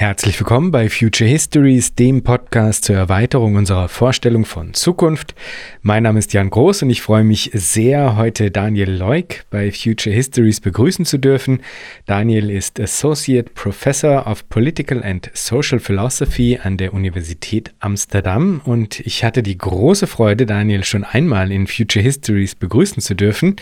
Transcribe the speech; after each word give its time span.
Herzlich 0.00 0.38
willkommen 0.38 0.70
bei 0.70 0.88
Future 0.88 1.28
Histories, 1.28 1.96
dem 1.96 2.22
Podcast 2.22 2.84
zur 2.84 2.94
Erweiterung 2.94 3.56
unserer 3.56 3.88
Vorstellung 3.88 4.44
von 4.44 4.72
Zukunft. 4.72 5.34
Mein 5.82 6.04
Name 6.04 6.20
ist 6.20 6.32
Jan 6.32 6.50
Groß 6.50 6.82
und 6.82 6.90
ich 6.90 7.02
freue 7.02 7.24
mich 7.24 7.50
sehr, 7.52 8.16
heute 8.16 8.52
Daniel 8.52 8.92
Leuk 8.92 9.44
bei 9.50 9.72
Future 9.72 10.14
Histories 10.14 10.60
begrüßen 10.60 11.04
zu 11.04 11.18
dürfen. 11.18 11.62
Daniel 12.06 12.48
ist 12.48 12.78
Associate 12.78 13.50
Professor 13.54 14.28
of 14.28 14.48
Political 14.48 15.02
and 15.02 15.32
Social 15.34 15.80
Philosophy 15.80 16.60
an 16.62 16.76
der 16.76 16.94
Universität 16.94 17.74
Amsterdam 17.80 18.60
und 18.64 19.00
ich 19.00 19.24
hatte 19.24 19.42
die 19.42 19.58
große 19.58 20.06
Freude, 20.06 20.46
Daniel 20.46 20.84
schon 20.84 21.02
einmal 21.02 21.50
in 21.50 21.66
Future 21.66 22.04
Histories 22.04 22.54
begrüßen 22.54 23.02
zu 23.02 23.16
dürfen, 23.16 23.56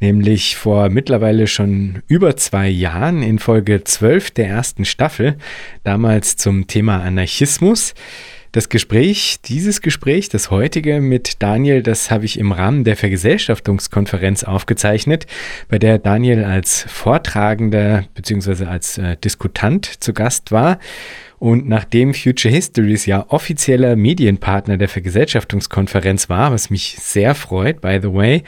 nämlich 0.00 0.56
vor 0.56 0.88
mittlerweile 0.88 1.46
schon 1.46 2.02
über 2.08 2.38
zwei 2.38 2.70
Jahren 2.70 3.22
in 3.22 3.38
Folge 3.38 3.84
12 3.84 4.30
der 4.30 4.48
ersten 4.48 4.86
Staffel 4.86 5.36
damals 5.84 6.36
zum 6.36 6.66
Thema 6.66 7.02
Anarchismus. 7.02 7.94
Das 8.54 8.68
Gespräch, 8.68 9.38
dieses 9.44 9.80
Gespräch, 9.80 10.28
das 10.28 10.50
heutige 10.50 11.00
mit 11.00 11.42
Daniel, 11.42 11.82
das 11.82 12.12
habe 12.12 12.24
ich 12.24 12.38
im 12.38 12.52
Rahmen 12.52 12.84
der 12.84 12.96
Vergesellschaftungskonferenz 12.96 14.44
aufgezeichnet, 14.44 15.26
bei 15.68 15.78
der 15.80 15.98
Daniel 15.98 16.44
als 16.44 16.84
Vortragender 16.88 18.04
bzw. 18.14 18.66
als 18.66 18.96
äh, 18.96 19.16
Diskutant 19.16 19.86
zu 19.86 20.12
Gast 20.12 20.52
war. 20.52 20.78
Und 21.38 21.68
nachdem 21.68 22.14
Future 22.14 22.52
Histories 22.52 23.06
ja 23.06 23.26
offizieller 23.28 23.96
Medienpartner 23.96 24.76
der 24.76 24.88
Vergesellschaftungskonferenz 24.88 26.28
war, 26.28 26.52
was 26.52 26.70
mich 26.70 26.96
sehr 27.00 27.34
freut, 27.34 27.80
by 27.80 27.98
the 28.00 28.12
way, 28.12 28.42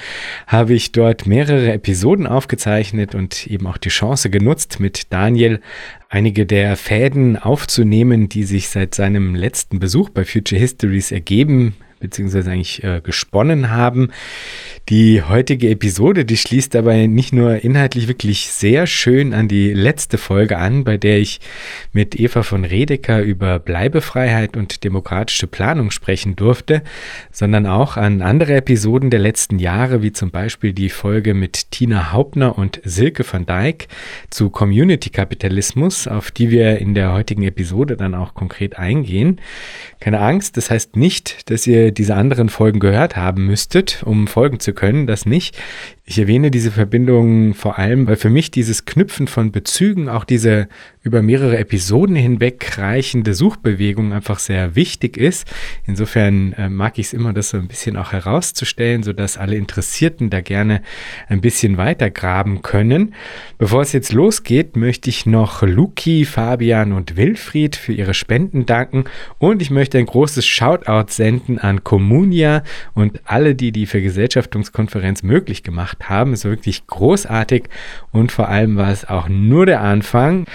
habe 0.46 0.74
ich 0.74 0.92
dort 0.92 1.26
mehrere 1.26 1.72
Episoden 1.72 2.26
aufgezeichnet 2.26 3.14
und 3.14 3.46
eben 3.46 3.66
auch 3.66 3.78
die 3.78 3.88
Chance 3.88 4.30
genutzt, 4.30 4.80
mit 4.80 5.12
Daniel 5.12 5.60
einige 6.08 6.46
der 6.46 6.76
Fäden 6.76 7.36
aufzunehmen, 7.36 8.28
die 8.28 8.44
sich 8.44 8.68
seit 8.68 8.94
seinem 8.94 9.34
letzten 9.34 9.78
Besuch 9.78 10.10
bei 10.10 10.24
Future 10.24 10.60
Histories 10.60 11.12
ergeben, 11.12 11.74
beziehungsweise 12.06 12.50
eigentlich 12.50 12.84
äh, 12.84 13.00
gesponnen 13.02 13.70
haben. 13.70 14.10
Die 14.88 15.20
heutige 15.20 15.68
Episode, 15.70 16.24
die 16.24 16.36
schließt 16.36 16.72
dabei 16.72 17.08
nicht 17.08 17.32
nur 17.32 17.64
inhaltlich 17.64 18.06
wirklich 18.06 18.46
sehr 18.46 18.86
schön 18.86 19.34
an 19.34 19.48
die 19.48 19.72
letzte 19.72 20.16
Folge 20.16 20.58
an, 20.58 20.84
bei 20.84 20.96
der 20.96 21.18
ich 21.18 21.40
mit 21.92 22.14
Eva 22.14 22.44
von 22.44 22.64
Redeker 22.64 23.20
über 23.20 23.58
Bleibefreiheit 23.58 24.56
und 24.56 24.84
demokratische 24.84 25.48
Planung 25.48 25.90
sprechen 25.90 26.36
durfte, 26.36 26.82
sondern 27.32 27.66
auch 27.66 27.96
an 27.96 28.22
andere 28.22 28.54
Episoden 28.54 29.10
der 29.10 29.18
letzten 29.18 29.58
Jahre, 29.58 30.02
wie 30.02 30.12
zum 30.12 30.30
Beispiel 30.30 30.72
die 30.72 30.88
Folge 30.88 31.34
mit 31.34 31.72
Tina 31.72 32.12
Hauptner 32.12 32.56
und 32.56 32.80
Silke 32.84 33.24
van 33.28 33.44
Dijk 33.44 33.88
zu 34.30 34.50
Community-Kapitalismus, 34.50 36.06
auf 36.06 36.30
die 36.30 36.52
wir 36.52 36.78
in 36.78 36.94
der 36.94 37.12
heutigen 37.12 37.42
Episode 37.42 37.96
dann 37.96 38.14
auch 38.14 38.34
konkret 38.34 38.78
eingehen. 38.78 39.40
Keine 39.98 40.20
Angst, 40.20 40.56
das 40.56 40.70
heißt 40.70 40.94
nicht, 40.94 41.50
dass 41.50 41.66
ihr 41.66 41.90
diese 41.98 42.14
anderen 42.14 42.48
Folgen 42.48 42.80
gehört 42.80 43.16
haben 43.16 43.46
müsstet, 43.46 44.02
um 44.04 44.26
folgen 44.26 44.60
zu 44.60 44.72
können, 44.72 45.06
das 45.06 45.26
nicht. 45.26 45.58
Ich 46.08 46.20
erwähne 46.20 46.52
diese 46.52 46.70
Verbindung 46.70 47.54
vor 47.54 47.80
allem, 47.80 48.06
weil 48.06 48.14
für 48.14 48.30
mich 48.30 48.52
dieses 48.52 48.84
Knüpfen 48.84 49.26
von 49.26 49.50
Bezügen, 49.50 50.08
auch 50.08 50.22
diese 50.22 50.68
über 51.02 51.20
mehrere 51.20 51.58
Episoden 51.58 52.14
hinweg 52.14 52.78
reichende 52.78 53.34
Suchbewegung 53.34 54.12
einfach 54.12 54.38
sehr 54.38 54.74
wichtig 54.74 55.16
ist. 55.16 55.48
Insofern 55.84 56.52
äh, 56.52 56.68
mag 56.68 56.98
ich 56.98 57.06
es 57.06 57.12
immer, 57.12 57.32
das 57.32 57.50
so 57.50 57.58
ein 57.58 57.66
bisschen 57.66 57.96
auch 57.96 58.12
herauszustellen, 58.12 59.02
sodass 59.02 59.36
alle 59.36 59.56
Interessierten 59.56 60.30
da 60.30 60.40
gerne 60.40 60.82
ein 61.28 61.40
bisschen 61.40 61.76
weiter 61.76 62.10
graben 62.10 62.62
können. 62.62 63.14
Bevor 63.58 63.82
es 63.82 63.92
jetzt 63.92 64.12
losgeht, 64.12 64.76
möchte 64.76 65.10
ich 65.10 65.26
noch 65.26 65.62
Luki, 65.62 66.24
Fabian 66.24 66.92
und 66.92 67.16
Wilfried 67.16 67.74
für 67.74 67.92
ihre 67.92 68.14
Spenden 68.14 68.64
danken 68.64 69.04
und 69.38 69.60
ich 69.60 69.70
möchte 69.70 69.98
ein 69.98 70.06
großes 70.06 70.46
Shoutout 70.46 71.10
senden 71.12 71.58
an 71.58 71.82
Communia 71.82 72.62
und 72.94 73.20
alle, 73.24 73.56
die 73.56 73.72
die 73.72 73.86
Vergesellschaftungskonferenz 73.86 75.22
möglich 75.24 75.62
gemacht 75.62 75.95
gemacht 75.96 76.08
haben. 76.08 76.32
War 76.32 76.50
wirklich 76.50 76.86
großartig 76.86 77.64
und 78.12 78.32
vor 78.32 78.48
allem 78.48 78.76
war 78.76 78.90
es 78.90 79.04
auch 79.04 79.28
nur 79.28 79.66
der 79.66 79.80
Anfang. 79.80 80.46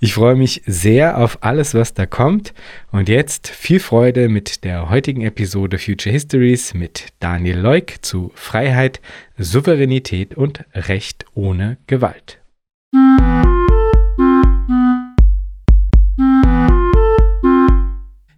Ich 0.00 0.14
freue 0.14 0.36
mich 0.36 0.62
sehr 0.66 1.18
auf 1.18 1.38
alles, 1.42 1.74
was 1.74 1.94
da 1.94 2.06
kommt. 2.06 2.52
Und 2.90 3.08
jetzt 3.08 3.48
viel 3.48 3.80
Freude 3.80 4.28
mit 4.28 4.64
der 4.64 4.90
heutigen 4.90 5.22
Episode 5.22 5.78
Future 5.78 6.12
Histories 6.12 6.74
mit 6.74 7.08
Daniel 7.20 7.58
Leuk 7.58 7.94
zu 8.02 8.32
Freiheit, 8.34 9.00
Souveränität 9.38 10.34
und 10.34 10.64
Recht 10.74 11.24
ohne 11.34 11.78
Gewalt. 11.86 12.38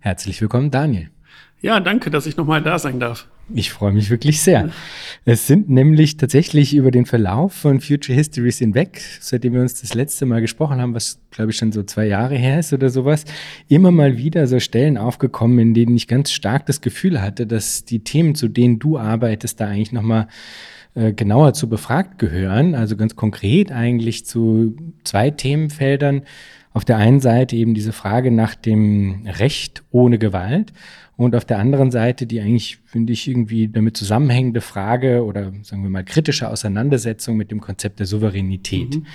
Herzlich 0.00 0.40
willkommen, 0.40 0.70
Daniel. 0.70 1.10
Ja, 1.62 1.78
danke, 1.78 2.10
dass 2.10 2.26
ich 2.26 2.36
nochmal 2.36 2.60
da 2.60 2.78
sein 2.80 2.98
darf. 2.98 3.28
Ich 3.54 3.70
freue 3.70 3.92
mich 3.92 4.10
wirklich 4.10 4.40
sehr. 4.40 4.70
Es 5.24 5.46
sind 5.46 5.70
nämlich 5.70 6.16
tatsächlich 6.16 6.74
über 6.74 6.90
den 6.90 7.06
Verlauf 7.06 7.52
von 7.52 7.80
Future 7.80 8.16
Histories 8.16 8.58
hinweg, 8.58 9.00
seitdem 9.20 9.54
wir 9.54 9.60
uns 9.60 9.80
das 9.80 9.94
letzte 9.94 10.26
Mal 10.26 10.40
gesprochen 10.40 10.80
haben, 10.80 10.94
was 10.94 11.20
glaube 11.30 11.52
ich 11.52 11.56
schon 11.56 11.70
so 11.70 11.84
zwei 11.84 12.06
Jahre 12.06 12.34
her 12.34 12.58
ist 12.58 12.72
oder 12.72 12.90
sowas, 12.90 13.24
immer 13.68 13.92
mal 13.92 14.16
wieder 14.16 14.48
so 14.48 14.58
Stellen 14.58 14.98
aufgekommen, 14.98 15.58
in 15.60 15.74
denen 15.74 15.96
ich 15.96 16.08
ganz 16.08 16.32
stark 16.32 16.66
das 16.66 16.80
Gefühl 16.80 17.22
hatte, 17.22 17.46
dass 17.46 17.84
die 17.84 18.02
Themen, 18.02 18.34
zu 18.34 18.48
denen 18.48 18.80
du 18.80 18.98
arbeitest, 18.98 19.60
da 19.60 19.68
eigentlich 19.68 19.92
nochmal 19.92 20.26
äh, 20.94 21.12
genauer 21.12 21.52
zu 21.52 21.68
befragt 21.68 22.18
gehören. 22.18 22.74
Also 22.74 22.96
ganz 22.96 23.14
konkret 23.14 23.70
eigentlich 23.70 24.26
zu 24.26 24.76
zwei 25.04 25.30
Themenfeldern. 25.30 26.22
Auf 26.74 26.84
der 26.84 26.96
einen 26.96 27.20
Seite 27.20 27.54
eben 27.54 27.74
diese 27.74 27.92
Frage 27.92 28.30
nach 28.30 28.54
dem 28.54 29.26
Recht 29.26 29.84
ohne 29.90 30.18
Gewalt 30.18 30.72
und 31.22 31.34
auf 31.34 31.44
der 31.44 31.58
anderen 31.58 31.90
Seite 31.90 32.26
die 32.26 32.40
eigentlich, 32.40 32.78
finde 32.84 33.12
ich, 33.12 33.28
irgendwie 33.28 33.68
damit 33.68 33.96
zusammenhängende 33.96 34.60
Frage 34.60 35.24
oder 35.24 35.52
sagen 35.62 35.82
wir 35.82 35.90
mal 35.90 36.04
kritische 36.04 36.48
Auseinandersetzung 36.48 37.36
mit 37.36 37.50
dem 37.50 37.60
Konzept 37.60 37.98
der 37.98 38.06
Souveränität. 38.06 38.96
Mhm. 38.96 39.06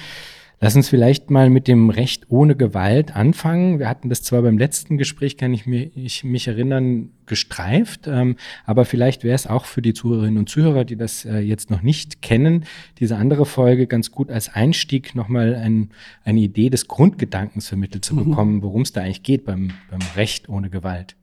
Lass 0.59 0.75
uns 0.75 0.90
vielleicht 0.90 1.29
mal 1.29 1.51
mit 1.51 1.68
dem 1.68 1.91
Recht 1.91 2.25
ohne 2.29 2.56
Gewalt 2.56 3.16
anfangen. 3.16 3.78
Wir 3.78 3.88
hatten 3.88 4.09
das 4.09 4.23
zwar 4.23 4.41
beim 4.41 4.57
letzten 4.57 4.97
Gespräch, 4.97 5.38
kann 5.38 5.53
ich, 5.53 5.68
mir, 5.68 5.91
ich 5.95 6.23
mich 6.23 6.47
erinnern, 6.47 7.12
gestreift, 7.28 8.07
ähm, 8.07 8.38
aber 8.66 8.84
vielleicht 8.85 9.24
wäre 9.24 9.35
es 9.35 9.45
auch 9.45 9.66
für 9.66 9.84
die 9.84 9.94
Zuhörerinnen 9.94 10.39
und 10.39 10.50
Zuhörer, 10.50 10.84
die 10.84 10.95
das 10.95 11.25
äh, 11.25 11.38
jetzt 11.39 11.69
noch 11.69 11.84
nicht 11.84 12.24
kennen, 12.24 12.66
diese 12.97 13.18
andere 13.18 13.45
Folge 13.45 13.85
ganz 13.85 14.09
gut 14.09 14.31
als 14.31 14.50
Einstieg 14.50 15.13
nochmal 15.13 15.53
ein, 15.53 15.91
eine 16.24 16.39
Idee 16.39 16.72
des 16.72 16.88
Grundgedankens 16.88 17.68
vermittelt 17.68 18.03
zu 18.03 18.16
mhm. 18.16 18.29
bekommen, 18.29 18.62
worum 18.63 18.81
es 18.81 18.94
da 18.94 19.01
eigentlich 19.01 19.22
geht 19.22 19.45
beim, 19.45 19.74
beim 19.91 20.01
Recht 20.16 20.50
ohne 20.50 20.72
Gewalt. 20.72 21.16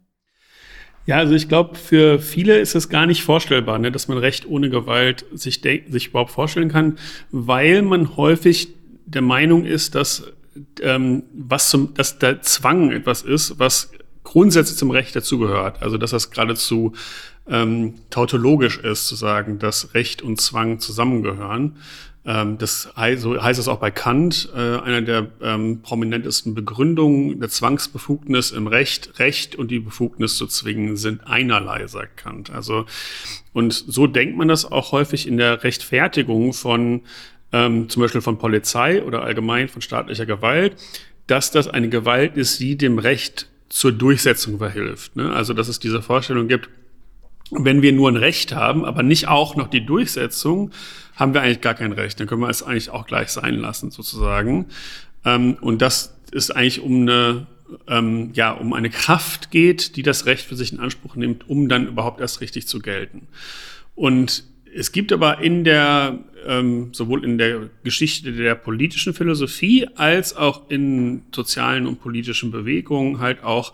Ja, 1.06 1.18
also 1.18 1.34
ich 1.34 1.48
glaube, 1.48 1.76
für 1.76 2.18
viele 2.18 2.58
ist 2.58 2.74
es 2.74 2.88
gar 2.88 3.06
nicht 3.06 3.22
vorstellbar, 3.22 3.78
ne, 3.78 3.92
dass 3.92 4.08
man 4.08 4.16
Recht 4.16 4.46
ohne 4.46 4.70
Gewalt 4.70 5.26
sich, 5.32 5.60
sich 5.88 6.08
überhaupt 6.08 6.30
vorstellen 6.30 6.70
kann, 6.70 6.98
weil 7.30 7.82
man 7.82 8.16
häufig 8.16 8.68
der 9.04 9.22
Meinung 9.22 9.66
ist, 9.66 9.94
dass, 9.94 10.32
ähm, 10.80 11.24
was 11.34 11.68
zum, 11.68 11.92
dass 11.94 12.18
der 12.18 12.40
Zwang 12.40 12.90
etwas 12.90 13.20
ist, 13.20 13.58
was 13.58 13.90
grundsätzlich 14.22 14.78
zum 14.78 14.90
Recht 14.90 15.14
dazugehört. 15.14 15.82
Also 15.82 15.98
dass 15.98 16.10
das 16.10 16.30
geradezu 16.30 16.94
ähm, 17.46 17.94
tautologisch 18.08 18.78
ist, 18.78 19.06
zu 19.06 19.14
sagen, 19.14 19.58
dass 19.58 19.92
Recht 19.92 20.22
und 20.22 20.40
Zwang 20.40 20.80
zusammengehören. 20.80 21.76
Ähm, 22.26 22.58
das 22.58 22.90
heißt, 22.96 23.22
so 23.22 23.42
heißt 23.42 23.60
es 23.60 23.68
auch 23.68 23.78
bei 23.78 23.90
Kant, 23.90 24.50
äh, 24.54 24.58
einer 24.58 25.02
der 25.02 25.28
ähm, 25.42 25.82
prominentesten 25.82 26.54
Begründungen 26.54 27.38
der 27.40 27.50
Zwangsbefugnis 27.50 28.50
im 28.50 28.66
Recht. 28.66 29.18
Recht 29.18 29.56
und 29.56 29.70
die 29.70 29.80
Befugnis 29.80 30.36
zu 30.36 30.46
zwingen 30.46 30.96
sind 30.96 31.26
einerlei, 31.26 31.86
sagt 31.86 32.16
Kant. 32.16 32.50
Also, 32.50 32.86
und 33.52 33.72
so 33.72 34.06
denkt 34.06 34.36
man 34.36 34.48
das 34.48 34.64
auch 34.70 34.92
häufig 34.92 35.26
in 35.26 35.36
der 35.36 35.64
Rechtfertigung 35.64 36.54
von 36.54 37.02
ähm, 37.52 37.88
zum 37.88 38.02
Beispiel 38.02 38.22
von 38.22 38.38
Polizei 38.38 39.02
oder 39.02 39.22
allgemein 39.22 39.68
von 39.68 39.82
staatlicher 39.82 40.26
Gewalt, 40.26 40.76
dass 41.26 41.50
das 41.50 41.68
eine 41.68 41.88
Gewalt 41.88 42.36
ist, 42.36 42.58
die 42.58 42.76
dem 42.76 42.98
Recht 42.98 43.48
zur 43.68 43.92
Durchsetzung 43.92 44.58
verhilft. 44.58 45.16
Ne? 45.16 45.32
Also, 45.32 45.52
dass 45.52 45.68
es 45.68 45.78
diese 45.78 46.00
Vorstellung 46.00 46.48
gibt, 46.48 46.70
wenn 47.58 47.82
wir 47.82 47.92
nur 47.92 48.10
ein 48.10 48.16
Recht 48.16 48.54
haben, 48.54 48.84
aber 48.84 49.02
nicht 49.02 49.28
auch 49.28 49.56
noch 49.56 49.68
die 49.68 49.84
Durchsetzung, 49.84 50.70
haben 51.16 51.34
wir 51.34 51.42
eigentlich 51.42 51.60
gar 51.60 51.74
kein 51.74 51.92
Recht. 51.92 52.18
Dann 52.18 52.26
können 52.26 52.40
wir 52.40 52.48
es 52.48 52.62
eigentlich 52.62 52.90
auch 52.90 53.06
gleich 53.06 53.28
sein 53.28 53.54
lassen, 53.56 53.90
sozusagen. 53.90 54.66
Ähm, 55.24 55.56
und 55.60 55.80
das 55.82 56.16
ist 56.32 56.50
eigentlich 56.50 56.80
um 56.80 57.02
eine, 57.02 57.46
ähm, 57.88 58.30
ja, 58.34 58.52
um 58.52 58.72
eine 58.72 58.90
Kraft 58.90 59.50
geht, 59.50 59.96
die 59.96 60.02
das 60.02 60.26
Recht 60.26 60.44
für 60.44 60.56
sich 60.56 60.72
in 60.72 60.80
Anspruch 60.80 61.16
nimmt, 61.16 61.48
um 61.48 61.68
dann 61.68 61.86
überhaupt 61.86 62.20
erst 62.20 62.40
richtig 62.40 62.66
zu 62.66 62.80
gelten. 62.80 63.28
Und 63.94 64.44
es 64.74 64.90
gibt 64.90 65.12
aber 65.12 65.38
in 65.38 65.62
der, 65.62 66.18
ähm, 66.46 66.92
sowohl 66.92 67.24
in 67.24 67.38
der 67.38 67.70
Geschichte 67.84 68.32
der 68.32 68.56
politischen 68.56 69.14
Philosophie 69.14 69.86
als 69.94 70.34
auch 70.34 70.68
in 70.68 71.22
sozialen 71.32 71.86
und 71.86 72.00
politischen 72.00 72.50
Bewegungen 72.50 73.20
halt 73.20 73.44
auch 73.44 73.72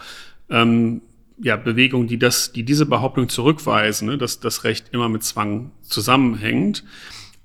ähm, 0.50 1.00
ja, 1.42 1.56
Bewegungen, 1.56 2.06
die 2.06 2.18
das, 2.18 2.52
die 2.52 2.64
diese 2.64 2.86
Behauptung 2.86 3.28
zurückweisen, 3.28 4.08
ne, 4.08 4.18
dass 4.18 4.40
das 4.40 4.64
Recht 4.64 4.88
immer 4.92 5.08
mit 5.08 5.22
Zwang 5.22 5.70
zusammenhängt. 5.82 6.84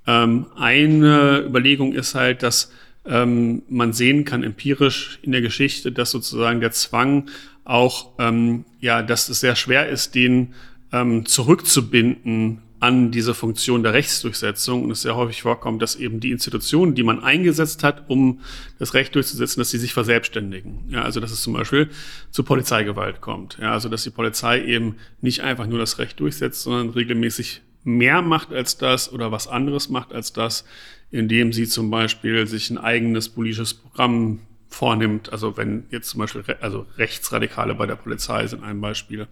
Ähm, 0.08 0.48
eine 0.56 1.44
Überlegung 1.46 1.94
ist 1.94 2.16
halt, 2.16 2.44
dass 2.44 2.72
ähm, 3.06 3.64
man 3.70 3.94
sehen 3.94 4.26
kann 4.26 4.44
empirisch 4.44 5.20
in 5.22 5.32
der 5.32 5.42
Geschichte, 5.42 5.92
dass 5.92 6.12
sozusagen 6.12 6.60
der 6.60 6.72
Zwang 6.72 7.30
auch, 7.64 8.12
ähm, 8.20 8.66
ja, 8.80 9.02
dass 9.02 9.30
es 9.30 9.40
sehr 9.40 9.56
schwer 9.56 9.88
ist, 9.90 10.16
den 10.16 10.54
ähm, 10.92 11.26
zurückzubinden 11.26 12.62
an 12.86 13.10
diese 13.10 13.34
Funktion 13.34 13.82
der 13.82 13.94
Rechtsdurchsetzung 13.94 14.84
und 14.84 14.92
es 14.92 15.02
sehr 15.02 15.16
häufig 15.16 15.42
vorkommt, 15.42 15.82
dass 15.82 15.96
eben 15.96 16.20
die 16.20 16.30
Institutionen, 16.30 16.94
die 16.94 17.02
man 17.02 17.24
eingesetzt 17.24 17.84
hat, 17.84 18.04
um 18.10 18.42
das 18.78 18.94
Recht 18.94 19.16
durchzusetzen, 19.16 19.60
dass 19.60 19.72
sie 19.72 19.80
sich 19.80 19.92
verselbstständigen. 19.92 20.86
Ja, 20.90 21.02
also 21.02 21.20
dass 21.20 21.32
es 21.32 21.42
zum 21.42 21.54
Beispiel 21.54 21.90
zu 22.30 22.44
Polizeigewalt 22.44 23.22
kommt. 23.22 23.58
Ja, 23.60 23.72
also 23.72 23.90
dass 23.90 24.04
die 24.04 24.12
Polizei 24.12 24.64
eben 24.64 24.98
nicht 25.20 25.42
einfach 25.42 25.66
nur 25.66 25.80
das 25.80 25.98
Recht 25.98 26.20
durchsetzt, 26.20 26.62
sondern 26.62 26.90
regelmäßig 26.90 27.62
mehr 27.84 28.22
macht 28.22 28.54
als 28.54 28.78
das 28.78 29.12
oder 29.12 29.32
was 29.32 29.48
anderes 29.48 29.90
macht 29.90 30.14
als 30.14 30.32
das, 30.32 30.64
indem 31.10 31.54
sie 31.54 31.68
zum 31.68 31.90
Beispiel 31.90 32.46
sich 32.46 32.70
ein 32.70 32.78
eigenes 32.78 33.30
politisches 33.30 33.74
Programm 33.74 34.42
vornimmt. 34.70 35.32
Also 35.32 35.58
wenn 35.58 35.86
jetzt 35.90 36.10
zum 36.10 36.20
Beispiel 36.20 36.44
also 36.62 36.86
Rechtsradikale 36.98 37.74
bei 37.74 37.88
der 37.88 37.96
Polizei 37.96 38.46
sind 38.46 38.64
ein 38.64 38.80
Beispiel, 38.82 39.28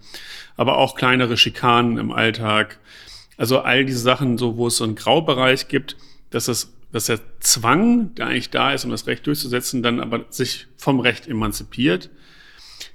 aber 0.56 0.78
auch 0.78 0.96
kleinere 0.96 1.36
Schikanen 1.36 1.98
im 1.98 2.10
Alltag. 2.10 2.80
Also 3.36 3.60
all 3.60 3.84
diese 3.84 3.98
Sachen, 3.98 4.38
so 4.38 4.56
wo 4.56 4.68
es 4.68 4.76
so 4.76 4.84
einen 4.84 4.94
Graubereich 4.94 5.68
gibt, 5.68 5.96
dass 6.30 6.48
es 6.48 6.74
dass 6.94 7.06
der 7.06 7.18
Zwang, 7.40 8.14
der 8.14 8.28
eigentlich 8.28 8.50
da 8.50 8.72
ist, 8.72 8.84
um 8.84 8.92
das 8.92 9.08
Recht 9.08 9.26
durchzusetzen, 9.26 9.82
dann 9.82 9.98
aber 9.98 10.26
sich 10.30 10.68
vom 10.76 11.00
Recht 11.00 11.26
emanzipiert. 11.26 12.08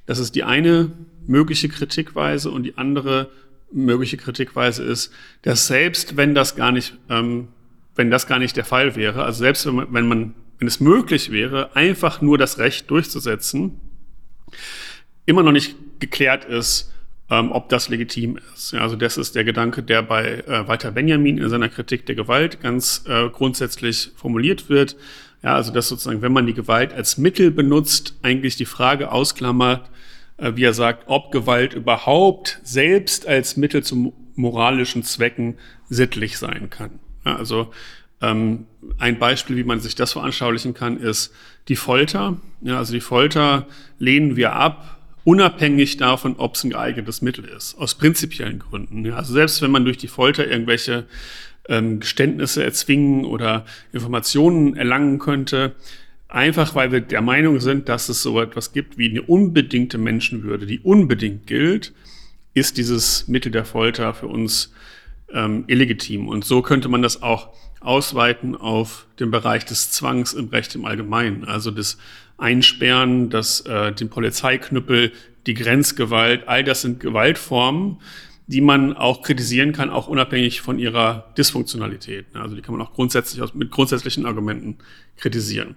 Das 0.06 0.20
ist 0.20 0.36
die 0.36 0.46
eine 0.46 0.94
mögliche 1.28 1.68
Kritikweise 1.68 2.50
und 2.50 2.64
die 2.64 2.78
andere 2.78 3.30
mögliche 3.74 4.16
Kritikweise 4.16 4.84
ist, 4.84 5.12
dass 5.42 5.68
selbst 5.68 6.16
wenn 6.16 6.34
das 6.34 6.56
gar 6.56 6.72
nicht, 6.72 6.94
ähm, 7.10 7.50
wenn 7.94 8.10
das 8.10 8.26
gar 8.26 8.40
nicht 8.40 8.56
der 8.56 8.64
Fall 8.64 8.96
wäre, 8.96 9.26
also 9.26 9.40
selbst 9.40 9.66
wenn 9.66 9.76
man, 9.76 9.94
wenn 9.94 10.08
man 10.08 10.34
wenn 10.60 10.68
es 10.70 10.80
möglich 10.80 11.32
wäre, 11.32 11.76
einfach 11.76 12.22
nur 12.22 12.38
das 12.38 12.58
Recht 12.58 12.90
durchzusetzen, 12.90 13.82
immer 15.26 15.44
noch 15.44 15.52
nicht 15.52 15.76
geklärt 16.00 16.46
ist, 16.46 16.94
ähm, 17.30 17.52
ob 17.52 17.70
das 17.70 17.90
legitim 17.90 18.40
ist. 18.54 18.72
Ja, 18.74 18.82
also 18.82 18.96
das 18.96 19.18
ist 19.18 19.36
der 19.36 19.44
Gedanke, 19.44 19.84
der 19.84 20.02
bei 20.02 20.44
äh, 20.48 20.68
Walter 20.68 20.92
Benjamin 20.92 21.38
in 21.38 21.50
seiner 21.50 21.70
Kritik 21.70 22.06
der 22.06 22.16
Gewalt 22.16 22.62
ganz 22.62 23.04
äh, 23.08 23.30
grundsätzlich 23.30 24.12
formuliert 24.16 24.70
wird. 24.70 24.96
Ja, 25.44 25.56
also 25.56 25.72
dass 25.72 25.88
sozusagen, 25.88 26.22
wenn 26.22 26.34
man 26.34 26.48
die 26.48 26.54
Gewalt 26.54 26.94
als 26.94 27.18
Mittel 27.18 27.52
benutzt, 27.52 28.16
eigentlich 28.24 28.56
die 28.56 28.66
Frage 28.66 29.12
ausklammert, 29.12 29.90
äh, 30.38 30.54
wie 30.56 30.64
er 30.64 30.74
sagt, 30.74 31.04
ob 31.08 31.32
Gewalt 31.32 31.74
überhaupt 31.74 32.60
selbst 32.64 33.28
als 33.28 33.58
Mittel 33.58 33.84
zu 33.84 34.14
moralischen 34.36 35.04
Zwecken 35.04 35.58
sittlich 35.90 36.38
sein 36.38 36.70
kann. 36.70 37.00
Ja, 37.26 37.36
also 37.36 37.72
ähm, 38.22 38.66
ein 38.98 39.20
Beispiel, 39.20 39.56
wie 39.56 39.64
man 39.64 39.80
sich 39.80 39.96
das 39.96 40.14
veranschaulichen 40.14 40.74
kann, 40.74 40.98
ist 40.98 41.34
die 41.68 41.76
Folter. 41.76 42.38
Ja, 42.62 42.78
also 42.78 42.94
die 42.94 43.02
Folter 43.02 43.68
lehnen 43.98 44.36
wir 44.36 44.54
ab, 44.54 44.99
unabhängig 45.30 45.98
davon, 45.98 46.38
ob 46.38 46.56
es 46.56 46.64
ein 46.64 46.72
geeignetes 46.72 47.22
Mittel 47.22 47.46
ist, 47.46 47.78
aus 47.78 47.94
prinzipiellen 47.94 48.58
Gründen. 48.58 49.12
Also 49.14 49.34
selbst 49.34 49.62
wenn 49.62 49.70
man 49.70 49.86
durch 49.86 49.98
die 49.98 50.08
Folter 50.08 50.48
irgendwelche 50.48 51.06
ähm, 51.68 52.00
Geständnisse 52.00 52.64
erzwingen 52.64 53.26
oder 53.26 53.64
Informationen 53.94 54.76
erlangen 54.76 55.20
könnte, 55.20 55.76
einfach 56.30 56.74
weil 56.74 56.92
wir 56.92 57.02
der 57.02 57.22
Meinung 57.22 57.60
sind, 57.60 57.90
dass 57.90 58.10
es 58.10 58.24
so 58.24 58.42
etwas 58.42 58.74
gibt 58.74 58.98
wie 58.98 59.08
eine 59.08 59.22
unbedingte 59.22 60.00
Menschenwürde, 60.00 60.66
die 60.66 60.80
unbedingt 60.80 61.46
gilt, 61.46 61.94
ist 62.56 62.78
dieses 62.78 63.28
Mittel 63.28 63.52
der 63.52 63.66
Folter 63.66 64.16
für 64.16 64.28
uns 64.28 64.74
ähm, 65.32 65.66
illegitim. 65.68 66.28
Und 66.28 66.44
so 66.44 66.64
könnte 66.64 66.90
man 66.90 67.04
das 67.04 67.22
auch 67.22 67.50
ausweiten 67.82 68.56
auf 68.56 69.06
den 69.20 69.30
Bereich 69.30 69.64
des 69.64 69.92
Zwangs 69.92 70.34
im 70.34 70.48
Recht 70.48 70.74
im 70.74 70.86
Allgemeinen, 70.86 71.46
also 71.46 71.70
das 71.70 72.00
Einsperren, 72.40 73.30
das, 73.30 73.62
äh, 73.62 73.92
den 73.94 74.10
Polizeiknüppel, 74.10 75.12
die 75.46 75.54
Grenzgewalt, 75.54 76.48
all 76.48 76.64
das 76.64 76.82
sind 76.82 77.00
Gewaltformen, 77.00 77.98
die 78.48 78.62
man 78.62 78.98
auch 78.98 79.22
kritisieren 79.22 79.74
kann, 79.74 79.90
auch 79.90 80.08
unabhängig 80.08 80.62
von 80.62 80.80
ihrer 80.80 81.32
Dysfunktionalität. 81.38 82.26
Also 82.34 82.56
die 82.56 82.62
kann 82.62 82.76
man 82.76 82.86
auch 82.86 82.94
grundsätzlich 82.94 83.42
aus, 83.42 83.54
mit 83.54 83.70
grundsätzlichen 83.72 84.26
Argumenten 84.26 84.78
kritisieren. 85.18 85.76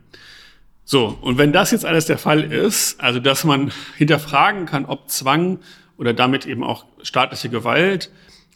So, 0.84 1.18
und 1.20 1.38
wenn 1.38 1.52
das 1.52 1.70
jetzt 1.70 1.84
alles 1.84 2.06
der 2.06 2.18
Fall 2.18 2.52
ist, 2.52 3.00
also 3.00 3.20
dass 3.20 3.44
man 3.44 3.72
hinterfragen 3.96 4.66
kann, 4.66 4.84
ob 4.86 5.10
Zwang 5.10 5.58
oder 5.96 6.12
damit 6.12 6.46
eben 6.46 6.64
auch 6.64 6.86
staatliche 7.02 7.50
Gewalt 7.50 8.10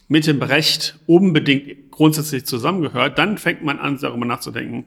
mit 0.07 0.25
dem 0.25 0.41
Recht 0.41 0.99
unbedingt 1.05 1.91
grundsätzlich 1.91 2.45
zusammengehört, 2.45 3.17
dann 3.17 3.37
fängt 3.37 3.63
man 3.63 3.79
an, 3.79 3.97
darüber 3.99 4.25
nachzudenken, 4.25 4.85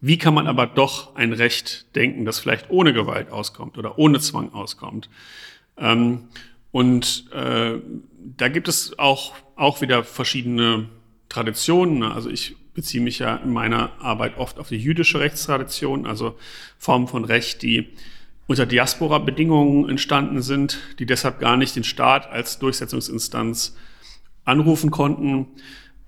wie 0.00 0.18
kann 0.18 0.34
man 0.34 0.46
aber 0.46 0.66
doch 0.66 1.14
ein 1.14 1.32
Recht 1.32 1.94
denken, 1.94 2.24
das 2.24 2.38
vielleicht 2.38 2.70
ohne 2.70 2.92
Gewalt 2.92 3.30
auskommt 3.30 3.76
oder 3.76 3.98
ohne 3.98 4.18
Zwang 4.20 4.52
auskommt. 4.52 5.10
Ähm, 5.76 6.28
und 6.72 7.26
äh, 7.32 7.78
da 8.36 8.48
gibt 8.48 8.68
es 8.68 8.98
auch, 8.98 9.34
auch 9.56 9.80
wieder 9.80 10.04
verschiedene 10.04 10.88
Traditionen. 11.28 12.02
Also 12.02 12.30
ich 12.30 12.56
beziehe 12.74 13.02
mich 13.02 13.18
ja 13.18 13.36
in 13.36 13.52
meiner 13.52 13.92
Arbeit 14.00 14.38
oft 14.38 14.58
auf 14.58 14.68
die 14.68 14.78
jüdische 14.78 15.20
Rechtstradition, 15.20 16.06
also 16.06 16.36
Formen 16.78 17.08
von 17.08 17.24
Recht, 17.24 17.62
die 17.62 17.88
unter 18.46 18.66
Diaspora-Bedingungen 18.66 19.88
entstanden 19.88 20.42
sind, 20.42 20.78
die 20.98 21.06
deshalb 21.06 21.40
gar 21.40 21.56
nicht 21.56 21.76
den 21.76 21.84
Staat 21.84 22.30
als 22.30 22.58
Durchsetzungsinstanz 22.58 23.76
anrufen 24.44 24.90
konnten, 24.90 25.46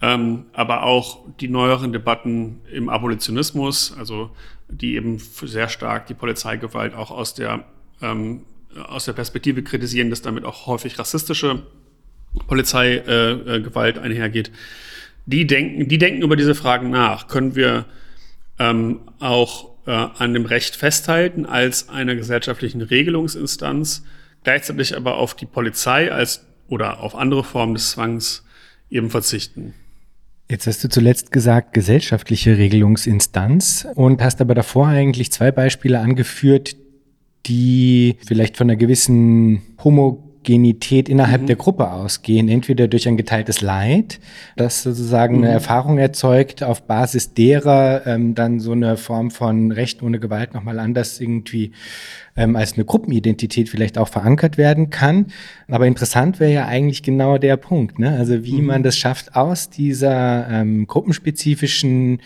ähm, 0.02 0.46
aber 0.52 0.82
auch 0.82 1.20
die 1.40 1.48
neueren 1.48 1.92
Debatten 1.92 2.60
im 2.70 2.88
Abolitionismus, 2.88 3.94
also 3.96 4.30
die 4.68 4.96
eben 4.96 5.18
sehr 5.18 5.68
stark 5.68 6.08
die 6.08 6.14
Polizeigewalt 6.14 6.94
auch 6.94 7.12
aus 7.12 7.34
der, 7.34 7.64
ähm, 8.02 8.42
aus 8.88 9.04
der 9.04 9.12
Perspektive 9.12 9.62
kritisieren, 9.62 10.10
dass 10.10 10.20
damit 10.20 10.44
auch 10.44 10.66
häufig 10.66 10.98
rassistische 10.98 11.62
Polizeigewalt 12.48 13.96
äh, 13.96 14.00
äh, 14.00 14.02
einhergeht. 14.02 14.50
Die 15.26 15.46
denken, 15.46 15.86
die 15.86 15.98
denken 15.98 16.22
über 16.22 16.34
diese 16.34 16.56
Fragen 16.56 16.90
nach. 16.90 17.28
Können 17.28 17.54
wir 17.54 17.84
ähm, 18.58 19.02
auch 19.20 19.70
äh, 19.86 19.92
an 19.92 20.34
dem 20.34 20.46
Recht 20.46 20.74
festhalten 20.74 21.46
als 21.46 21.88
einer 21.88 22.16
gesellschaftlichen 22.16 22.82
Regelungsinstanz, 22.82 24.04
gleichzeitig 24.42 24.96
aber 24.96 25.14
auf 25.16 25.36
die 25.36 25.46
Polizei 25.46 26.10
als 26.10 26.44
oder 26.66 27.00
auf 27.00 27.14
andere 27.14 27.44
Formen 27.44 27.74
des 27.74 27.92
Zwangs 27.92 28.44
eben 28.90 29.10
verzichten. 29.10 29.74
Jetzt 30.52 30.66
hast 30.66 30.84
du 30.84 30.90
zuletzt 30.90 31.32
gesagt, 31.32 31.72
gesellschaftliche 31.72 32.58
Regelungsinstanz 32.58 33.88
und 33.94 34.22
hast 34.22 34.42
aber 34.42 34.54
davor 34.54 34.86
eigentlich 34.86 35.32
zwei 35.32 35.50
Beispiele 35.50 35.98
angeführt, 35.98 36.76
die 37.46 38.18
vielleicht 38.26 38.58
von 38.58 38.68
einer 38.68 38.76
gewissen 38.76 39.62
Homo 39.82 40.31
Homogenität 40.42 41.08
innerhalb 41.08 41.42
mhm. 41.42 41.46
der 41.46 41.56
Gruppe 41.56 41.90
ausgehen, 41.90 42.48
entweder 42.48 42.88
durch 42.88 43.06
ein 43.06 43.16
geteiltes 43.16 43.60
Leid, 43.60 44.18
das 44.56 44.82
sozusagen 44.82 45.38
mhm. 45.38 45.44
eine 45.44 45.52
Erfahrung 45.52 45.98
erzeugt, 45.98 46.62
auf 46.62 46.82
Basis 46.82 47.34
derer 47.34 48.06
ähm, 48.06 48.34
dann 48.34 48.58
so 48.60 48.72
eine 48.72 48.96
Form 48.96 49.30
von 49.30 49.70
Recht 49.70 50.02
ohne 50.02 50.18
Gewalt 50.18 50.54
nochmal 50.54 50.78
anders 50.78 51.20
irgendwie 51.20 51.72
ähm, 52.36 52.56
als 52.56 52.74
eine 52.74 52.84
Gruppenidentität 52.84 53.68
vielleicht 53.68 53.98
auch 53.98 54.08
verankert 54.08 54.58
werden 54.58 54.90
kann. 54.90 55.26
Aber 55.68 55.86
interessant 55.86 56.40
wäre 56.40 56.52
ja 56.52 56.66
eigentlich 56.66 57.02
genau 57.02 57.38
der 57.38 57.56
Punkt, 57.56 57.98
ne? 57.98 58.16
also 58.18 58.44
wie 58.44 58.60
mhm. 58.60 58.66
man 58.66 58.82
das 58.82 58.96
schafft, 58.96 59.36
aus 59.36 59.70
dieser 59.70 60.48
ähm, 60.50 60.86
gruppenspezifischen 60.86 62.20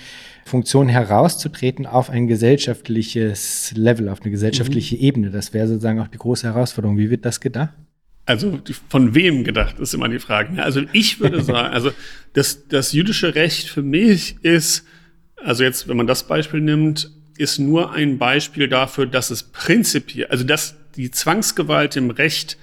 Funktion 0.44 0.88
herauszutreten 0.88 1.86
auf 1.86 2.08
ein 2.08 2.28
gesellschaftliches 2.28 3.72
Level, 3.74 4.08
auf 4.08 4.22
eine 4.22 4.30
gesellschaftliche 4.30 4.94
mhm. 4.94 5.02
Ebene. 5.02 5.30
Das 5.30 5.52
wäre 5.52 5.66
sozusagen 5.66 6.00
auch 6.00 6.08
die 6.08 6.18
große 6.18 6.46
Herausforderung. 6.46 6.96
Wie 6.98 7.10
wird 7.10 7.24
das 7.24 7.40
gedacht? 7.40 7.74
Also 8.26 8.60
von 8.88 9.14
wem 9.14 9.44
gedacht, 9.44 9.78
ist 9.78 9.94
immer 9.94 10.08
die 10.08 10.18
Frage. 10.18 10.62
Also 10.62 10.82
ich 10.92 11.20
würde 11.20 11.42
sagen, 11.44 11.72
also 11.72 11.92
das, 12.32 12.68
das 12.68 12.92
jüdische 12.92 13.34
Recht 13.36 13.68
für 13.68 13.82
mich 13.82 14.36
ist, 14.42 14.84
also 15.36 15.62
jetzt, 15.62 15.86
wenn 15.88 15.96
man 15.96 16.08
das 16.08 16.26
Beispiel 16.26 16.60
nimmt, 16.60 17.10
ist 17.38 17.58
nur 17.58 17.92
ein 17.92 18.18
Beispiel 18.18 18.68
dafür, 18.68 19.06
dass 19.06 19.30
es 19.30 19.44
prinzipiell, 19.44 20.26
also 20.26 20.44
dass 20.44 20.74
die 20.96 21.10
Zwangsgewalt 21.10 21.94
dem 21.94 22.10
Recht, 22.10 22.58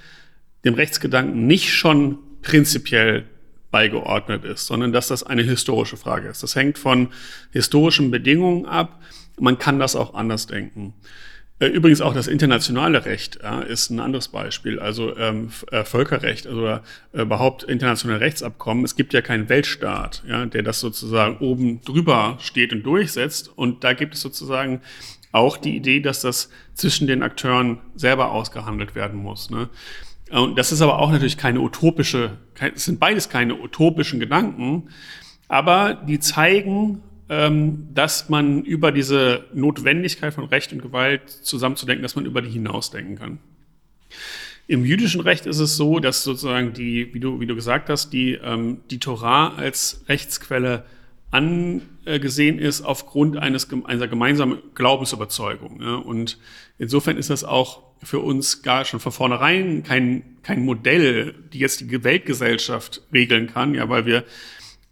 dem 0.65 0.73
Rechtsgedanken 0.73 1.47
nicht 1.47 1.71
schon 1.73 2.17
prinzipiell 2.41 3.25
beigeordnet 3.71 4.43
ist, 4.43 4.67
sondern 4.67 4.91
dass 4.91 5.07
das 5.07 5.23
eine 5.23 5.43
historische 5.43 5.97
Frage 5.97 6.27
ist. 6.27 6.43
Das 6.43 6.55
hängt 6.55 6.77
von 6.77 7.09
historischen 7.51 8.11
Bedingungen 8.11 8.65
ab. 8.65 9.01
Man 9.39 9.57
kann 9.57 9.79
das 9.79 9.95
auch 9.95 10.13
anders 10.13 10.45
denken. 10.45 10.93
Äh, 11.59 11.67
übrigens 11.67 12.01
auch 12.01 12.13
das 12.13 12.27
internationale 12.27 13.05
Recht 13.05 13.39
ja, 13.41 13.61
ist 13.61 13.89
ein 13.89 13.99
anderes 13.99 14.27
Beispiel, 14.27 14.79
also 14.79 15.15
ähm, 15.17 15.49
äh, 15.71 15.83
Völkerrecht, 15.83 16.47
also 16.47 16.67
äh, 16.67 16.79
überhaupt 17.13 17.63
internationale 17.63 18.21
Rechtsabkommen. 18.21 18.83
Es 18.83 18.95
gibt 18.95 19.13
ja 19.13 19.21
keinen 19.21 19.49
Weltstaat, 19.49 20.23
ja, 20.27 20.45
der 20.45 20.63
das 20.63 20.79
sozusagen 20.79 21.37
oben 21.37 21.81
drüber 21.81 22.37
steht 22.39 22.73
und 22.73 22.83
durchsetzt. 22.83 23.51
Und 23.55 23.83
da 23.83 23.93
gibt 23.93 24.15
es 24.15 24.21
sozusagen 24.21 24.81
auch 25.31 25.57
die 25.57 25.75
Idee, 25.75 25.99
dass 25.99 26.21
das 26.21 26.49
zwischen 26.73 27.07
den 27.07 27.23
Akteuren 27.23 27.79
selber 27.95 28.31
ausgehandelt 28.31 28.95
werden 28.95 29.19
muss. 29.19 29.49
Ne? 29.49 29.69
Und 30.31 30.57
das 30.57 30.71
ist 30.71 30.81
aber 30.81 30.99
auch 30.99 31.11
natürlich 31.11 31.37
keine 31.37 31.59
utopische, 31.59 32.37
es 32.73 32.85
sind 32.85 32.99
beides 32.99 33.29
keine 33.29 33.55
utopischen 33.55 34.19
Gedanken, 34.19 34.89
aber 35.47 35.93
die 35.93 36.19
zeigen 36.19 37.03
ähm, 37.29 37.87
dass 37.93 38.29
man 38.29 38.63
über 38.63 38.91
diese 38.91 39.45
Notwendigkeit 39.53 40.33
von 40.33 40.45
Recht 40.45 40.73
und 40.73 40.81
Gewalt 40.81 41.29
zusammenzudenken, 41.29 42.03
dass 42.03 42.15
man 42.15 42.25
über 42.25 42.41
die 42.41 42.49
hinausdenken 42.49 43.17
kann. 43.17 43.39
Im 44.67 44.85
jüdischen 44.85 45.21
Recht 45.21 45.45
ist 45.45 45.59
es 45.59 45.75
so, 45.75 45.99
dass 45.99 46.23
sozusagen 46.23 46.73
die, 46.73 47.13
wie 47.13 47.19
du, 47.19 47.39
wie 47.39 47.45
du 47.45 47.55
gesagt 47.55 47.89
hast, 47.89 48.11
die, 48.13 48.33
ähm, 48.33 48.79
die 48.89 48.99
Torah 48.99 49.55
als 49.55 50.05
Rechtsquelle 50.07 50.85
angesehen 51.31 52.59
ist 52.59 52.81
aufgrund 52.81 53.37
eines, 53.37 53.67
einer 53.85 54.07
gemeinsamen 54.07 54.59
Glaubensüberzeugung. 54.75 55.81
Ja? 55.81 55.95
Und 55.95 56.37
insofern 56.77 57.17
ist 57.17 57.29
das 57.29 57.43
auch 57.43 57.81
für 58.03 58.19
uns 58.19 58.61
gar 58.61 58.85
schon 58.85 58.99
von 58.99 59.11
vornherein 59.11 59.83
kein, 59.83 60.23
kein 60.43 60.63
Modell, 60.63 61.33
die 61.51 61.59
jetzt 61.59 61.81
die 61.81 62.03
Weltgesellschaft 62.03 63.01
regeln 63.11 63.47
kann, 63.47 63.73
ja, 63.73 63.89
weil 63.89 64.05
wir, 64.05 64.23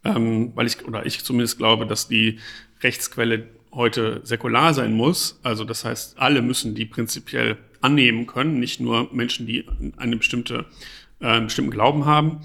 ähm, 0.03 0.51
weil 0.55 0.67
ich, 0.67 0.85
oder 0.85 1.05
ich 1.05 1.23
zumindest 1.23 1.57
glaube, 1.57 1.85
dass 1.85 2.07
die 2.07 2.39
Rechtsquelle 2.81 3.47
heute 3.73 4.21
säkular 4.23 4.73
sein 4.73 4.93
muss. 4.93 5.39
Also 5.43 5.63
das 5.63 5.85
heißt, 5.85 6.19
alle 6.19 6.41
müssen 6.41 6.75
die 6.75 6.85
prinzipiell 6.85 7.57
annehmen 7.79 8.27
können, 8.27 8.59
nicht 8.59 8.79
nur 8.79 9.09
Menschen, 9.13 9.47
die 9.47 9.65
eine 9.97 10.17
bestimmte, 10.17 10.65
äh, 11.19 11.27
einen 11.27 11.45
bestimmten 11.45 11.71
Glauben 11.71 12.05
haben. 12.05 12.41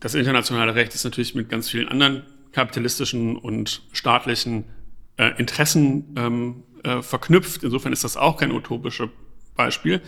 Das 0.00 0.14
internationale 0.14 0.74
Recht 0.74 0.94
ist 0.94 1.04
natürlich 1.04 1.34
mit 1.34 1.48
ganz 1.48 1.70
vielen 1.70 1.88
anderen 1.88 2.22
kapitalistischen 2.52 3.36
und 3.36 3.82
staatlichen 3.92 4.64
äh, 5.16 5.30
Interessen 5.38 6.14
ähm, 6.16 6.62
äh, 6.82 7.02
verknüpft. 7.02 7.62
Insofern 7.62 7.92
ist 7.92 8.04
das 8.04 8.16
auch 8.16 8.36
kein 8.36 8.52
utopisches 8.52 9.08
Beispiel. 9.56 10.00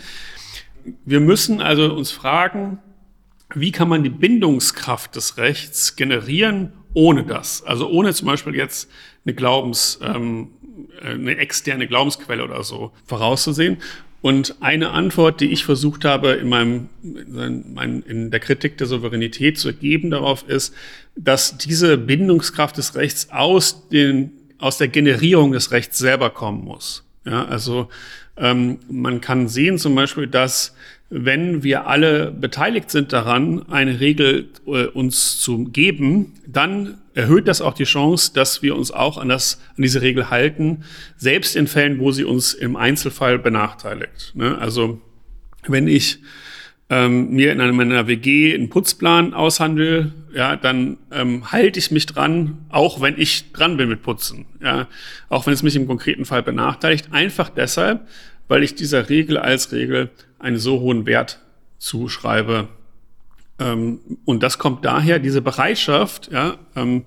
Wir 1.04 1.20
müssen 1.20 1.60
also 1.60 1.92
uns 1.94 2.10
fragen, 2.10 2.78
wie 3.54 3.72
kann 3.72 3.88
man 3.88 4.02
die 4.02 4.10
Bindungskraft 4.10 5.16
des 5.16 5.36
Rechts 5.36 5.96
generieren 5.96 6.72
ohne 6.96 7.24
das? 7.24 7.62
Also 7.62 7.88
ohne 7.90 8.14
zum 8.14 8.26
Beispiel 8.26 8.56
jetzt 8.56 8.90
eine 9.26 9.34
Glaubens, 9.34 10.00
ähm, 10.02 10.48
äh, 11.02 11.10
eine 11.10 11.36
externe 11.36 11.86
Glaubensquelle 11.86 12.42
oder 12.42 12.62
so 12.64 12.90
vorauszusehen. 13.04 13.76
Und 14.22 14.56
eine 14.60 14.90
Antwort, 14.90 15.40
die 15.42 15.52
ich 15.52 15.64
versucht 15.64 16.06
habe, 16.06 16.30
in, 16.32 16.48
meinem, 16.48 16.88
in 17.04 18.30
der 18.30 18.40
Kritik 18.40 18.78
der 18.78 18.86
Souveränität 18.86 19.58
zu 19.58 19.74
geben 19.74 20.10
darauf, 20.10 20.48
ist, 20.48 20.74
dass 21.14 21.58
diese 21.58 21.98
Bindungskraft 21.98 22.78
des 22.78 22.94
Rechts 22.94 23.28
aus, 23.30 23.88
den, 23.90 24.32
aus 24.58 24.78
der 24.78 24.88
Generierung 24.88 25.52
des 25.52 25.70
Rechts 25.72 25.98
selber 25.98 26.30
kommen 26.30 26.64
muss. 26.64 27.04
Ja, 27.26 27.44
also 27.44 27.88
ähm, 28.38 28.78
man 28.88 29.20
kann 29.20 29.48
sehen 29.48 29.76
zum 29.76 29.94
Beispiel, 29.94 30.26
dass 30.26 30.74
wenn 31.08 31.62
wir 31.62 31.86
alle 31.86 32.32
beteiligt 32.32 32.90
sind 32.90 33.12
daran, 33.12 33.68
eine 33.68 34.00
Regel 34.00 34.48
äh, 34.66 34.86
uns 34.86 35.40
zu 35.40 35.64
geben, 35.64 36.34
dann 36.46 36.98
erhöht 37.14 37.48
das 37.48 37.62
auch 37.62 37.74
die 37.74 37.84
Chance, 37.84 38.32
dass 38.34 38.62
wir 38.62 38.76
uns 38.76 38.90
auch 38.90 39.16
an, 39.16 39.28
das, 39.28 39.60
an 39.76 39.82
diese 39.82 40.02
Regel 40.02 40.30
halten, 40.30 40.84
selbst 41.16 41.56
in 41.56 41.66
Fällen, 41.66 41.98
wo 42.00 42.10
sie 42.10 42.24
uns 42.24 42.54
im 42.54 42.76
Einzelfall 42.76 43.38
benachteiligt. 43.38 44.32
Ne? 44.34 44.58
Also 44.58 45.00
wenn 45.66 45.86
ich 45.86 46.18
ähm, 46.90 47.30
mir 47.30 47.52
in 47.52 47.76
meiner 47.76 48.06
WG 48.06 48.54
einen 48.54 48.68
Putzplan 48.68 49.34
aushandel, 49.34 50.12
ja, 50.32 50.56
dann 50.56 50.98
ähm, 51.10 51.50
halte 51.50 51.78
ich 51.78 51.90
mich 51.90 52.06
dran, 52.06 52.58
auch 52.68 53.00
wenn 53.00 53.18
ich 53.18 53.52
dran 53.52 53.76
bin 53.76 53.88
mit 53.88 54.02
Putzen, 54.02 54.46
ja, 54.62 54.86
auch 55.28 55.46
wenn 55.46 55.54
es 55.54 55.62
mich 55.62 55.74
im 55.74 55.86
konkreten 55.86 56.24
Fall 56.24 56.42
benachteiligt, 56.42 57.12
einfach 57.12 57.48
deshalb, 57.48 58.06
weil 58.46 58.62
ich 58.62 58.74
dieser 58.74 59.08
Regel 59.08 59.38
als 59.38 59.72
Regel 59.72 60.10
einen 60.38 60.58
so 60.58 60.80
hohen 60.80 61.06
Wert 61.06 61.40
zuschreibe. 61.78 62.68
Ähm, 63.58 64.00
und 64.24 64.42
das 64.42 64.58
kommt 64.58 64.84
daher, 64.84 65.18
diese 65.18 65.42
Bereitschaft, 65.42 66.30
ja, 66.32 66.58
ähm, 66.74 67.04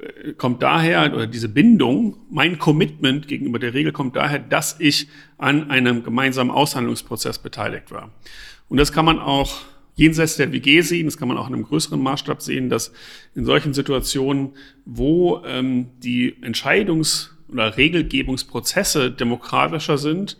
äh, 0.00 0.32
kommt 0.32 0.62
daher, 0.62 1.12
oder 1.14 1.26
diese 1.26 1.48
Bindung, 1.48 2.16
mein 2.30 2.58
Commitment 2.58 3.28
gegenüber 3.28 3.58
der 3.58 3.74
Regel 3.74 3.92
kommt 3.92 4.16
daher, 4.16 4.38
dass 4.38 4.76
ich 4.78 5.08
an 5.38 5.70
einem 5.70 6.02
gemeinsamen 6.02 6.50
Aushandlungsprozess 6.50 7.38
beteiligt 7.38 7.90
war. 7.90 8.10
Und 8.68 8.76
das 8.78 8.92
kann 8.92 9.04
man 9.04 9.18
auch 9.18 9.62
jenseits 9.96 10.36
der 10.36 10.52
WG 10.52 10.80
sehen, 10.80 11.06
das 11.06 11.18
kann 11.18 11.28
man 11.28 11.36
auch 11.36 11.48
in 11.48 11.54
einem 11.54 11.64
größeren 11.64 12.00
Maßstab 12.00 12.40
sehen, 12.40 12.70
dass 12.70 12.92
in 13.34 13.44
solchen 13.44 13.74
Situationen, 13.74 14.50
wo 14.84 15.42
ähm, 15.44 15.88
die 15.98 16.36
Entscheidungs- 16.42 17.30
oder 17.48 17.76
Regelgebungsprozesse 17.76 19.10
demokratischer 19.10 19.98
sind, 19.98 20.38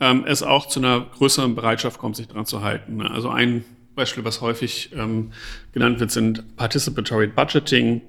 ähm, 0.00 0.24
es 0.26 0.42
auch 0.42 0.66
zu 0.66 0.80
einer 0.80 1.00
größeren 1.00 1.54
Bereitschaft 1.54 1.98
kommt, 1.98 2.16
sich 2.16 2.28
daran 2.28 2.46
zu 2.46 2.62
halten. 2.62 2.96
Ne? 2.96 3.10
Also 3.10 3.28
ein 3.28 3.64
Beispiel, 3.94 4.24
was 4.24 4.40
häufig 4.40 4.90
ähm, 4.94 5.32
genannt 5.72 6.00
wird, 6.00 6.10
sind 6.10 6.56
Participatory 6.56 7.26
Budgeting 7.28 8.00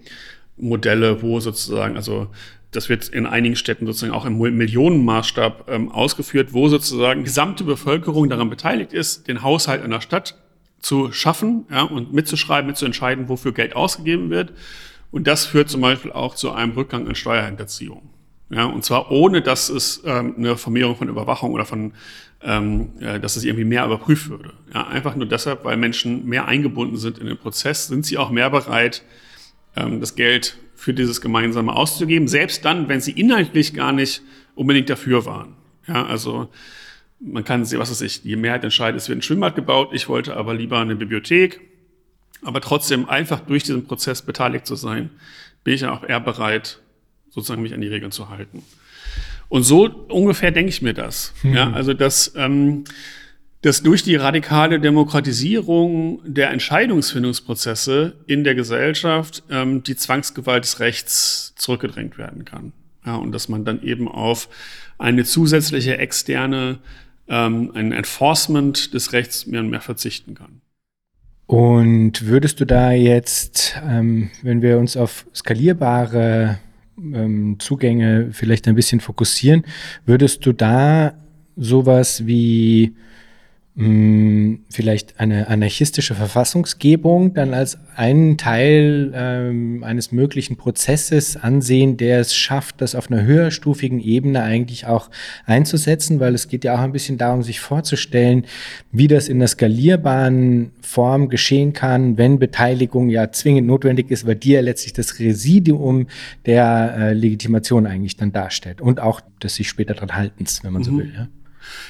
Modelle, 0.58 1.22
wo 1.22 1.40
sozusagen, 1.40 1.96
also 1.96 2.28
das 2.72 2.88
wird 2.88 3.10
in 3.10 3.26
einigen 3.26 3.56
Städten 3.56 3.86
sozusagen 3.86 4.14
auch 4.14 4.26
im 4.26 4.38
Millionenmaßstab 4.38 5.70
ähm, 5.70 5.92
ausgeführt, 5.92 6.54
wo 6.54 6.70
sozusagen 6.70 7.24
gesamte 7.24 7.64
Bevölkerung 7.64 8.30
daran 8.30 8.50
beteiligt 8.50 8.94
ist, 8.94 9.28
den 9.28 9.42
Haushalt 9.44 9.84
einer 9.84 10.02
Stadt 10.02 10.38
zu 10.80 11.12
schaffen 11.12 11.66
ja, 11.70 11.84
und 11.84 12.14
mitzuschreiben, 12.14 12.68
mitzuentscheiden, 12.68 13.28
wofür 13.28 13.54
Geld 13.54 13.76
ausgegeben 13.76 14.30
wird. 14.30 14.54
Und 15.12 15.28
das 15.28 15.46
führt 15.46 15.70
zum 15.70 15.82
Beispiel 15.82 16.12
auch 16.12 16.36
zu 16.36 16.52
einem 16.52 16.72
Rückgang 16.72 17.08
an 17.08 17.16
Steuerhinterziehung. 17.16 18.11
Ja, 18.54 18.66
und 18.66 18.84
zwar 18.84 19.12
ohne, 19.12 19.42
dass 19.42 19.70
es 19.70 20.04
ähm, 20.06 20.36
eine 20.38 20.58
Vermehrung 20.58 20.98
von 20.98 21.08
Überwachung 21.08 21.52
oder 21.52 21.66
von, 21.66 21.94
ähm, 22.44 22.90
äh, 23.00 23.20
dass 23.20 23.38
es 23.38 23.46
irgendwie 23.46 23.64
mehr 23.64 23.86
überprüft 23.86 24.30
würde. 24.30 24.52
Ja, 24.74 24.88
einfach 24.88 25.16
nur 25.16 25.26
deshalb, 25.26 25.64
weil 25.64 25.78
Menschen 25.78 26.26
mehr 26.26 26.48
eingebunden 26.48 26.98
sind 26.98 27.18
in 27.18 27.28
den 27.28 27.38
Prozess, 27.38 27.88
sind 27.88 28.06
sie 28.06 28.18
auch 28.18 28.30
mehr 28.30 28.50
bereit, 28.50 29.04
ähm, 29.78 30.02
das 30.02 30.16
Geld 30.16 30.58
für 30.76 30.94
dieses 30.94 31.22
Gemeinsame 31.22 31.74
auszugeben, 31.74 32.28
selbst 32.28 32.66
dann, 32.66 32.90
wenn 32.90 33.00
sie 33.00 33.12
inhaltlich 33.12 33.74
gar 33.74 33.94
nicht 33.94 34.22
unbedingt 34.56 34.90
dafür 34.90 35.26
waren. 35.26 35.56
Ja, 35.88 36.06
also 36.06 36.50
man 37.22 37.46
kann 37.46 37.64
sehen, 37.64 37.80
was 37.80 37.92
weiß 37.92 38.02
ich, 38.02 38.24
die 38.24 38.36
Mehrheit 38.36 38.64
entscheidet, 38.66 39.00
es 39.00 39.08
wird 39.08 39.20
ein 39.20 39.22
Schwimmbad 39.22 39.56
gebaut, 39.56 39.92
ich 39.94 40.10
wollte 40.10 40.36
aber 40.36 40.54
lieber 40.54 40.80
eine 40.80 40.96
Bibliothek. 40.96 41.62
Aber 42.44 42.60
trotzdem 42.60 43.08
einfach 43.08 43.40
durch 43.42 43.64
diesen 43.64 43.86
Prozess 43.86 44.24
beteiligt 44.24 44.66
zu 44.66 44.76
sein, 44.76 45.12
bin 45.64 45.76
ich 45.76 45.86
auch 45.86 46.04
eher 46.04 46.20
bereit, 46.20 46.81
sozusagen 47.32 47.64
mich 47.64 47.74
an 47.74 47.82
die 47.82 47.88
Regeln 47.88 48.12
zu 48.12 48.30
halten. 48.30 48.62
Und 49.50 49.64
so 49.64 49.90
ungefähr 50.08 50.52
denke 50.52 50.70
ich 50.70 50.82
mir 50.82 50.94
das. 50.94 51.34
Mhm. 51.44 51.54
Ja, 51.54 51.72
also 51.72 51.94
dass, 51.94 52.34
ähm, 52.38 52.84
dass 53.62 53.84
durch 53.84 54.04
die 54.04 54.16
radikale 54.16 54.80
Demokratisierung 54.80 56.22
der 56.26 56.52
Entscheidungsfindungsprozesse 56.52 58.16
in 58.28 58.44
der 58.44 58.56
Gesellschaft 58.56 59.44
ähm, 59.50 59.84
die 59.84 59.96
Zwangsgewalt 59.96 60.64
des 60.64 60.80
Rechts 60.80 61.54
zurückgedrängt 61.58 62.18
werden 62.18 62.46
kann. 62.46 62.74
Ja, 63.06 63.16
und 63.16 63.32
dass 63.32 63.50
man 63.50 63.66
dann 63.66 63.82
eben 63.82 64.08
auf 64.08 64.48
eine 64.98 65.26
zusätzliche 65.26 65.98
externe, 65.98 66.80
ähm, 67.28 67.72
ein 67.74 67.92
Enforcement 67.92 68.94
des 68.94 69.14
Rechts 69.14 69.48
mehr 69.48 69.62
und 69.62 69.70
mehr 69.70 69.82
verzichten 69.82 70.36
kann. 70.36 70.62
Und 71.48 72.26
würdest 72.26 72.62
du 72.62 72.66
da 72.66 72.94
jetzt, 72.94 73.76
ähm, 73.86 74.30
wenn 74.44 74.62
wir 74.62 74.78
uns 74.78 74.96
auf 74.96 75.26
skalierbare 75.36 76.60
ähm, 77.14 77.58
Zugänge 77.60 78.30
vielleicht 78.32 78.68
ein 78.68 78.76
bisschen 78.76 79.00
fokussieren. 79.00 79.64
Würdest 80.06 80.46
du 80.46 80.54
da 80.54 81.14
sowas 81.56 82.26
wie 82.26 82.96
hm, 83.78 84.66
vielleicht 84.70 85.22
eine 85.22 85.48
anarchistische 85.48 86.14
Verfassungsgebung 86.14 87.34
dann 87.34 87.54
als 87.54 87.78
einen 87.96 88.38
Teil 88.38 89.14
ähm, 89.16 89.86
eines 89.86 90.12
möglichen 90.12 90.58
Prozesses 90.58 91.38
ansehen, 91.38 91.96
der 91.96 92.20
es 92.20 92.36
schafft, 92.36 92.82
das 92.82 92.96
auf 92.96 93.10
einer 93.10 93.24
höherstufigen 93.24 94.02
Ebene 94.02 94.44
eigentlich 94.44 94.88
auch 94.88 95.10
einzusetzen, 95.46 96.20
weil 96.20 96.36
es 96.36 96.50
geht 96.50 96.66
ja 96.66 96.76
auch 96.76 96.80
ein 96.80 96.92
bisschen 96.92 97.18
darum, 97.18 97.44
sich 97.44 97.62
vorzustellen, 97.62 98.46
wie 98.92 99.08
das 99.08 99.30
in 99.30 99.38
einer 99.38 99.48
skalierbaren 99.48 100.72
Form 100.82 101.30
geschehen 101.30 101.72
kann, 101.72 102.18
wenn 102.18 102.40
Beteiligung 102.40 103.08
ja 103.08 103.32
zwingend 103.32 103.68
notwendig 103.68 104.12
ist, 104.12 104.28
weil 104.28 104.36
die 104.36 104.52
ja 104.52 104.60
letztlich 104.60 104.92
das 104.92 105.18
Residium 105.18 106.08
der 106.46 106.96
äh, 106.98 107.14
Legitimation 107.14 107.88
eigentlich 107.88 108.18
dann 108.18 108.34
darstellt 108.34 108.82
und 108.82 109.00
auch 109.00 109.22
des 109.42 109.56
sich 109.56 109.70
später 109.70 109.94
dran 109.94 110.14
haltens, 110.14 110.62
wenn 110.66 110.74
man 110.74 110.82
mhm. 110.82 110.86
so 110.86 110.98
will. 110.98 111.14
Ja? 111.16 111.28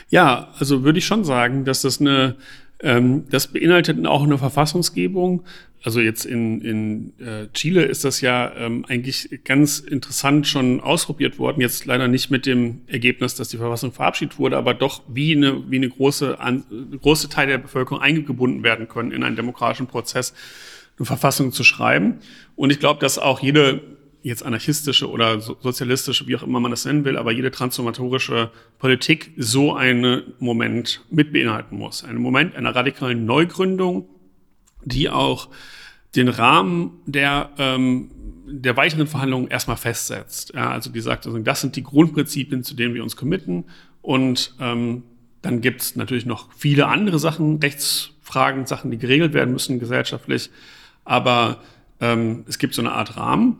Ja, 0.09 0.53
also 0.59 0.83
würde 0.83 0.99
ich 0.99 1.05
schon 1.05 1.23
sagen, 1.23 1.65
dass 1.65 1.81
das 1.81 1.99
eine, 1.99 2.35
ähm, 2.81 3.25
das 3.29 3.47
beinhaltet 3.47 4.05
auch 4.05 4.23
eine 4.23 4.37
Verfassungsgebung. 4.37 5.43
Also 5.83 5.99
jetzt 5.99 6.25
in, 6.25 6.61
in 6.61 7.19
äh, 7.19 7.47
Chile 7.53 7.83
ist 7.83 8.05
das 8.05 8.21
ja 8.21 8.53
ähm, 8.55 8.85
eigentlich 8.87 9.39
ganz 9.43 9.79
interessant 9.79 10.45
schon 10.47 10.79
ausprobiert 10.79 11.39
worden. 11.39 11.59
Jetzt 11.59 11.85
leider 11.85 12.07
nicht 12.07 12.29
mit 12.29 12.45
dem 12.45 12.81
Ergebnis, 12.85 13.33
dass 13.33 13.49
die 13.49 13.57
Verfassung 13.57 13.91
verabschiedet 13.91 14.37
wurde, 14.37 14.57
aber 14.57 14.75
doch 14.75 15.01
wie 15.07 15.35
eine, 15.35 15.71
wie 15.71 15.77
eine 15.77 15.89
große, 15.89 16.39
an, 16.39 16.63
große 17.01 17.29
Teil 17.29 17.47
der 17.47 17.57
Bevölkerung 17.57 17.99
eingebunden 17.99 18.63
werden 18.63 18.87
können 18.87 19.11
in 19.11 19.23
einen 19.23 19.35
demokratischen 19.35 19.87
Prozess, 19.87 20.35
eine 20.99 21.07
Verfassung 21.07 21.51
zu 21.51 21.63
schreiben. 21.63 22.19
Und 22.55 22.71
ich 22.71 22.79
glaube, 22.79 22.99
dass 22.99 23.17
auch 23.17 23.39
jede 23.39 23.81
jetzt 24.23 24.43
anarchistische 24.43 25.09
oder 25.09 25.39
sozialistische, 25.39 26.27
wie 26.27 26.35
auch 26.35 26.43
immer 26.43 26.59
man 26.59 26.71
das 26.71 26.85
nennen 26.85 27.05
will, 27.05 27.17
aber 27.17 27.31
jede 27.31 27.51
transformatorische 27.51 28.51
Politik 28.77 29.31
so 29.37 29.73
einen 29.73 30.33
Moment 30.39 31.01
mit 31.09 31.33
beinhalten 31.33 31.77
muss. 31.77 32.03
Einen 32.03 32.19
Moment 32.21 32.55
einer 32.55 32.75
radikalen 32.75 33.25
Neugründung, 33.25 34.07
die 34.83 35.09
auch 35.09 35.49
den 36.15 36.27
Rahmen 36.27 36.99
der, 37.05 37.51
ähm, 37.57 38.11
der 38.45 38.77
weiteren 38.77 39.07
Verhandlungen 39.07 39.47
erstmal 39.47 39.77
festsetzt. 39.77 40.53
Ja, 40.53 40.71
also 40.71 40.91
die 40.91 41.01
sagt, 41.01 41.25
also 41.25 41.39
das 41.39 41.61
sind 41.61 41.75
die 41.75 41.83
Grundprinzipien, 41.83 42.63
zu 42.63 42.75
denen 42.75 42.93
wir 42.93 43.03
uns 43.03 43.15
committen. 43.15 43.65
Und 44.01 44.55
ähm, 44.59 45.03
dann 45.41 45.61
gibt 45.61 45.81
es 45.81 45.95
natürlich 45.95 46.25
noch 46.25 46.49
viele 46.55 46.87
andere 46.87 47.17
Sachen, 47.17 47.57
Rechtsfragen, 47.57 48.65
Sachen, 48.65 48.91
die 48.91 48.97
geregelt 48.97 49.33
werden 49.33 49.53
müssen 49.53 49.79
gesellschaftlich. 49.79 50.49
Aber 51.05 51.61
ähm, 51.99 52.43
es 52.47 52.57
gibt 52.57 52.73
so 52.73 52.81
eine 52.81 52.91
Art 52.91 53.17
Rahmen. 53.17 53.57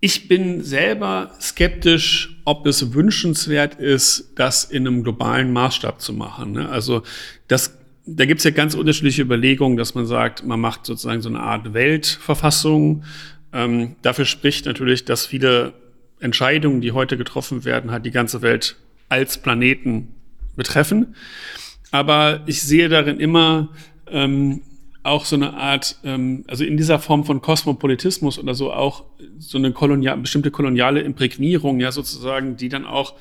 Ich 0.00 0.28
bin 0.28 0.62
selber 0.62 1.30
skeptisch, 1.40 2.36
ob 2.44 2.66
es 2.66 2.92
wünschenswert 2.92 3.76
ist, 3.76 4.32
das 4.36 4.64
in 4.64 4.86
einem 4.86 5.02
globalen 5.02 5.52
Maßstab 5.52 6.00
zu 6.00 6.12
machen. 6.12 6.52
Ne? 6.52 6.68
Also 6.68 7.02
das, 7.48 7.78
da 8.04 8.26
gibt 8.26 8.38
es 8.38 8.44
ja 8.44 8.50
ganz 8.50 8.74
unterschiedliche 8.74 9.22
Überlegungen, 9.22 9.78
dass 9.78 9.94
man 9.94 10.06
sagt, 10.06 10.44
man 10.44 10.60
macht 10.60 10.84
sozusagen 10.84 11.22
so 11.22 11.30
eine 11.30 11.40
Art 11.40 11.72
Weltverfassung. 11.72 13.04
Ähm, 13.52 13.96
dafür 14.02 14.26
spricht 14.26 14.66
natürlich, 14.66 15.06
dass 15.06 15.26
viele 15.26 15.72
Entscheidungen, 16.20 16.82
die 16.82 16.92
heute 16.92 17.16
getroffen 17.16 17.64
werden, 17.64 17.90
halt 17.90 18.04
die 18.04 18.10
ganze 18.10 18.42
Welt 18.42 18.76
als 19.08 19.38
Planeten 19.38 20.14
betreffen. 20.56 21.14
Aber 21.90 22.42
ich 22.46 22.62
sehe 22.62 22.88
darin 22.88 23.18
immer 23.18 23.70
ähm, 24.10 24.62
auch 25.06 25.24
so 25.24 25.36
eine 25.36 25.54
Art, 25.54 25.96
ähm, 26.04 26.44
also 26.48 26.64
in 26.64 26.76
dieser 26.76 26.98
Form 26.98 27.24
von 27.24 27.40
Kosmopolitismus 27.40 28.38
oder 28.38 28.54
so 28.54 28.72
auch 28.72 29.04
so 29.38 29.58
eine 29.58 29.72
kolonial, 29.72 30.16
bestimmte 30.18 30.50
koloniale 30.50 31.00
Imprägnierung, 31.00 31.80
ja 31.80 31.92
sozusagen, 31.92 32.56
die 32.56 32.68
dann 32.68 32.84
auch 32.84 33.14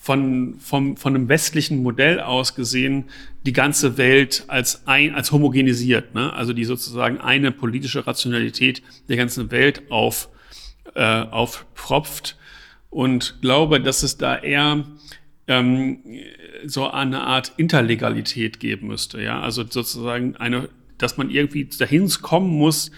von, 0.00 0.54
vom, 0.58 0.96
von 0.96 1.14
einem 1.14 1.28
westlichen 1.28 1.82
Modell 1.82 2.20
aus 2.20 2.54
gesehen 2.54 3.04
die 3.44 3.52
ganze 3.52 3.98
Welt 3.98 4.44
als 4.46 4.86
ein, 4.86 5.14
als 5.14 5.32
homogenisiert, 5.32 6.14
ne? 6.14 6.32
also 6.32 6.52
die 6.52 6.64
sozusagen 6.64 7.18
eine 7.18 7.50
politische 7.50 8.06
Rationalität 8.06 8.82
der 9.08 9.16
ganzen 9.16 9.50
Welt 9.50 9.82
auf, 9.90 10.28
äh, 10.94 11.02
aufpropft 11.02 12.36
und 12.90 13.38
glaube, 13.42 13.80
dass 13.80 14.02
es 14.02 14.16
da 14.16 14.36
eher 14.36 14.84
ähm, 15.46 15.98
so 16.64 16.88
eine 16.88 17.22
Art 17.22 17.52
Interlegalität 17.56 18.60
geben 18.60 18.88
müsste, 18.88 19.20
ja, 19.20 19.40
also 19.40 19.64
sozusagen 19.68 20.36
eine 20.36 20.68
dass 20.98 21.16
man 21.16 21.30
irgendwie 21.30 21.64
dahin 21.64 22.08
kommen 22.22 22.50
muss, 22.50 22.90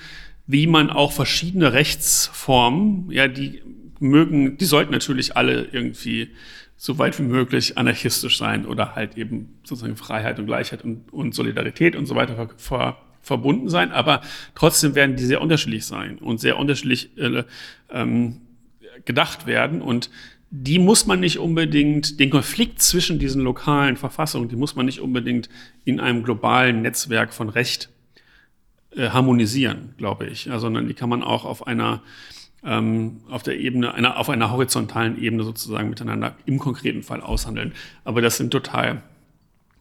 wie 0.46 0.66
man 0.66 0.90
auch 0.90 1.12
verschiedene 1.12 1.72
Rechtsformen, 1.72 3.10
ja, 3.10 3.28
die 3.28 3.62
mögen, 4.00 4.56
die 4.56 4.64
sollten 4.64 4.92
natürlich 4.92 5.36
alle 5.36 5.68
irgendwie 5.70 6.30
so 6.76 6.98
weit 6.98 7.18
wie 7.18 7.24
möglich 7.24 7.76
anarchistisch 7.76 8.38
sein 8.38 8.64
oder 8.64 8.94
halt 8.94 9.18
eben 9.18 9.60
sozusagen 9.64 9.96
Freiheit 9.96 10.38
und 10.38 10.46
Gleichheit 10.46 10.82
und, 10.82 11.12
und 11.12 11.34
Solidarität 11.34 11.94
und 11.94 12.06
so 12.06 12.14
weiter 12.14 12.34
ver, 12.34 12.48
ver, 12.56 12.96
verbunden 13.20 13.68
sein, 13.68 13.92
aber 13.92 14.22
trotzdem 14.54 14.94
werden 14.94 15.16
die 15.16 15.24
sehr 15.24 15.42
unterschiedlich 15.42 15.84
sein 15.84 16.18
und 16.18 16.40
sehr 16.40 16.58
unterschiedlich 16.58 17.16
äh, 17.18 17.44
ähm, 17.90 18.40
gedacht 19.04 19.46
werden. 19.46 19.82
Und 19.82 20.10
die 20.50 20.80
muss 20.80 21.06
man 21.06 21.20
nicht 21.20 21.38
unbedingt, 21.38 22.18
den 22.18 22.30
Konflikt 22.30 22.82
zwischen 22.82 23.18
diesen 23.18 23.42
lokalen 23.42 23.96
Verfassungen, 23.96 24.48
die 24.48 24.56
muss 24.56 24.74
man 24.74 24.86
nicht 24.86 25.00
unbedingt 25.00 25.48
in 25.84 26.00
einem 26.00 26.24
globalen 26.24 26.82
Netzwerk 26.82 27.32
von 27.32 27.48
Recht 27.48 27.88
äh, 28.96 29.10
harmonisieren, 29.10 29.94
glaube 29.96 30.26
ich, 30.26 30.46
ja, 30.46 30.58
sondern 30.58 30.88
die 30.88 30.94
kann 30.94 31.08
man 31.08 31.22
auch 31.22 31.44
auf 31.44 31.66
einer 31.66 32.02
ähm, 32.64 33.20
auf 33.30 33.42
der 33.42 33.58
Ebene, 33.58 33.94
einer, 33.94 34.18
auf 34.18 34.28
einer 34.28 34.50
horizontalen 34.50 35.22
Ebene 35.22 35.44
sozusagen 35.44 35.88
miteinander 35.88 36.36
im 36.44 36.58
konkreten 36.58 37.02
Fall 37.02 37.22
aushandeln. 37.22 37.72
Aber 38.04 38.20
das 38.20 38.36
sind 38.36 38.50
total, 38.50 39.02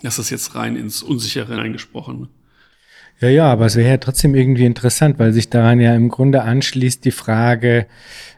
das 0.01 0.17
ist 0.17 0.29
jetzt 0.29 0.55
rein 0.55 0.75
ins 0.77 1.03
Unsichere 1.03 1.57
reingesprochen. 1.57 2.29
Ja, 3.19 3.27
ja, 3.27 3.51
aber 3.51 3.65
es 3.65 3.75
wäre 3.75 3.89
ja 3.89 3.97
trotzdem 3.97 4.33
irgendwie 4.33 4.65
interessant, 4.65 5.19
weil 5.19 5.33
sich 5.33 5.49
daran 5.49 5.81
ja 5.81 5.93
im 5.93 6.07
Grunde 6.07 6.43
anschließt 6.43 7.03
die 7.03 7.11
Frage, 7.11 7.85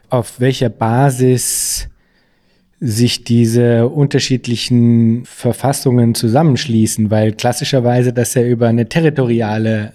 auf 0.08 0.40
welcher 0.40 0.70
Basis 0.70 1.88
sich 2.84 3.22
diese 3.22 3.86
unterschiedlichen 3.86 5.24
Verfassungen 5.24 6.16
zusammenschließen, 6.16 7.12
weil 7.12 7.32
klassischerweise 7.32 8.12
das 8.12 8.34
ja 8.34 8.42
über 8.42 8.66
eine 8.66 8.88
territoriale 8.88 9.92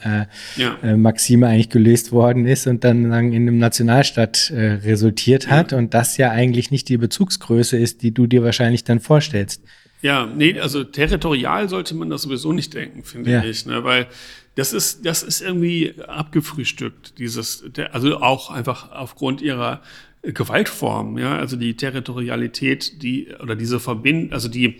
äh, 0.57 0.61
ja. 0.61 0.77
äh, 0.81 0.95
Maxime 0.95 1.47
eigentlich 1.47 1.69
gelöst 1.69 2.13
worden 2.13 2.45
ist 2.45 2.65
und 2.65 2.85
dann 2.85 3.03
in 3.03 3.13
einem 3.13 3.57
Nationalstaat 3.57 4.51
äh, 4.51 4.75
resultiert 4.85 5.49
hat 5.49 5.73
ja. 5.73 5.77
und 5.77 5.93
das 5.93 6.15
ja 6.15 6.31
eigentlich 6.31 6.71
nicht 6.71 6.87
die 6.87 6.95
Bezugsgröße 6.95 7.77
ist, 7.77 8.03
die 8.03 8.13
du 8.13 8.25
dir 8.25 8.41
wahrscheinlich 8.41 8.85
dann 8.85 9.01
vorstellst. 9.01 9.61
Ja, 10.01 10.25
nee, 10.25 10.57
also 10.57 10.85
territorial 10.85 11.67
sollte 11.67 11.93
man 11.93 12.09
das 12.09 12.21
sowieso 12.21 12.53
nicht 12.53 12.73
denken, 12.73 13.03
finde 13.03 13.31
ja. 13.31 13.43
ich, 13.43 13.65
ne? 13.65 13.83
weil 13.83 14.07
das 14.55 14.71
ist, 14.71 15.05
das 15.05 15.23
ist 15.23 15.41
irgendwie 15.41 15.93
abgefrühstückt, 16.07 17.19
dieses, 17.19 17.65
also 17.91 18.21
auch 18.21 18.49
einfach 18.49 18.93
aufgrund 18.93 19.41
ihrer 19.41 19.81
Gewaltform, 20.21 21.17
ja, 21.17 21.37
also 21.37 21.55
die 21.55 21.75
Territorialität, 21.75 23.01
die 23.01 23.27
oder 23.41 23.55
diese 23.55 23.79
Verbind, 23.79 24.33
also 24.33 24.49
die 24.49 24.77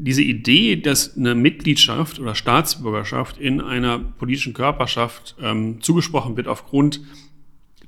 diese 0.00 0.22
Idee, 0.22 0.76
dass 0.76 1.16
eine 1.16 1.34
Mitgliedschaft 1.34 2.20
oder 2.20 2.36
Staatsbürgerschaft 2.36 3.36
in 3.36 3.60
einer 3.60 3.98
politischen 3.98 4.54
Körperschaft 4.54 5.34
ähm, 5.42 5.80
zugesprochen 5.80 6.36
wird 6.36 6.46
aufgrund 6.46 7.00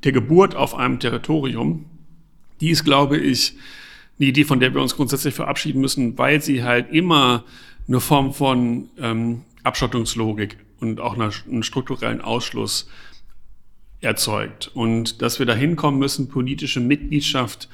der 0.03 0.12
Geburt 0.12 0.57
auf 0.57 0.74
einem 0.74 0.98
Territorium, 0.98 1.85
die 2.61 2.70
ist, 2.70 2.85
glaube 2.85 3.16
ich, 3.16 3.55
eine 4.18 4.29
Idee, 4.29 4.44
von 4.44 4.61
der 4.61 4.74
wir 4.74 4.83
uns 4.83 4.96
grundsätzlich 4.96 5.35
verabschieden 5.35 5.81
müssen, 5.81 6.18
weil 6.18 6.42
sie 6.42 6.64
halt 6.64 6.90
immer 6.90 7.44
eine 7.87 8.00
Form 8.00 8.35
von 8.35 8.90
ähm, 8.98 9.42
Abschottungslogik 9.62 10.57
und 10.81 11.00
auch 11.00 11.16
einen 11.16 11.62
strukturellen 11.62 12.20
Ausschluss 12.20 12.88
erzeugt. 14.01 14.71
Und 14.75 15.23
dass 15.23 15.39
wir 15.39 15.47
dahin 15.47 15.77
kommen 15.77 15.99
müssen, 15.99 16.29
politische 16.29 16.81
Mitgliedschaft 16.81 17.69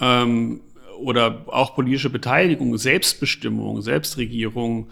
ähm, 0.00 0.60
oder 0.98 1.44
auch 1.48 1.74
politische 1.74 2.10
Beteiligung, 2.10 2.76
Selbstbestimmung, 2.76 3.82
Selbstregierung 3.82 4.88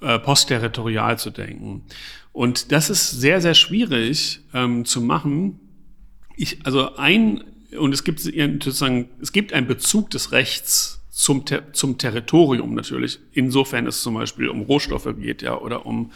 äh, 0.00 0.18
postterritorial 0.18 1.18
zu 1.18 1.30
denken. 1.30 1.84
Und 2.32 2.72
das 2.72 2.90
ist 2.90 3.10
sehr, 3.10 3.40
sehr 3.40 3.54
schwierig 3.54 4.40
ähm, 4.54 4.84
zu 4.84 5.00
machen. 5.00 5.60
Ich, 6.36 6.64
also 6.64 6.96
ein, 6.96 7.44
und 7.78 7.92
es 7.92 8.04
gibt 8.04 8.20
sozusagen, 8.20 9.08
es 9.20 9.32
gibt 9.32 9.52
einen 9.52 9.66
Bezug 9.66 10.10
des 10.10 10.32
Rechts 10.32 11.00
zum, 11.10 11.44
zum 11.72 11.98
Territorium 11.98 12.74
natürlich. 12.74 13.20
Insofern 13.32 13.86
es 13.86 14.02
zum 14.02 14.14
Beispiel 14.14 14.48
um 14.48 14.62
Rohstoffe 14.62 15.14
geht, 15.18 15.42
ja, 15.42 15.58
oder 15.58 15.84
um 15.84 16.10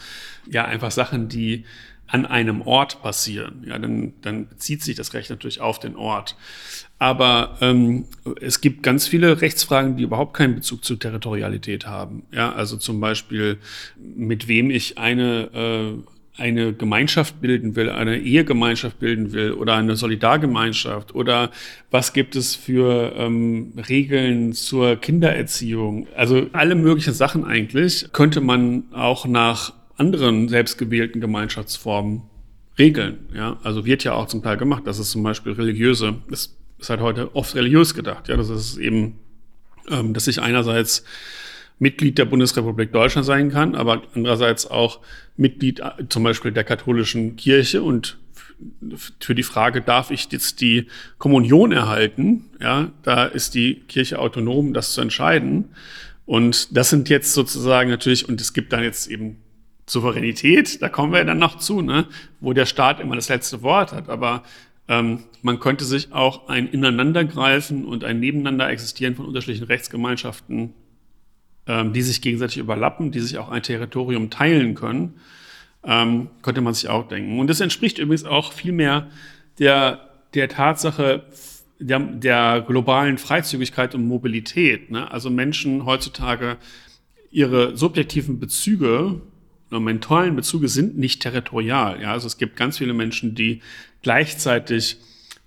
ja 0.49 0.65
einfach 0.65 0.91
Sachen, 0.91 1.29
die 1.29 1.65
an 2.07 2.25
einem 2.25 2.61
Ort 2.61 3.01
passieren, 3.01 3.63
ja, 3.67 3.77
dann, 3.77 4.13
dann 4.21 4.47
bezieht 4.47 4.81
sich 4.81 4.95
das 4.95 5.13
Recht 5.13 5.29
natürlich 5.29 5.59
auf 5.59 5.79
den 5.79 5.95
Ort. 5.95 6.35
Aber 6.99 7.57
ähm, 7.61 8.05
es 8.41 8.61
gibt 8.61 8.81
ganz 8.81 9.07
viele 9.07 9.41
Rechtsfragen, 9.41 9.97
die 9.97 10.03
überhaupt 10.03 10.33
keinen 10.33 10.55
Bezug 10.55 10.83
zur 10.83 10.97
Territorialität 10.97 11.85
haben. 11.85 12.23
Ja, 12.31 12.53
also 12.53 12.77
zum 12.77 12.99
Beispiel, 12.99 13.57
mit 13.97 14.47
wem 14.47 14.71
ich 14.71 14.97
eine, 14.97 15.49
äh, 16.37 16.41
eine 16.41 16.73
Gemeinschaft 16.73 17.41
bilden 17.41 17.75
will, 17.75 17.89
eine 17.89 18.17
Ehegemeinschaft 18.17 18.99
bilden 18.99 19.33
will 19.33 19.51
oder 19.51 19.75
eine 19.75 19.95
Solidargemeinschaft 19.95 21.13
oder 21.13 21.51
was 21.91 22.13
gibt 22.13 22.35
es 22.35 22.55
für 22.55 23.13
ähm, 23.17 23.73
Regeln 23.89 24.53
zur 24.53 24.95
Kindererziehung. 24.95 26.07
Also 26.15 26.47
alle 26.53 26.75
möglichen 26.75 27.13
Sachen 27.13 27.43
eigentlich 27.43 28.11
könnte 28.13 28.39
man 28.39 28.85
auch 28.93 29.25
nach 29.25 29.73
anderen 29.97 30.47
selbstgewählten 30.47 31.21
Gemeinschaftsformen 31.21 32.23
regeln. 32.77 33.27
Ja, 33.33 33.57
also 33.63 33.85
wird 33.85 34.03
ja 34.03 34.13
auch 34.13 34.27
zum 34.27 34.43
Teil 34.43 34.57
gemacht. 34.57 34.83
Das 34.85 34.99
ist 34.99 35.11
zum 35.11 35.23
Beispiel 35.23 35.53
religiöse. 35.53 36.15
Das 36.29 36.55
ist 36.79 36.89
halt 36.89 37.01
heute 37.01 37.35
oft 37.35 37.55
religiös 37.55 37.93
gedacht. 37.93 38.27
Ja, 38.27 38.37
das 38.37 38.49
ist 38.49 38.77
eben, 38.77 39.19
ähm, 39.89 40.13
dass 40.13 40.27
ich 40.27 40.41
einerseits 40.41 41.03
Mitglied 41.79 42.17
der 42.17 42.25
Bundesrepublik 42.25 42.91
Deutschland 42.91 43.25
sein 43.25 43.51
kann, 43.51 43.75
aber 43.75 44.03
andererseits 44.15 44.69
auch 44.69 44.99
Mitglied 45.35 45.79
äh, 45.79 46.07
zum 46.09 46.23
Beispiel 46.23 46.51
der 46.51 46.63
katholischen 46.63 47.35
Kirche 47.35 47.81
und 47.81 48.17
für 49.19 49.35
die 49.35 49.43
Frage, 49.43 49.81
darf 49.81 50.09
ich 50.09 50.31
jetzt 50.31 50.61
die 50.61 50.87
Kommunion 51.19 51.71
erhalten? 51.71 52.45
Ja, 52.59 52.91
da 53.03 53.25
ist 53.25 53.53
die 53.53 53.81
Kirche 53.87 54.17
autonom, 54.17 54.73
das 54.73 54.93
zu 54.93 55.01
entscheiden. 55.01 55.65
Und 56.25 56.75
das 56.75 56.89
sind 56.89 57.07
jetzt 57.09 57.33
sozusagen 57.33 57.91
natürlich, 57.91 58.27
und 58.27 58.41
es 58.41 58.53
gibt 58.53 58.73
dann 58.73 58.81
jetzt 58.81 59.11
eben 59.11 59.37
Souveränität, 59.89 60.81
da 60.81 60.89
kommen 60.89 61.13
wir 61.13 61.23
dann 61.23 61.39
noch 61.39 61.57
zu, 61.57 61.81
ne? 61.81 62.07
wo 62.41 62.53
der 62.53 62.65
Staat 62.65 62.99
immer 62.99 63.15
das 63.15 63.29
letzte 63.29 63.61
Wort 63.61 63.93
hat. 63.93 64.09
Aber 64.09 64.43
ähm, 64.87 65.23
man 65.41 65.59
könnte 65.59 65.85
sich 65.85 66.11
auch 66.11 66.49
ein 66.49 66.67
Ineinandergreifen 66.67 67.85
und 67.85 68.03
ein 68.03 68.19
Nebeneinander 68.19 68.69
existieren 68.69 69.15
von 69.15 69.25
unterschiedlichen 69.25 69.65
Rechtsgemeinschaften, 69.65 70.73
ähm, 71.67 71.93
die 71.93 72.01
sich 72.01 72.21
gegenseitig 72.21 72.57
überlappen, 72.57 73.11
die 73.11 73.21
sich 73.21 73.37
auch 73.37 73.49
ein 73.49 73.63
Territorium 73.63 74.29
teilen 74.29 74.75
können, 74.75 75.13
ähm, 75.83 76.29
könnte 76.41 76.61
man 76.61 76.73
sich 76.73 76.89
auch 76.89 77.07
denken. 77.07 77.39
Und 77.39 77.49
das 77.49 77.61
entspricht 77.61 77.97
übrigens 77.97 78.25
auch 78.25 78.51
vielmehr 78.51 79.07
der, 79.57 80.09
der 80.33 80.49
Tatsache 80.49 81.23
der, 81.79 81.99
der 81.99 82.61
globalen 82.67 83.17
Freizügigkeit 83.17 83.95
und 83.95 84.05
Mobilität. 84.07 84.91
Ne? 84.91 85.09
Also 85.11 85.29
Menschen 85.29 85.85
heutzutage 85.85 86.57
ihre 87.31 87.77
subjektiven 87.77 88.39
Bezüge 88.39 89.21
mentalen 89.69 90.35
Bezüge 90.35 90.67
sind 90.67 90.97
nicht 90.97 91.21
territorial. 91.21 92.01
Ja? 92.01 92.11
Also 92.11 92.27
es 92.27 92.37
gibt 92.37 92.55
ganz 92.55 92.77
viele 92.77 92.93
Menschen, 92.93 93.35
die 93.35 93.61
gleichzeitig 94.01 94.97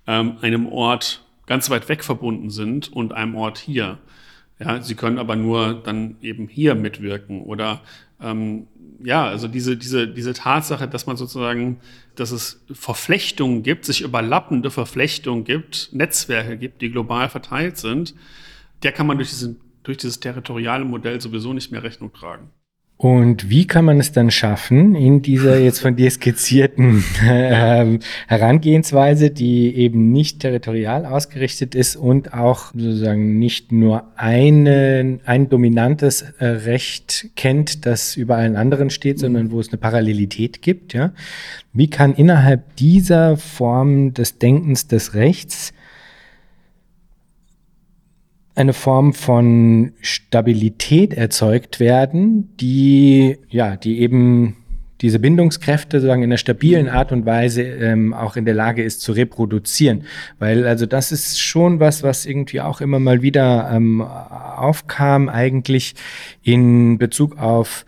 ähm, 0.07 0.37
einem 0.41 0.67
Ort 0.67 1.25
ganz 1.47 1.69
weit 1.69 1.89
weg 1.89 2.03
verbunden 2.03 2.49
sind 2.49 2.91
und 2.91 3.13
einem 3.13 3.35
Ort 3.35 3.57
hier. 3.57 3.99
Ja, 4.59 4.81
sie 4.81 4.95
können 4.95 5.17
aber 5.17 5.35
nur 5.35 5.73
dann 5.73 6.17
eben 6.21 6.47
hier 6.47 6.75
mitwirken 6.75 7.41
oder 7.41 7.81
ähm, 8.21 8.67
ja, 9.03 9.25
also 9.25 9.47
diese, 9.47 9.75
diese, 9.75 10.07
diese 10.07 10.33
Tatsache, 10.33 10.87
dass 10.87 11.07
man 11.07 11.17
sozusagen, 11.17 11.79
dass 12.15 12.31
es 12.31 12.63
Verflechtungen 12.71 13.63
gibt, 13.63 13.85
sich 13.85 14.01
überlappende 14.01 14.69
Verflechtungen 14.69 15.43
gibt, 15.43 15.89
Netzwerke 15.91 16.57
gibt, 16.57 16.81
die 16.81 16.91
global 16.91 17.29
verteilt 17.29 17.77
sind, 17.77 18.13
der 18.83 18.91
kann 18.91 19.07
man 19.07 19.17
durch, 19.17 19.29
diesen, 19.29 19.59
durch 19.83 19.97
dieses 19.97 20.19
territoriale 20.19 20.85
Modell 20.85 21.19
sowieso 21.19 21.53
nicht 21.53 21.71
mehr 21.71 21.83
Rechnung 21.83 22.13
tragen. 22.13 22.51
Und 23.01 23.49
wie 23.49 23.65
kann 23.65 23.85
man 23.85 23.99
es 23.99 24.11
dann 24.11 24.29
schaffen, 24.29 24.93
in 24.93 25.23
dieser 25.23 25.57
jetzt 25.57 25.79
von 25.79 25.95
dir 25.95 26.11
skizzierten 26.11 27.03
äh, 27.27 27.97
Herangehensweise, 28.27 29.31
die 29.31 29.75
eben 29.75 30.11
nicht 30.11 30.39
territorial 30.41 31.07
ausgerichtet 31.07 31.73
ist 31.73 31.95
und 31.95 32.35
auch 32.35 32.65
sozusagen 32.75 33.39
nicht 33.39 33.71
nur 33.71 34.03
einen, 34.17 35.19
ein 35.25 35.49
dominantes 35.49 36.21
äh, 36.37 36.45
Recht 36.45 37.31
kennt, 37.35 37.87
das 37.87 38.15
über 38.17 38.35
allen 38.35 38.55
anderen 38.55 38.91
steht, 38.91 39.17
sondern 39.17 39.49
wo 39.49 39.59
es 39.59 39.69
eine 39.69 39.79
Parallelität 39.79 40.61
gibt, 40.61 40.93
ja? 40.93 41.11
Wie 41.73 41.89
kann 41.89 42.13
innerhalb 42.13 42.75
dieser 42.75 43.35
Form 43.35 44.13
des 44.13 44.37
Denkens 44.37 44.85
des 44.85 45.15
Rechts 45.15 45.73
eine 48.55 48.73
Form 48.73 49.13
von 49.13 49.93
Stabilität 50.01 51.13
erzeugt 51.13 51.79
werden, 51.79 52.55
die, 52.57 53.37
ja, 53.49 53.75
die 53.77 54.01
eben 54.01 54.57
diese 55.01 55.19
Bindungskräfte 55.19 55.99
sozusagen 55.99 56.21
in 56.21 56.29
einer 56.29 56.37
stabilen 56.37 56.87
Art 56.87 57.11
und 57.11 57.25
Weise 57.25 57.63
ähm, 57.63 58.13
auch 58.13 58.35
in 58.35 58.45
der 58.45 58.53
Lage 58.53 58.83
ist 58.83 59.01
zu 59.01 59.13
reproduzieren. 59.13 60.03
Weil 60.37 60.67
also 60.67 60.85
das 60.85 61.11
ist 61.11 61.39
schon 61.39 61.79
was, 61.79 62.03
was 62.03 62.25
irgendwie 62.25 62.61
auch 62.61 62.81
immer 62.81 62.99
mal 62.99 63.21
wieder 63.21 63.71
ähm, 63.73 64.01
aufkam, 64.01 65.27
eigentlich 65.27 65.95
in 66.43 66.99
Bezug 66.99 67.37
auf 67.39 67.85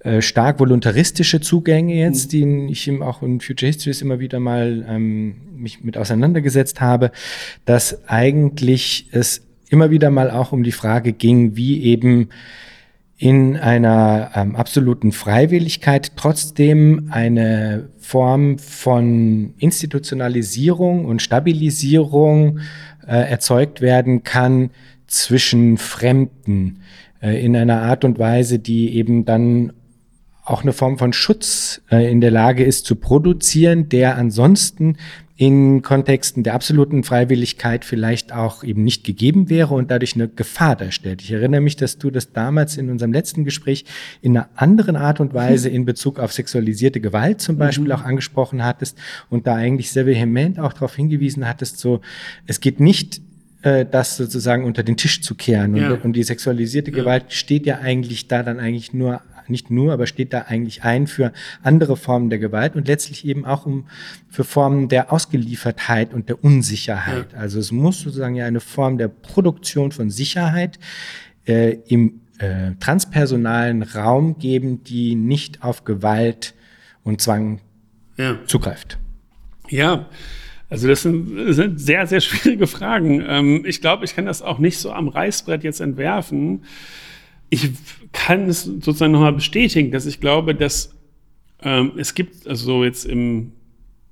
äh, 0.00 0.20
stark 0.20 0.58
voluntaristische 0.58 1.40
Zugänge 1.40 1.94
jetzt, 1.94 2.32
mhm. 2.32 2.66
die 2.66 2.72
ich 2.72 2.88
eben 2.88 3.02
auch 3.02 3.22
in 3.22 3.40
Future 3.40 3.68
Histories 3.68 4.02
immer 4.02 4.18
wieder 4.18 4.40
mal 4.40 4.84
ähm, 4.88 5.36
mich 5.56 5.84
mit 5.84 5.96
auseinandergesetzt 5.96 6.80
habe, 6.80 7.12
dass 7.64 8.08
eigentlich 8.08 9.08
es 9.12 9.45
immer 9.68 9.90
wieder 9.90 10.10
mal 10.10 10.30
auch 10.30 10.52
um 10.52 10.62
die 10.62 10.72
Frage 10.72 11.12
ging, 11.12 11.56
wie 11.56 11.82
eben 11.82 12.28
in 13.18 13.56
einer 13.56 14.32
ähm, 14.34 14.56
absoluten 14.56 15.10
Freiwilligkeit 15.10 16.16
trotzdem 16.16 17.08
eine 17.10 17.88
Form 17.98 18.58
von 18.58 19.54
Institutionalisierung 19.58 21.06
und 21.06 21.22
Stabilisierung 21.22 22.60
äh, 23.06 23.16
erzeugt 23.30 23.80
werden 23.80 24.22
kann 24.22 24.70
zwischen 25.06 25.78
Fremden 25.78 26.80
äh, 27.22 27.42
in 27.42 27.56
einer 27.56 27.82
Art 27.82 28.04
und 28.04 28.18
Weise, 28.18 28.58
die 28.58 28.94
eben 28.96 29.24
dann 29.24 29.72
auch 30.44 30.62
eine 30.62 30.72
Form 30.74 30.98
von 30.98 31.12
Schutz 31.12 31.80
äh, 31.90 32.10
in 32.10 32.20
der 32.20 32.30
Lage 32.30 32.64
ist 32.64 32.84
zu 32.84 32.96
produzieren, 32.96 33.88
der 33.88 34.16
ansonsten 34.16 34.96
in 35.38 35.82
Kontexten 35.82 36.42
der 36.42 36.54
absoluten 36.54 37.04
Freiwilligkeit 37.04 37.84
vielleicht 37.84 38.32
auch 38.32 38.64
eben 38.64 38.84
nicht 38.84 39.04
gegeben 39.04 39.50
wäre 39.50 39.74
und 39.74 39.90
dadurch 39.90 40.14
eine 40.14 40.28
Gefahr 40.28 40.76
darstellt. 40.76 41.20
Ich 41.20 41.30
erinnere 41.30 41.60
mich, 41.60 41.76
dass 41.76 41.98
du 41.98 42.10
das 42.10 42.32
damals 42.32 42.78
in 42.78 42.88
unserem 42.88 43.12
letzten 43.12 43.44
Gespräch 43.44 43.84
in 44.22 44.34
einer 44.34 44.48
anderen 44.56 44.96
Art 44.96 45.20
und 45.20 45.34
Weise 45.34 45.68
in 45.68 45.84
Bezug 45.84 46.18
auf 46.18 46.32
sexualisierte 46.32 47.00
Gewalt 47.00 47.42
zum 47.42 47.58
Beispiel 47.58 47.86
mhm. 47.86 47.92
auch 47.92 48.04
angesprochen 48.04 48.64
hattest 48.64 48.96
und 49.28 49.46
da 49.46 49.54
eigentlich 49.54 49.90
sehr 49.90 50.06
vehement 50.06 50.58
auch 50.58 50.72
darauf 50.72 50.96
hingewiesen 50.96 51.46
hattest, 51.46 51.78
so, 51.78 52.00
es 52.46 52.60
geht 52.60 52.80
nicht 52.80 53.20
äh, 53.60 53.84
das 53.84 54.16
sozusagen 54.16 54.64
unter 54.64 54.82
den 54.82 54.96
Tisch 54.96 55.20
zu 55.20 55.34
kehren. 55.34 55.76
Ja. 55.76 55.90
Und, 55.90 56.04
und, 56.04 56.12
die 56.14 56.22
sexualisierte. 56.22 56.92
Gewalt 56.92 57.32
steht 57.32 57.66
ja 57.66 57.80
eigentlich 57.80 58.28
da 58.28 58.42
dann 58.42 58.58
eigentlich 58.58 58.94
nur 58.94 59.20
nicht 59.48 59.70
nur, 59.70 59.92
aber 59.92 60.06
steht 60.06 60.32
da 60.32 60.42
eigentlich 60.42 60.84
ein 60.84 61.06
für 61.06 61.32
andere 61.62 61.96
Formen 61.96 62.30
der 62.30 62.38
Gewalt 62.38 62.76
und 62.76 62.88
letztlich 62.88 63.24
eben 63.24 63.44
auch 63.44 63.66
um 63.66 63.86
für 64.28 64.44
Formen 64.44 64.88
der 64.88 65.12
Ausgeliefertheit 65.12 66.12
und 66.12 66.28
der 66.28 66.42
Unsicherheit. 66.42 67.32
Ja. 67.32 67.38
Also 67.38 67.58
es 67.58 67.72
muss 67.72 68.00
sozusagen 68.00 68.34
ja 68.34 68.46
eine 68.46 68.60
Form 68.60 68.98
der 68.98 69.08
Produktion 69.08 69.92
von 69.92 70.10
Sicherheit 70.10 70.78
äh, 71.46 71.78
im 71.86 72.20
äh, 72.38 72.72
transpersonalen 72.80 73.82
Raum 73.82 74.38
geben, 74.38 74.84
die 74.84 75.14
nicht 75.14 75.62
auf 75.62 75.84
Gewalt 75.84 76.54
und 77.02 77.20
Zwang 77.20 77.60
ja. 78.16 78.38
zugreift. 78.46 78.98
Ja, 79.68 80.08
also 80.68 80.88
das 80.88 81.02
sind, 81.02 81.54
sind, 81.54 81.80
sehr, 81.80 82.06
sehr 82.06 82.20
schwierige 82.20 82.66
Fragen. 82.66 83.24
Ähm, 83.26 83.64
ich 83.66 83.80
glaube, 83.80 84.04
ich 84.04 84.14
kann 84.14 84.26
das 84.26 84.42
auch 84.42 84.58
nicht 84.58 84.78
so 84.78 84.92
am 84.92 85.08
Reißbrett 85.08 85.62
jetzt 85.64 85.80
entwerfen 85.80 86.64
ich 87.48 87.70
kann 88.12 88.48
es 88.48 88.64
sozusagen 88.64 89.12
nochmal 89.12 89.32
bestätigen, 89.32 89.90
dass 89.90 90.06
ich 90.06 90.20
glaube, 90.20 90.54
dass 90.54 90.94
ähm, 91.62 91.92
es 91.96 92.14
gibt, 92.14 92.46
also 92.46 92.84
jetzt 92.84 93.04
im, 93.04 93.52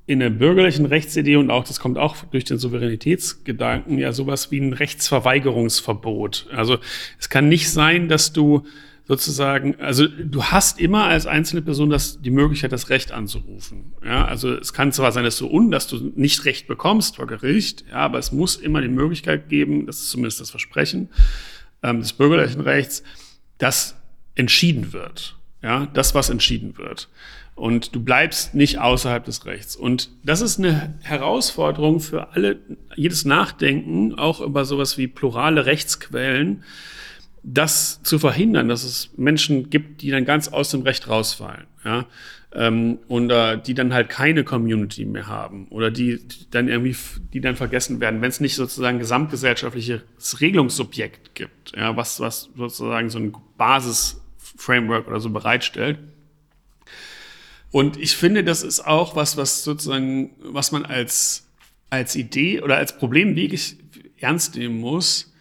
in 0.07 0.21
der 0.21 0.31
bürgerlichen 0.31 0.87
Rechtsidee 0.87 1.37
und 1.37 1.51
auch, 1.51 1.65
das 1.65 1.81
kommt 1.81 1.99
auch 1.99 2.17
durch 2.31 2.45
den 2.45 2.59
Souveränitätsgedanken, 2.59 3.99
ja 3.99 4.13
sowas 4.13 4.51
wie 4.51 4.59
ein 4.59 4.73
Rechtsverweigerungsverbot. 4.73 6.49
Also 6.53 6.79
es 7.19 7.29
kann 7.29 7.49
nicht 7.49 7.71
sein, 7.71 8.09
dass 8.09 8.33
du 8.33 8.65
sozusagen, 9.07 9.77
also 9.81 10.07
du 10.07 10.45
hast 10.45 10.81
immer 10.81 11.05
als 11.05 11.27
einzelne 11.27 11.63
Person 11.63 11.91
das, 11.91 12.21
die 12.23 12.31
Möglichkeit, 12.31 12.73
das 12.73 12.89
Recht 12.89 13.13
anzurufen. 13.13 13.93
Ja, 14.05 14.25
also 14.25 14.53
es 14.53 14.73
kann 14.73 14.93
zwar 14.93 15.13
sein, 15.13 15.25
dass 15.25 15.39
du 15.39 15.47
un, 15.47 15.71
dass 15.71 15.87
du 15.89 16.13
nicht 16.17 16.45
Recht 16.47 16.67
bekommst 16.67 17.17
vor 17.17 17.27
Gericht, 17.27 17.85
ja, 17.91 17.97
aber 17.97 18.19
es 18.19 18.33
muss 18.33 18.57
immer 18.57 18.81
die 18.81 18.89
Möglichkeit 18.89 19.49
geben, 19.49 19.87
das 19.87 20.01
ist 20.01 20.11
zumindest 20.11 20.41
das 20.41 20.51
Versprechen 20.51 21.11
ähm, 21.83 22.01
des 22.01 22.15
bürgerlichen 22.15 22.63
Rechts, 22.63 23.03
das 23.59 23.97
entschieden 24.35 24.93
wird. 24.93 25.37
Ja, 25.63 25.87
das, 25.87 26.15
was 26.15 26.29
entschieden 26.29 26.77
wird. 26.77 27.09
Und 27.55 27.95
du 27.95 28.03
bleibst 28.03 28.55
nicht 28.55 28.79
außerhalb 28.79 29.25
des 29.25 29.47
Rechts. 29.47 29.77
Und 29.77 30.11
das 30.25 30.41
ist 30.41 30.59
eine 30.59 30.95
Herausforderung 31.03 32.01
für 32.01 32.33
alle, 32.33 32.59
jedes 32.97 33.25
Nachdenken, 33.25 34.15
auch 34.15 34.41
über 34.41 34.65
sowas 34.65 34.99
wie 34.99 35.07
plurale 35.07 35.65
Rechtsquellen, 35.65 36.65
das 37.43 38.03
zu 38.03 38.19
verhindern, 38.19 38.69
dass 38.69 38.85
es 38.85 39.11
Menschen 39.17 39.71
gibt, 39.71 40.03
die 40.03 40.11
dann 40.11 40.25
ganz 40.25 40.49
aus 40.49 40.71
dem 40.71 40.83
Recht 40.83 41.09
rausfallen. 41.09 41.67
Ja? 41.85 42.07
Ähm, 42.57 43.01
und 43.09 43.31
äh, 43.31 43.61
die 43.61 43.75
dann 43.75 43.93
halt 43.93 44.09
keine 44.09 44.45
Community 44.45 45.05
mehr 45.05 45.27
haben 45.27 45.67
oder 45.71 45.91
die, 45.91 46.19
die 46.19 46.49
dann 46.53 46.69
irgendwie, 46.69 46.95
die 47.33 47.41
dann 47.41 47.57
vergessen 47.57 47.99
werden, 48.01 48.23
wenn 48.23 48.29
es 48.29 48.39
nicht 48.39 48.55
sozusagen 48.55 49.01
gesamtgesellschaftliches 49.01 50.41
Regelungssubjekt 50.41 51.35
gibt, 51.35 51.73
ja, 51.77 51.97
was, 51.97 52.21
was 52.21 52.51
sozusagen 52.57 53.11
so 53.11 53.19
ein 53.19 53.35
Basisframework 53.59 55.09
oder 55.09 55.19
so 55.19 55.31
bereitstellt. 55.31 55.99
Und 57.73 57.97
ich 57.97 58.17
finde, 58.17 58.45
das 58.45 58.63
ist 58.63 58.87
auch 58.87 59.17
was, 59.17 59.37
was 59.37 59.65
sozusagen, 59.65 60.31
was 60.39 60.71
man 60.71 60.85
als, 60.85 61.49
als 61.91 62.15
Idee 62.15 62.61
oder 62.61 62.77
als 62.77 62.97
Problem 62.97 63.35
wirklich 63.35 63.79
ernst 64.17 64.55
nehmen 64.55 64.79
muss. 64.79 65.35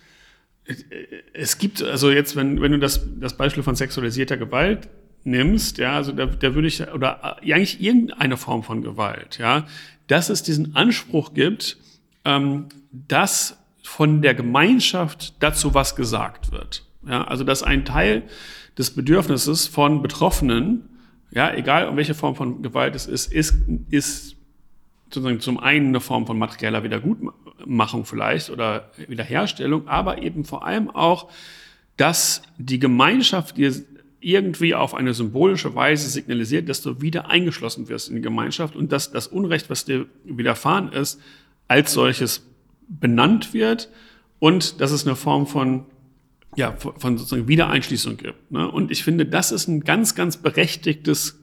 Es 1.34 1.60
gibt, 1.60 1.84
also 1.84 2.10
jetzt, 2.10 2.36
wenn, 2.36 2.60
wenn 2.60 2.72
du 2.72 2.80
das, 2.80 3.06
das 3.20 3.38
Beispiel 3.38 3.62
von 3.62 3.76
sexualisierter 3.76 4.38
Gewalt 4.38 4.90
nimmst, 5.24 5.78
ja, 5.78 5.96
also 5.96 6.12
da, 6.12 6.26
da 6.26 6.56
würde 6.56 6.68
ich, 6.68 6.82
oder 6.92 7.38
äh, 7.42 7.54
eigentlich 7.54 7.82
irgendeine 7.82 8.38
Form 8.38 8.64
von 8.64 8.82
Gewalt, 8.82 9.38
ja, 9.38 9.66
dass 10.08 10.30
es 10.30 10.44
diesen 10.44 10.76
Anspruch 10.76 11.34
gibt, 11.34 11.78
ähm, 12.26 12.68
dass 12.92 13.58
von 13.82 14.22
der 14.22 14.34
Gemeinschaft 14.34 15.34
dazu 15.40 15.74
was 15.74 15.96
gesagt 15.96 16.52
wird. 16.52 16.86
Ja, 17.08 17.24
also 17.26 17.44
dass 17.44 17.64
ein 17.64 17.86
Teil 17.86 18.24
des 18.78 18.92
Bedürfnisses 18.92 19.68
von 19.68 20.02
Betroffenen, 20.02 20.90
ja, 21.32 21.54
egal 21.54 21.88
um 21.88 21.98
welche 21.98 22.14
Form 22.14 22.36
von 22.36 22.62
Gewalt 22.62 22.96
es 22.96 23.08
ist, 23.08 23.32
ist, 23.32 23.56
ist 23.90 24.36
sozusagen 25.10 25.40
zum 25.40 25.60
einen 25.60 25.88
eine 25.88 26.00
Form 26.00 26.26
von 26.26 26.40
materieller 26.40 26.84
Wiedergutmachung 26.84 28.06
vielleicht 28.06 28.50
oder 28.50 28.90
Wiederherstellung, 29.08 29.88
aber 29.88 30.22
eben 30.22 30.46
vor 30.46 30.66
allem 30.66 30.90
auch, 30.90 31.30
dass 31.98 32.42
die 32.58 32.80
Gemeinschaft 32.80 33.58
dir 33.58 33.74
irgendwie 34.24 34.74
auf 34.74 34.96
eine 34.96 35.14
symbolische 35.14 35.76
Weise 35.76 36.10
signalisiert, 36.10 36.70
dass 36.70 36.82
du 36.82 37.02
wieder 37.02 37.30
eingeschlossen 37.30 37.90
wirst 37.90 38.10
in 38.10 38.16
die 38.16 38.22
Gemeinschaft 38.22 38.76
und 38.76 38.92
dass 38.92 39.12
das 39.12 39.28
Unrecht, 39.28 39.70
was 39.70 39.86
dir 39.86 40.06
widerfahren 40.24 40.92
ist, 40.92 41.20
als 41.68 41.94
solches 41.94 42.46
benannt 42.88 43.54
wird 43.54 43.90
und 44.40 44.82
dass 44.82 44.92
es 44.92 45.06
eine 45.06 45.16
Form 45.16 45.48
von 45.48 45.86
ja, 46.56 46.76
von 46.78 47.18
sozusagen 47.18 47.48
Wiedereinschließung 47.48 48.18
gibt. 48.18 48.52
Ne? 48.52 48.70
Und 48.70 48.92
ich 48.92 49.04
finde, 49.04 49.26
das 49.26 49.52
ist 49.52 49.68
ein 49.68 49.82
ganz, 49.82 50.14
ganz 50.14 50.38
berechtigtes 50.38 51.40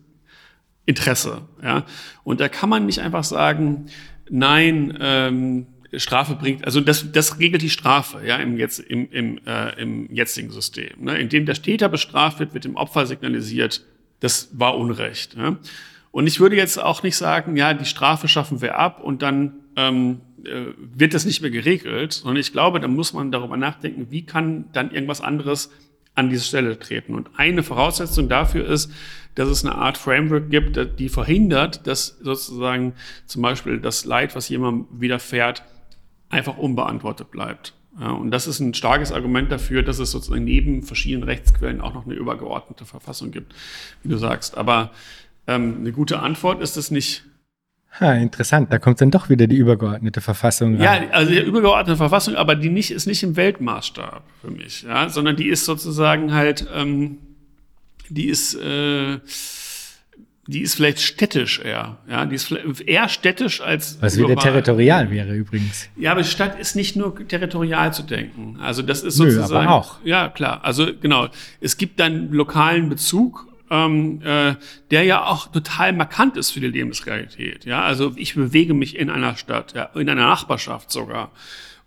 Interesse. 0.86 1.42
Ja? 1.62 1.84
Und 2.22 2.40
da 2.40 2.48
kann 2.48 2.68
man 2.68 2.86
nicht 2.86 3.00
einfach 3.00 3.24
sagen, 3.24 3.86
nein, 4.30 4.96
ähm, 5.00 5.66
Strafe 5.94 6.34
bringt, 6.36 6.64
also 6.64 6.80
das, 6.80 7.10
das 7.12 7.38
regelt 7.38 7.62
die 7.62 7.70
Strafe, 7.70 8.24
ja, 8.24 8.36
im, 8.36 8.56
jetzt, 8.56 8.78
im, 8.78 9.10
im, 9.10 9.40
äh, 9.46 9.80
im 9.80 10.12
jetzigen 10.12 10.50
System. 10.50 11.04
Ne? 11.04 11.18
Indem 11.18 11.46
der 11.46 11.56
Täter 11.56 11.88
bestraft 11.88 12.38
wird, 12.38 12.54
wird 12.54 12.64
dem 12.64 12.76
Opfer 12.76 13.06
signalisiert, 13.06 13.84
Das 14.20 14.50
war 14.52 14.76
Unrecht. 14.76 15.34
Ja? 15.34 15.56
Und 16.12 16.26
ich 16.26 16.40
würde 16.40 16.56
jetzt 16.56 16.78
auch 16.78 17.02
nicht 17.02 17.16
sagen, 17.16 17.56
ja, 17.56 17.74
die 17.74 17.84
Strafe 17.84 18.28
schaffen 18.28 18.60
wir 18.60 18.78
ab 18.78 19.00
und 19.02 19.22
dann 19.22 19.54
ähm, 19.76 20.20
äh, 20.44 20.66
wird 20.76 21.14
das 21.14 21.24
nicht 21.24 21.40
mehr 21.40 21.50
geregelt, 21.50 22.12
sondern 22.12 22.40
ich 22.40 22.52
glaube, 22.52 22.80
da 22.80 22.88
muss 22.88 23.12
man 23.12 23.32
darüber 23.32 23.56
nachdenken, 23.56 24.08
wie 24.10 24.22
kann 24.22 24.66
dann 24.72 24.90
irgendwas 24.92 25.20
anderes 25.20 25.70
an 26.14 26.30
diese 26.30 26.44
Stelle 26.44 26.78
treten. 26.78 27.14
Und 27.14 27.30
eine 27.36 27.62
Voraussetzung 27.62 28.28
dafür 28.28 28.66
ist, 28.66 28.92
dass 29.34 29.48
es 29.48 29.64
eine 29.64 29.76
Art 29.76 29.96
Framework 29.96 30.50
gibt, 30.50 30.98
die 30.98 31.08
verhindert, 31.08 31.86
dass 31.86 32.18
sozusagen 32.20 32.94
zum 33.26 33.42
Beispiel 33.42 33.78
das 33.78 34.04
Leid, 34.04 34.34
was 34.34 34.48
jemandem 34.48 34.86
widerfährt, 35.00 35.62
einfach 36.30 36.56
unbeantwortet 36.56 37.30
bleibt. 37.30 37.74
Und 37.98 38.30
das 38.30 38.46
ist 38.46 38.60
ein 38.60 38.72
starkes 38.72 39.12
Argument 39.12 39.50
dafür, 39.50 39.82
dass 39.82 39.98
es 39.98 40.12
sozusagen 40.12 40.44
neben 40.44 40.84
verschiedenen 40.84 41.24
Rechtsquellen 41.24 41.80
auch 41.80 41.92
noch 41.92 42.06
eine 42.06 42.14
übergeordnete 42.14 42.84
Verfassung 42.86 43.32
gibt, 43.32 43.52
wie 44.02 44.08
du 44.08 44.16
sagst. 44.16 44.56
Aber 44.56 44.92
ähm, 45.46 45.78
eine 45.80 45.92
gute 45.92 46.20
Antwort 46.20 46.62
ist 46.62 46.76
es 46.76 46.90
nicht. 46.90 47.24
Ha, 47.98 48.12
interessant. 48.14 48.72
Da 48.72 48.78
kommt 48.78 49.00
dann 49.00 49.10
doch 49.10 49.28
wieder 49.28 49.48
die 49.48 49.56
übergeordnete 49.56 50.20
Verfassung. 50.20 50.80
Ja, 50.80 51.00
also 51.10 51.32
die 51.32 51.40
übergeordnete 51.40 51.96
Verfassung, 51.96 52.36
aber 52.36 52.54
die 52.54 52.70
nicht, 52.70 52.92
ist 52.92 53.06
nicht 53.06 53.24
im 53.24 53.34
Weltmaßstab 53.34 54.22
für 54.40 54.50
mich, 54.52 54.82
ja, 54.82 55.08
sondern 55.08 55.34
die 55.34 55.48
ist 55.48 55.64
sozusagen 55.64 56.32
halt, 56.32 56.68
ähm, 56.72 57.18
die 58.08 58.28
ist, 58.28 58.54
äh, 58.54 59.18
die 60.50 60.62
ist 60.62 60.74
vielleicht 60.74 61.00
städtisch 61.00 61.60
eher. 61.60 61.98
Ja, 62.08 62.26
die 62.26 62.34
ist 62.34 62.50
eher 62.50 63.08
städtisch 63.08 63.60
als. 63.60 63.98
Was 64.00 64.18
wieder 64.18 64.36
territorial 64.36 65.10
wäre 65.10 65.34
übrigens. 65.34 65.88
Ja, 65.96 66.12
aber 66.12 66.24
Stadt 66.24 66.58
ist 66.58 66.76
nicht 66.76 66.96
nur 66.96 67.26
territorial 67.28 67.94
zu 67.94 68.02
denken. 68.02 68.58
Also 68.60 68.82
das 68.82 69.02
ist 69.02 69.16
sozusagen. 69.16 69.64
Nö, 69.64 69.70
aber 69.70 69.74
auch. 69.74 69.98
Ja, 70.04 70.28
klar. 70.28 70.60
Also 70.64 70.88
genau. 71.00 71.28
Es 71.60 71.76
gibt 71.76 72.00
dann 72.00 72.30
lokalen 72.32 72.88
Bezug. 72.88 73.46
Ähm, 73.72 74.20
äh, 74.24 74.56
der 74.90 75.04
ja 75.04 75.24
auch 75.24 75.46
total 75.46 75.92
markant 75.92 76.36
ist 76.36 76.50
für 76.50 76.58
die 76.58 76.66
Lebensrealität. 76.66 77.64
Ja, 77.66 77.84
also 77.84 78.12
ich 78.16 78.34
bewege 78.34 78.74
mich 78.74 78.98
in 78.98 79.10
einer 79.10 79.36
Stadt, 79.36 79.74
ja, 79.76 79.84
in 79.94 80.08
einer 80.08 80.26
Nachbarschaft 80.26 80.90
sogar. 80.90 81.30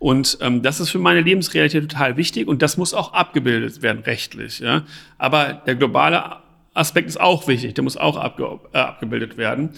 Und 0.04 0.38
ähm, 0.42 0.62
das 0.62 0.82
ist 0.82 0.90
für 0.90 1.00
meine 1.00 1.22
Lebensrealität 1.22 1.90
total 1.90 2.18
wichtig 2.18 2.50
und 2.50 2.62
das 2.62 2.76
muss 2.76 2.94
auch 2.94 3.14
abgebildet 3.14 3.82
werden 3.82 4.04
rechtlich. 4.04 4.60
Ja? 4.60 4.84
Aber 5.18 5.62
der 5.66 5.76
globale 5.76 6.43
Aspekt 6.74 7.08
ist 7.08 7.20
auch 7.20 7.48
wichtig, 7.48 7.76
der 7.76 7.84
muss 7.84 7.98
auch 7.98 8.18
abge 8.18 8.60
äh, 8.74 8.78
abgebildet 8.78 9.38
werden. 9.38 9.72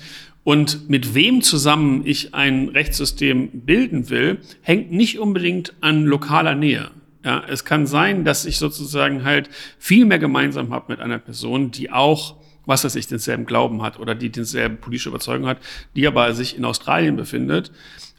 Und 0.43 0.89
mit 0.89 1.15
wem 1.15 1.41
zusammen 1.41 2.03
ich 2.05 2.35
ein 2.35 2.69
Rechtssystem 2.69 3.49
bilden 3.65 4.09
will, 4.09 4.39
hängt 4.61 4.91
nicht 4.91 5.19
unbedingt 5.19 5.73
an 5.81 6.05
lokaler 6.05 6.53
Nähe. 6.53 6.91
Ja, 7.23 7.43
es 7.49 7.65
kann 7.65 7.87
sein, 7.87 8.23
dass 8.23 8.45
ich 8.45 8.59
sozusagen 8.59 9.23
halt 9.23 9.49
viel 9.79 10.05
mehr 10.05 10.19
gemeinsam 10.19 10.71
habe 10.71 10.85
mit 10.89 10.99
einer 10.99 11.17
Person, 11.17 11.71
die 11.71 11.91
auch, 11.91 12.35
was 12.67 12.83
weiß 12.83 12.95
ich, 12.95 13.07
denselben 13.07 13.47
Glauben 13.47 13.81
hat 13.81 13.99
oder 13.99 14.13
die 14.13 14.31
denselben 14.31 14.77
politische 14.77 15.09
Überzeugung 15.09 15.47
hat, 15.47 15.57
die 15.95 16.05
aber 16.05 16.35
sich 16.35 16.55
in 16.55 16.63
Australien 16.63 17.15
befindet, 17.15 17.71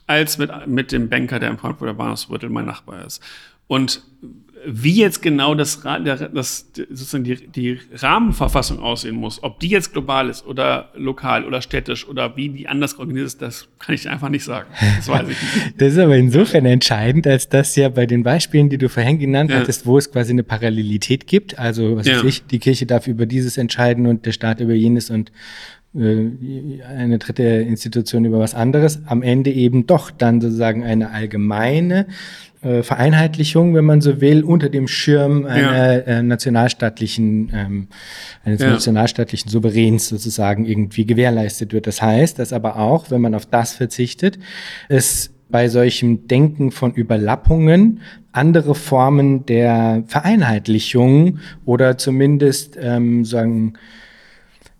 als 0.09 0.39
mit, 0.39 0.51
mit 0.67 0.91
dem 0.91 1.09
Banker, 1.09 1.39
der 1.39 1.51
im 1.51 1.59
Frankfurter 1.59 1.95
Bahnhofsviertel 1.95 2.51
mein 2.51 2.67
Nachbar 2.67 3.07
ist. 3.07 3.23
Und 3.69 4.03
wie 4.69 4.97
jetzt 4.97 5.23
genau 5.23 5.55
das, 5.55 5.81
das 5.83 6.67
sozusagen 6.75 7.25
die, 7.25 7.47
die 7.47 7.79
Rahmenverfassung 7.95 8.81
aussehen 8.81 9.15
muss, 9.15 9.43
ob 9.43 9.61
die 9.61 9.69
jetzt 9.69 9.93
global 9.93 10.29
ist 10.29 10.45
oder 10.45 10.91
lokal 10.97 11.45
oder 11.45 11.63
städtisch 11.63 12.07
oder 12.07 12.37
wie 12.37 12.49
die 12.49 12.67
anders 12.67 12.99
organisiert 12.99 13.27
ist, 13.27 13.43
das 13.43 13.69
kann 13.79 13.95
ich 13.95 14.09
einfach 14.09 14.29
nicht 14.29 14.45
sagen. 14.45 14.69
Das 14.97 15.09
weiß 15.09 15.29
ich 15.29 15.41
nicht. 15.41 15.75
das 15.79 15.93
ist 15.93 15.99
aber 15.99 16.17
insofern 16.17 16.67
entscheidend, 16.67 17.27
als 17.27 17.49
dass 17.49 17.77
ja 17.77 17.89
bei 17.89 18.07
den 18.07 18.25
Beispielen, 18.25 18.69
die 18.69 18.79
du 18.79 18.89
vorhin 18.89 19.19
genannt 19.19 19.51
ja. 19.51 19.59
hattest, 19.59 19.87
wo 19.87 19.99
es 19.99 20.11
quasi 20.11 20.33
eine 20.33 20.43
Parallelität 20.43 21.27
gibt, 21.29 21.59
also 21.59 21.97
was 21.97 22.07
ja. 22.07 22.17
weiß 22.17 22.25
ich, 22.25 22.47
die 22.47 22.59
Kirche 22.59 22.87
darf 22.87 23.07
über 23.07 23.27
dieses 23.27 23.59
entscheiden 23.59 24.07
und 24.07 24.27
der 24.27 24.33
Staat 24.33 24.61
über 24.61 24.75
jenes 24.75 25.11
und 25.11 25.31
äh, 25.95 26.83
eine 26.85 27.19
dritte 27.19 27.45
Institution 27.45 28.25
über 28.25 28.41
was 28.41 28.55
anderes, 28.55 29.01
am 29.07 29.23
Ende 29.23 29.51
eben 29.51 29.87
doch 29.87 30.11
dann 30.11 30.41
sozusagen 30.41 30.83
eine 30.83 31.11
allgemeine 31.11 32.07
äh, 32.67 32.83
Vereinheitlichung, 32.83 33.75
wenn 33.75 33.85
man 33.85 34.01
so 34.01 34.21
will, 34.21 34.43
unter 34.43 34.69
dem 34.69 34.89
Schirm 34.89 35.47
einer 35.47 36.07
ja. 36.07 36.19
äh, 36.19 36.23
nationalstaatlichen, 36.23 37.53
ähm, 37.55 37.89
eines 38.45 38.61
ja. 38.61 38.71
nationalstaatlichen 38.71 39.51
Souveräns 39.51 40.09
sozusagen 40.09 40.67
irgendwie 40.67 41.07
gewährleistet 41.07 41.73
wird. 41.73 41.87
Das 41.87 42.03
heißt, 42.03 42.41
dass 42.41 42.53
aber 42.53 42.77
auch, 42.79 43.11
wenn 43.11 43.21
man 43.21 43.35
auf 43.37 43.47
das 43.47 43.75
verzichtet, 43.75 44.39
es 44.89 45.33
bei 45.49 45.69
solchem 45.69 46.27
Denken 46.27 46.73
von 46.73 46.93
Überlappungen 46.93 48.01
andere 48.33 48.75
Formen 48.75 49.47
der 49.47 50.03
Vereinheitlichung 50.09 51.39
oder 51.65 51.97
zumindest 51.99 52.77
ähm, 52.81 53.25
sagen 53.25 53.75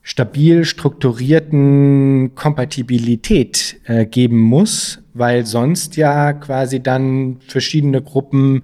stabil 0.07 0.65
strukturierten 0.65 2.37
Kompatibilität 2.37 3.81
äh, 3.87 4.07
geben 4.07 4.39
muss, 4.39 5.01
weil 5.15 5.45
sonst 5.45 5.97
ja 5.97 6.33
quasi 6.33 6.81
dann 6.81 7.39
verschiedene 7.49 8.03
Gruppen 8.03 8.63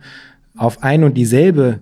auf 0.57 0.85
ein 0.85 1.03
und 1.03 1.15
dieselbe 1.15 1.81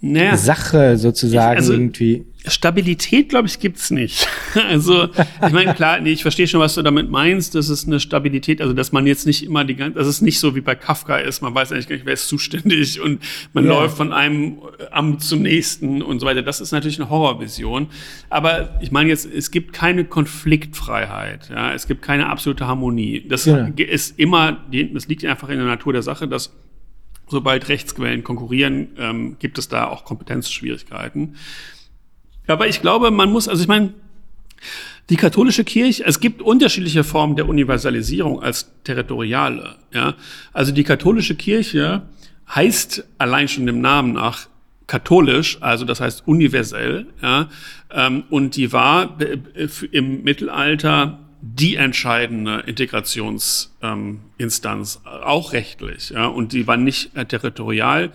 naja, 0.00 0.36
Sache 0.36 0.96
sozusagen 0.96 1.58
also, 1.58 1.72
irgendwie. 1.72 2.26
Stabilität, 2.46 3.28
glaube 3.28 3.48
ich, 3.48 3.60
gibt's 3.60 3.90
nicht. 3.90 4.26
also, 4.68 5.04
ich 5.04 5.52
meine, 5.52 5.74
klar, 5.74 6.00
nee, 6.00 6.12
ich 6.12 6.22
verstehe 6.22 6.46
schon, 6.46 6.60
was 6.60 6.74
du 6.74 6.82
damit 6.82 7.10
meinst. 7.10 7.54
Das 7.54 7.68
ist 7.68 7.86
eine 7.86 8.00
Stabilität, 8.00 8.62
also 8.62 8.72
dass 8.72 8.92
man 8.92 9.06
jetzt 9.06 9.26
nicht 9.26 9.44
immer 9.44 9.64
die 9.64 9.76
ganze, 9.76 9.98
dass 9.98 10.06
es 10.06 10.20
nicht 10.22 10.38
so 10.38 10.54
wie 10.54 10.60
bei 10.60 10.74
Kafka 10.74 11.18
ist, 11.18 11.42
man 11.42 11.54
weiß 11.54 11.72
eigentlich 11.72 11.88
gar 11.88 11.96
nicht, 11.96 12.06
wer 12.06 12.14
ist 12.14 12.28
zuständig 12.28 13.00
und 13.00 13.20
man 13.52 13.64
ja. 13.64 13.70
läuft 13.70 13.96
von 13.96 14.12
einem 14.12 14.58
Amt 14.90 15.22
zum 15.22 15.42
nächsten 15.42 16.02
und 16.02 16.20
so 16.20 16.26
weiter. 16.26 16.42
Das 16.42 16.60
ist 16.60 16.72
natürlich 16.72 17.00
eine 17.00 17.10
Horrorvision. 17.10 17.88
Aber 18.30 18.78
ich 18.80 18.90
meine 18.90 19.10
jetzt, 19.10 19.26
es 19.26 19.50
gibt 19.50 19.72
keine 19.72 20.04
Konfliktfreiheit, 20.04 21.50
ja, 21.50 21.72
es 21.74 21.86
gibt 21.86 22.02
keine 22.02 22.28
absolute 22.28 22.66
Harmonie. 22.66 23.26
Das 23.28 23.44
ja. 23.44 23.68
ist 23.76 24.18
immer, 24.18 24.64
das 24.70 25.08
liegt 25.08 25.24
einfach 25.24 25.48
in 25.50 25.58
der 25.58 25.66
Natur 25.66 25.92
der 25.92 26.02
Sache, 26.02 26.26
dass 26.26 26.52
sobald 27.30 27.68
Rechtsquellen 27.68 28.24
konkurrieren, 28.24 28.88
ähm, 28.98 29.36
gibt 29.38 29.58
es 29.58 29.68
da 29.68 29.86
auch 29.86 30.04
Kompetenzschwierigkeiten. 30.04 31.36
Aber 32.46 32.68
ich 32.68 32.80
glaube, 32.80 33.10
man 33.10 33.30
muss, 33.30 33.48
also 33.48 33.62
ich 33.62 33.68
meine, 33.68 33.92
die 35.10 35.16
katholische 35.16 35.64
Kirche, 35.64 36.04
es 36.06 36.20
gibt 36.20 36.40
unterschiedliche 36.40 37.04
Formen 37.04 37.36
der 37.36 37.48
Universalisierung 37.48 38.42
als 38.42 38.72
territoriale. 38.84 39.76
Ja? 39.92 40.14
Also 40.52 40.72
die 40.72 40.84
katholische 40.84 41.34
Kirche 41.34 42.02
heißt 42.54 43.04
allein 43.18 43.48
schon 43.48 43.66
dem 43.66 43.80
Namen 43.80 44.12
nach 44.12 44.46
katholisch, 44.86 45.58
also 45.60 45.84
das 45.84 46.00
heißt 46.00 46.22
universell. 46.26 47.06
Ja? 47.22 47.48
Ähm, 47.90 48.22
und 48.30 48.54
die 48.56 48.72
war 48.72 49.18
im 49.90 50.22
Mittelalter 50.22 51.18
die 51.42 51.76
entscheidende 51.76 52.62
Integrationsinstanz, 52.66 55.00
ähm, 55.04 55.12
auch 55.24 55.52
rechtlich. 55.52 56.10
Ja? 56.10 56.26
Und 56.26 56.52
die 56.52 56.68
war 56.68 56.76
nicht 56.76 57.16
äh, 57.16 57.24
territorial 57.24 58.12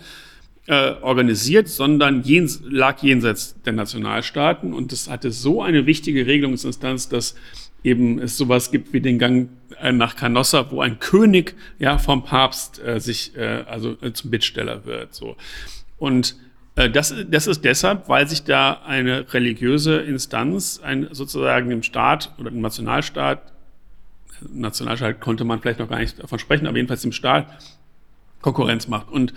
äh, 0.66 0.94
organisiert, 1.00 1.68
sondern 1.68 2.22
jens, 2.22 2.60
lag 2.68 3.02
jenseits 3.02 3.60
der 3.62 3.72
Nationalstaaten. 3.72 4.72
Und 4.72 4.92
das 4.92 5.08
hatte 5.08 5.30
so 5.30 5.62
eine 5.62 5.86
wichtige 5.86 6.26
Regelungsinstanz, 6.26 7.08
dass 7.08 7.36
eben 7.84 8.18
es 8.18 8.36
sowas 8.36 8.70
gibt 8.70 8.92
wie 8.92 9.00
den 9.00 9.18
Gang 9.18 9.48
äh, 9.80 9.92
nach 9.92 10.16
Canossa, 10.16 10.70
wo 10.70 10.80
ein 10.80 10.98
König 10.98 11.54
ja 11.78 11.98
vom 11.98 12.24
Papst 12.24 12.82
äh, 12.84 13.00
sich 13.00 13.36
äh, 13.36 13.64
also 13.68 13.96
äh, 14.00 14.12
zum 14.12 14.30
Bittsteller 14.30 14.84
wird. 14.84 15.14
So 15.14 15.36
und 15.98 16.36
äh, 16.74 16.90
das, 16.90 17.14
das 17.28 17.46
ist 17.46 17.64
deshalb, 17.64 18.08
weil 18.08 18.28
sich 18.28 18.44
da 18.44 18.82
eine 18.84 19.32
religiöse 19.32 19.98
Instanz, 19.98 20.80
ein, 20.82 21.08
sozusagen 21.12 21.70
im 21.70 21.82
Staat 21.82 22.32
oder 22.38 22.50
im 22.50 22.60
Nationalstaat, 22.60 23.52
Nationalstaat 24.52 25.20
konnte 25.20 25.44
man 25.44 25.60
vielleicht 25.60 25.78
noch 25.78 25.88
gar 25.88 25.98
nicht 25.98 26.22
davon 26.22 26.38
sprechen, 26.38 26.66
aber 26.66 26.76
jedenfalls 26.76 27.04
im 27.04 27.12
Staat 27.12 27.46
Konkurrenz 28.42 28.86
macht. 28.86 29.10
Und 29.10 29.32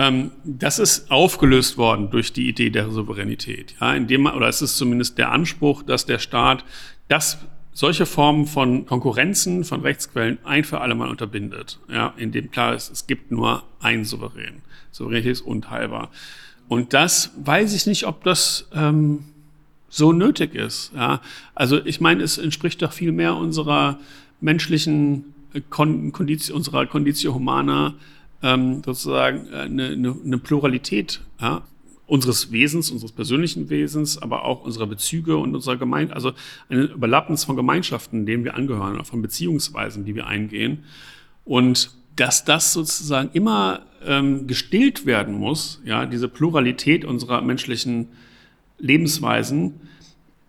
ähm, 0.00 0.30
das 0.44 0.78
ist 0.78 1.10
aufgelöst 1.10 1.76
worden 1.76 2.08
durch 2.08 2.32
die 2.32 2.48
Idee 2.48 2.70
der 2.70 2.90
Souveränität. 2.90 3.74
Ja, 3.82 3.94
indem 3.94 4.22
man, 4.22 4.34
oder 4.34 4.48
es 4.48 4.62
ist 4.62 4.78
zumindest 4.78 5.18
der 5.18 5.30
Anspruch, 5.30 5.82
dass 5.82 6.06
der 6.06 6.18
Staat 6.18 6.64
das 7.08 7.36
solche 7.74 8.06
Formen 8.06 8.46
von 8.46 8.86
Konkurrenzen, 8.86 9.62
von 9.62 9.82
Rechtsquellen 9.82 10.38
ein 10.42 10.64
für 10.64 10.80
alle 10.80 10.94
Mal 10.94 11.10
unterbindet. 11.10 11.78
Ja, 11.88 12.14
in 12.16 12.32
dem 12.32 12.50
klar 12.50 12.74
ist, 12.74 12.90
es 12.90 13.06
gibt 13.06 13.30
nur 13.30 13.62
ein 13.80 14.06
Souverän. 14.06 14.62
Souveränität 14.90 15.32
ist 15.32 15.42
unteilbar. 15.42 16.10
Und 16.66 16.94
das 16.94 17.32
weiß 17.36 17.74
ich 17.74 17.84
nicht, 17.84 18.06
ob 18.06 18.24
das 18.24 18.70
ähm, 18.72 19.24
so 19.90 20.12
nötig 20.12 20.54
ist. 20.54 20.92
Ja? 20.96 21.20
Also 21.54 21.84
ich 21.84 22.00
meine, 22.00 22.22
es 22.22 22.38
entspricht 22.38 22.80
doch 22.80 22.92
viel 22.92 23.12
mehr 23.12 23.36
unserer 23.36 23.98
menschlichen 24.40 25.34
Kon 25.68 26.12
Conditio, 26.12 26.56
unserer 26.56 26.86
Conditio 26.86 27.34
Humana, 27.34 27.94
ähm, 28.42 28.82
sozusagen 28.84 29.46
äh, 29.52 29.56
eine, 29.56 29.88
eine, 29.88 30.16
eine 30.24 30.38
Pluralität 30.38 31.20
ja? 31.40 31.62
unseres 32.06 32.50
Wesens, 32.50 32.90
unseres 32.90 33.12
persönlichen 33.12 33.70
Wesens, 33.70 34.20
aber 34.20 34.44
auch 34.44 34.64
unserer 34.64 34.86
Bezüge 34.86 35.36
und 35.36 35.54
unserer 35.54 35.76
Gemeinde, 35.76 36.14
also 36.14 36.32
eine 36.68 36.82
Überlappens 36.82 37.44
von 37.44 37.54
Gemeinschaften, 37.54 38.26
denen 38.26 38.44
wir 38.44 38.54
angehören, 38.54 38.94
oder 38.94 39.04
von 39.04 39.22
Beziehungsweisen, 39.22 40.04
die 40.04 40.16
wir 40.16 40.26
eingehen. 40.26 40.84
Und 41.44 41.92
dass 42.16 42.44
das 42.44 42.72
sozusagen 42.72 43.30
immer 43.32 43.82
ähm, 44.04 44.46
gestillt 44.46 45.06
werden 45.06 45.34
muss, 45.34 45.80
ja, 45.84 46.04
diese 46.04 46.28
Pluralität 46.28 47.04
unserer 47.04 47.42
menschlichen 47.42 48.08
Lebensweisen 48.78 49.74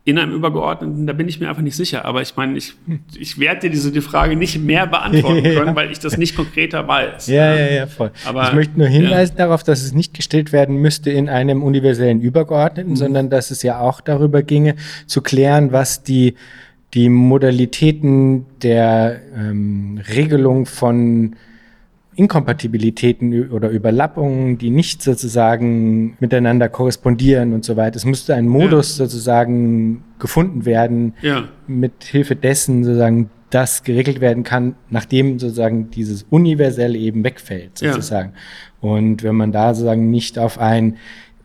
in 0.03 0.17
einem 0.17 0.33
Übergeordneten, 0.33 1.05
da 1.05 1.13
bin 1.13 1.27
ich 1.27 1.39
mir 1.39 1.47
einfach 1.47 1.61
nicht 1.61 1.75
sicher. 1.75 2.05
Aber 2.05 2.23
ich 2.23 2.35
meine, 2.35 2.57
ich, 2.57 2.73
ich 3.15 3.37
werde 3.37 3.61
dir 3.61 3.69
diese 3.69 3.91
die 3.91 4.01
Frage 4.01 4.35
nicht 4.35 4.59
mehr 4.59 4.87
beantworten 4.87 5.43
können, 5.43 5.67
ja. 5.67 5.75
weil 5.75 5.91
ich 5.91 5.99
das 5.99 6.17
nicht 6.17 6.35
konkreter 6.35 6.87
weiß. 6.87 7.27
Ja, 7.27 7.53
ja, 7.53 7.71
ja, 7.71 7.87
voll. 7.87 8.11
Aber, 8.25 8.43
ich 8.43 8.53
möchte 8.53 8.79
nur 8.79 8.87
hinweisen 8.87 9.35
ja. 9.37 9.45
darauf, 9.45 9.63
dass 9.63 9.83
es 9.83 9.93
nicht 9.93 10.15
gestellt 10.15 10.51
werden 10.53 10.77
müsste 10.77 11.11
in 11.11 11.29
einem 11.29 11.61
universellen 11.61 12.19
Übergeordneten, 12.19 12.93
mhm. 12.93 12.97
sondern 12.97 13.29
dass 13.29 13.51
es 13.51 13.61
ja 13.61 13.79
auch 13.79 14.01
darüber 14.01 14.41
ginge, 14.41 14.75
zu 15.05 15.21
klären, 15.21 15.71
was 15.71 16.01
die, 16.01 16.33
die 16.95 17.09
Modalitäten 17.09 18.47
der 18.63 19.21
ähm, 19.37 20.01
Regelung 20.09 20.65
von 20.65 21.35
Inkompatibilitäten 22.15 23.51
oder 23.51 23.69
Überlappungen, 23.69 24.57
die 24.57 24.69
nicht 24.69 25.01
sozusagen 25.01 26.17
miteinander 26.19 26.67
korrespondieren 26.67 27.53
und 27.53 27.63
so 27.63 27.77
weiter. 27.77 27.95
Es 27.95 28.05
müsste 28.05 28.35
ein 28.35 28.47
Modus 28.47 28.97
ja. 28.97 29.05
sozusagen 29.05 30.03
gefunden 30.19 30.65
werden, 30.65 31.13
ja. 31.21 31.47
mit 31.67 32.03
Hilfe 32.03 32.35
dessen 32.35 32.83
sozusagen 32.83 33.29
das 33.49 33.83
geregelt 33.83 34.21
werden 34.21 34.43
kann, 34.43 34.75
nachdem 34.89 35.39
sozusagen 35.39 35.89
dieses 35.91 36.23
Universelle 36.29 36.97
eben 36.97 37.23
wegfällt, 37.23 37.77
sozusagen. 37.77 38.33
Ja. 38.33 38.89
Und 38.89 39.23
wenn 39.23 39.35
man 39.35 39.51
da 39.51 39.73
sozusagen 39.73 40.09
nicht 40.09 40.39
auf 40.39 40.57
ein 40.57 40.97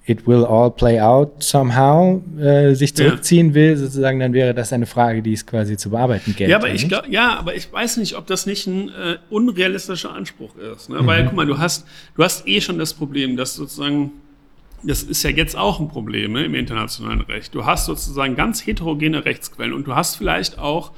it 0.07 0.27
will 0.27 0.45
all 0.45 0.71
play 0.71 1.01
out 1.01 1.43
somehow 1.43 2.23
äh, 2.39 2.75
sich 2.75 2.95
zurückziehen 2.95 3.49
ja. 3.49 3.55
will, 3.55 3.77
sozusagen, 3.77 4.21
dann 4.21 4.33
wäre 4.33 4.55
das 4.55 4.73
eine 4.73 4.87
Frage, 4.87 5.21
die 5.21 5.33
es 5.33 5.45
quasi 5.45 5.77
zu 5.77 5.91
bearbeiten 5.91 6.35
gäbe. 6.37 6.51
Ja, 6.51 6.59
aber 6.59 6.73
ich 6.73 6.89
glaub, 6.89 7.09
ja, 7.09 7.37
aber 7.37 7.57
ich 7.57 7.73
weiß 7.73 7.97
nicht, 7.97 8.17
ob 8.17 8.27
das 8.27 8.47
nicht 8.47 8.69
ein 8.69 8.89
äh, 8.89 9.19
unrealistischer 9.31 10.13
Anspruch 10.13 10.55
ist. 10.57 10.89
Ne? 10.89 11.03
Mhm. 11.03 11.07
Weil, 11.07 11.25
guck 11.25 11.35
mal, 11.35 11.47
du 11.47 11.59
hast, 11.59 11.87
du 12.15 12.23
hast 12.23 12.47
eh 12.47 12.61
schon 12.61 12.79
das 12.79 12.95
Problem, 12.95 13.37
dass 13.37 13.55
sozusagen, 13.55 14.13
das 14.85 15.03
ist 15.03 15.25
ja 15.25 15.31
jetzt 15.31 15.57
auch 15.57 15.81
ein 15.81 15.89
Problem 15.89 16.33
ne, 16.33 16.45
im 16.45 16.55
internationalen 16.55 17.23
Recht. 17.23 17.53
Du 17.53 17.67
hast 17.67 17.87
sozusagen 17.87 18.37
ganz 18.37 18.65
heterogene 18.65 19.25
Rechtsquellen 19.25 19.73
und 19.73 19.89
du 19.89 19.97
hast 19.97 20.15
vielleicht 20.15 20.59
auch 20.59 20.93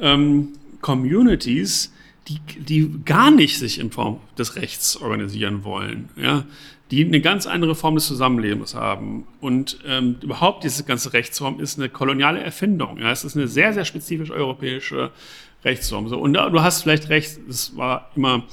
ähm, 0.00 0.48
Communities, 0.80 1.92
die, 2.26 2.40
die 2.58 3.00
gar 3.04 3.30
nicht 3.30 3.58
sich 3.58 3.78
in 3.78 3.92
Form 3.92 4.18
des 4.36 4.56
Rechts 4.56 4.96
organisieren 4.96 5.62
wollen. 5.62 6.08
Ja? 6.16 6.44
Die 6.90 7.04
eine 7.04 7.20
ganz 7.20 7.46
andere 7.46 7.74
Form 7.74 7.94
des 7.94 8.06
Zusammenlebens 8.06 8.74
haben. 8.74 9.26
Und 9.40 9.78
ähm, 9.86 10.16
überhaupt 10.22 10.64
diese 10.64 10.84
ganze 10.84 11.12
Rechtsform 11.12 11.60
ist 11.60 11.78
eine 11.78 11.88
koloniale 11.88 12.40
Erfindung. 12.40 12.98
Ja? 12.98 13.12
Es 13.12 13.24
ist 13.24 13.36
eine 13.36 13.46
sehr, 13.46 13.72
sehr 13.72 13.84
spezifisch 13.84 14.30
europäische 14.30 15.10
Rechtsform. 15.64 16.08
So, 16.08 16.18
und 16.18 16.34
da, 16.34 16.50
du 16.50 16.62
hast 16.62 16.82
vielleicht 16.82 17.08
recht, 17.08 17.38
es 17.48 17.76
war 17.76 18.10
immer 18.16 18.44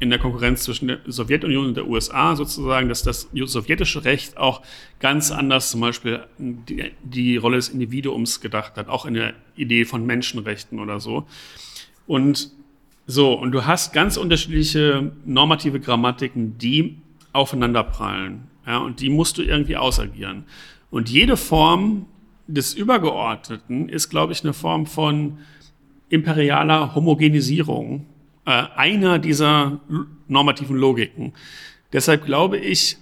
in 0.00 0.10
der 0.10 0.18
Konkurrenz 0.18 0.64
zwischen 0.64 0.88
der 0.88 0.98
Sowjetunion 1.06 1.66
und 1.66 1.76
der 1.76 1.86
USA 1.86 2.34
sozusagen, 2.34 2.88
dass 2.88 3.02
das 3.02 3.28
sowjetische 3.32 4.04
Recht 4.04 4.36
auch 4.36 4.62
ganz 4.98 5.30
anders 5.30 5.70
zum 5.70 5.80
Beispiel 5.80 6.24
die, 6.38 6.90
die 7.04 7.36
Rolle 7.36 7.56
des 7.56 7.68
Individuums 7.68 8.40
gedacht 8.40 8.76
hat, 8.76 8.88
auch 8.88 9.06
in 9.06 9.14
der 9.14 9.34
Idee 9.54 9.84
von 9.84 10.04
Menschenrechten 10.04 10.80
oder 10.80 10.98
so. 10.98 11.26
Und 12.08 12.50
so, 13.06 13.34
und 13.34 13.52
du 13.52 13.64
hast 13.64 13.92
ganz 13.92 14.16
unterschiedliche 14.16 15.12
normative 15.24 15.78
Grammatiken, 15.78 16.58
die 16.58 16.98
aufeinanderprallen. 17.32 18.44
Ja, 18.66 18.78
und 18.78 19.00
die 19.00 19.10
musst 19.10 19.38
du 19.38 19.42
irgendwie 19.42 19.76
ausagieren. 19.76 20.44
Und 20.90 21.10
jede 21.10 21.36
Form 21.36 22.06
des 22.46 22.74
Übergeordneten 22.74 23.88
ist, 23.88 24.08
glaube 24.08 24.32
ich, 24.32 24.44
eine 24.44 24.52
Form 24.52 24.86
von 24.86 25.38
imperialer 26.08 26.94
Homogenisierung 26.94 28.06
äh, 28.44 28.64
einer 28.76 29.18
dieser 29.18 29.80
normativen 30.28 30.76
Logiken. 30.76 31.32
Deshalb 31.92 32.24
glaube 32.24 32.58
ich, 32.58 32.98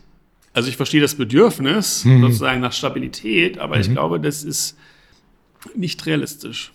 also 0.53 0.69
ich 0.69 0.77
verstehe 0.77 1.01
das 1.01 1.15
Bedürfnis 1.15 2.05
mhm. 2.05 2.23
sozusagen 2.23 2.61
nach 2.61 2.73
Stabilität, 2.73 3.59
aber 3.59 3.77
mhm. 3.77 3.81
ich 3.81 3.91
glaube, 3.91 4.21
das 4.21 4.45
ist 4.45 4.77
nicht 5.75 6.07
realistisch. 6.07 6.73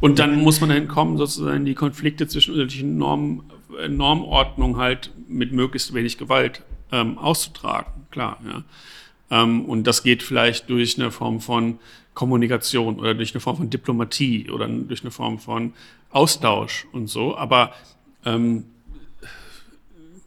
Und 0.00 0.18
dann 0.18 0.40
muss 0.40 0.60
man 0.60 0.70
dann 0.70 0.88
kommen, 0.88 1.18
sozusagen 1.18 1.64
die 1.64 1.74
Konflikte 1.74 2.26
zwischen 2.26 2.54
unterschiedlichen 2.54 2.96
Normen, 2.96 3.42
äh, 3.78 3.88
Normordnungen 3.88 4.76
halt 4.76 5.10
mit 5.28 5.52
möglichst 5.52 5.94
wenig 5.94 6.18
Gewalt 6.18 6.62
ähm, 6.92 7.18
auszutragen, 7.18 8.06
klar. 8.10 8.38
Ja. 8.46 8.62
Ähm, 9.42 9.64
und 9.64 9.86
das 9.86 10.02
geht 10.02 10.22
vielleicht 10.22 10.70
durch 10.70 10.98
eine 10.98 11.10
Form 11.10 11.40
von 11.40 11.78
Kommunikation 12.14 12.98
oder 12.98 13.14
durch 13.14 13.34
eine 13.34 13.40
Form 13.40 13.56
von 13.56 13.70
Diplomatie 13.70 14.50
oder 14.50 14.68
durch 14.68 15.02
eine 15.02 15.10
Form 15.10 15.38
von 15.38 15.72
Austausch 16.10 16.86
und 16.92 17.08
so. 17.08 17.36
Aber 17.36 17.72
ähm, 18.24 18.64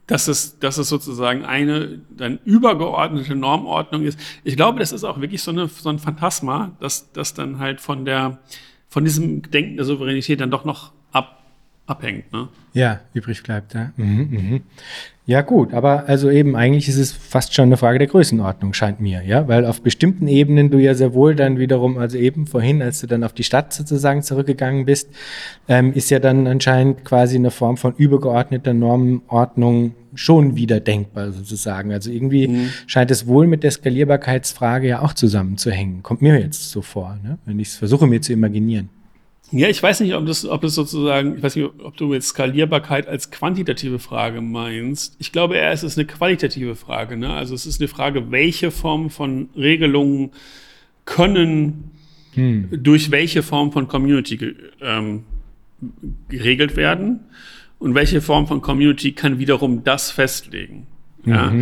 dass 0.05 0.27
es, 0.27 0.57
dass 0.57 0.79
es 0.79 0.89
sozusagen 0.89 1.45
eine 1.45 2.01
dann 2.09 2.39
übergeordnete 2.43 3.35
Normordnung 3.35 4.03
ist. 4.03 4.19
Ich 4.43 4.55
glaube, 4.55 4.79
das 4.79 4.91
ist 4.91 5.03
auch 5.03 5.21
wirklich 5.21 5.43
so, 5.43 5.51
eine, 5.51 5.67
so 5.67 5.89
ein 5.89 5.99
Phantasma, 5.99 6.75
dass 6.79 7.11
das 7.11 7.35
dann 7.35 7.59
halt 7.59 7.79
von 7.79 8.05
der 8.05 8.39
von 8.89 9.05
diesem 9.05 9.43
Denken 9.43 9.77
der 9.77 9.85
Souveränität 9.85 10.41
dann 10.41 10.51
doch 10.51 10.65
noch 10.65 10.91
ab, 11.11 11.38
abhängt. 11.89 12.31
Ne? 12.31 12.47
Ja, 12.73 12.99
übrig 13.13 13.41
bleibt. 13.43 13.73
Ja. 13.73 13.91
Mhm, 13.97 14.27
mhm. 14.29 14.61
ja, 15.25 15.41
gut, 15.41 15.73
aber 15.73 16.07
also 16.07 16.29
eben 16.29 16.55
eigentlich 16.55 16.87
ist 16.87 16.97
es 16.97 17.11
fast 17.11 17.53
schon 17.53 17.65
eine 17.65 17.77
Frage 17.77 17.97
der 17.97 18.07
Größenordnung, 18.07 18.73
scheint 18.73 18.99
mir, 18.99 19.23
ja, 19.23 19.47
weil 19.47 19.65
auf 19.65 19.81
bestimmten 19.81 20.27
Ebenen 20.27 20.69
du 20.69 20.77
ja 20.77 20.93
sehr 20.93 21.13
wohl 21.13 21.35
dann 21.35 21.57
wiederum, 21.57 21.97
also 21.97 22.17
eben 22.17 22.45
vorhin, 22.45 22.81
als 22.81 23.01
du 23.01 23.07
dann 23.07 23.23
auf 23.23 23.33
die 23.33 23.43
Stadt 23.43 23.73
sozusagen 23.73 24.21
zurückgegangen 24.21 24.85
bist, 24.85 25.09
ähm, 25.67 25.93
ist 25.93 26.09
ja 26.11 26.19
dann 26.19 26.45
anscheinend 26.47 27.03
quasi 27.05 27.37
eine 27.37 27.51
Form 27.51 27.77
von 27.77 27.93
übergeordneter 27.95 28.73
Normordnung 28.73 29.95
schon 30.13 30.55
wieder 30.55 30.79
denkbar 30.79 31.31
sozusagen. 31.31 31.91
Also 31.91 32.11
irgendwie 32.11 32.47
mhm. 32.47 32.69
scheint 32.87 33.11
es 33.11 33.27
wohl 33.27 33.47
mit 33.47 33.63
der 33.63 33.71
Skalierbarkeitsfrage 33.71 34.87
ja 34.87 35.01
auch 35.01 35.13
zusammenzuhängen. 35.13 36.03
Kommt 36.03 36.21
mir 36.21 36.39
jetzt 36.39 36.69
so 36.71 36.81
vor, 36.81 37.17
ne? 37.23 37.37
wenn 37.45 37.59
ich 37.59 37.69
es 37.69 37.75
versuche 37.75 38.07
mir 38.07 38.21
zu 38.21 38.33
imaginieren. 38.33 38.89
Ja, 39.51 39.67
ich 39.67 39.81
weiß 39.81 40.01
nicht, 40.01 40.13
ob 40.13 40.25
das, 40.25 40.45
ob 40.45 40.61
das 40.61 40.75
sozusagen, 40.75 41.37
ich 41.37 41.43
weiß 41.43 41.55
nicht, 41.55 41.69
ob 41.79 41.97
du 41.97 42.13
jetzt 42.13 42.27
Skalierbarkeit 42.27 43.07
als 43.07 43.31
quantitative 43.31 43.99
Frage 43.99 44.41
meinst. 44.41 45.15
Ich 45.19 45.31
glaube 45.31 45.55
eher, 45.55 45.71
es 45.71 45.83
ist 45.83 45.97
eine 45.97 46.05
qualitative 46.05 46.75
Frage. 46.75 47.17
Ne? 47.17 47.33
Also 47.33 47.55
es 47.55 47.65
ist 47.65 47.81
eine 47.81 47.87
Frage, 47.87 48.31
welche 48.31 48.69
Form 48.69 49.09
von 49.09 49.49
Regelungen 49.55 50.31
können 51.05 51.91
hm. 52.33 52.69
durch 52.71 53.09
welche 53.09 53.41
Form 53.41 53.71
von 53.71 53.87
Community 53.87 54.55
ähm, 54.81 55.23
geregelt 56.27 56.75
werden 56.75 57.21
und 57.79 57.95
welche 57.95 58.21
Form 58.21 58.47
von 58.47 58.61
Community 58.61 59.13
kann 59.13 59.39
wiederum 59.39 59.83
das 59.83 60.11
festlegen. 60.11 60.85
Mhm. 61.23 61.31
Ja? 61.31 61.53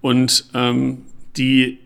Und 0.00 0.46
ähm, 0.54 0.98
die, 1.36 1.78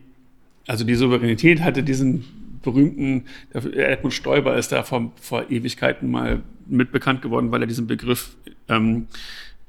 also 0.67 0.85
die 0.85 0.95
Souveränität 0.95 1.61
hatte 1.61 1.83
diesen 1.83 2.25
berühmten, 2.63 3.25
Edmund 3.53 4.15
Stoiber 4.15 4.57
ist 4.57 4.73
da 4.73 4.83
vor, 4.83 5.13
vor 5.21 5.51
Ewigkeiten 5.51 6.11
mal 6.11 6.43
mit 6.67 6.93
bekannt 6.93 7.23
geworden, 7.23 7.51
weil 7.51 7.63
er 7.63 7.67
diesen 7.67 7.87
Begriff 7.87 8.37
ähm, 8.69 9.09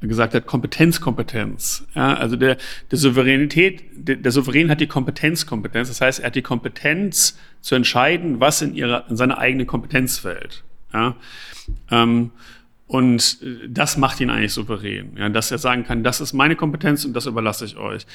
gesagt 0.02 0.34
hat, 0.34 0.46
Kompetenzkompetenz. 0.46 1.86
Ja, 1.96 2.16
also 2.16 2.36
der, 2.36 2.58
der 2.90 2.98
Souveränität, 2.98 3.84
der, 3.94 4.16
der 4.16 4.32
Souverän 4.32 4.70
hat 4.70 4.82
die 4.82 4.88
Kompetenzkompetenz. 4.88 5.90
Das 5.90 6.02
heißt, 6.02 6.20
er 6.20 6.28
hat 6.28 6.36
die 6.36 6.42
Kompetenz 6.42 7.38
zu 7.62 7.76
entscheiden, 7.76 8.40
was 8.40 8.62
in 8.62 8.74
ihrer, 8.74 9.10
in 9.10 9.18
seine 9.18 9.38
eigene 9.38 9.66
Kompetenz 9.66 10.18
fällt. 10.18 10.64
Ja, 10.94 11.16
ähm, 11.90 12.32
und 12.92 13.38
äh, 13.42 13.70
das 13.70 13.96
macht 13.96 14.20
ihn 14.20 14.30
eigentlich 14.30 14.52
souverän, 14.52 15.16
ja, 15.18 15.30
dass 15.30 15.50
er 15.50 15.58
sagen 15.58 15.86
kann, 15.86 16.04
das 16.04 16.20
ist 16.20 16.34
meine 16.34 16.58
Kompetenz 16.58 17.06
und 17.06 17.14
das 17.14 17.26
überlasse 17.26 17.64
ich 17.64 17.78
euch. 17.78 18.06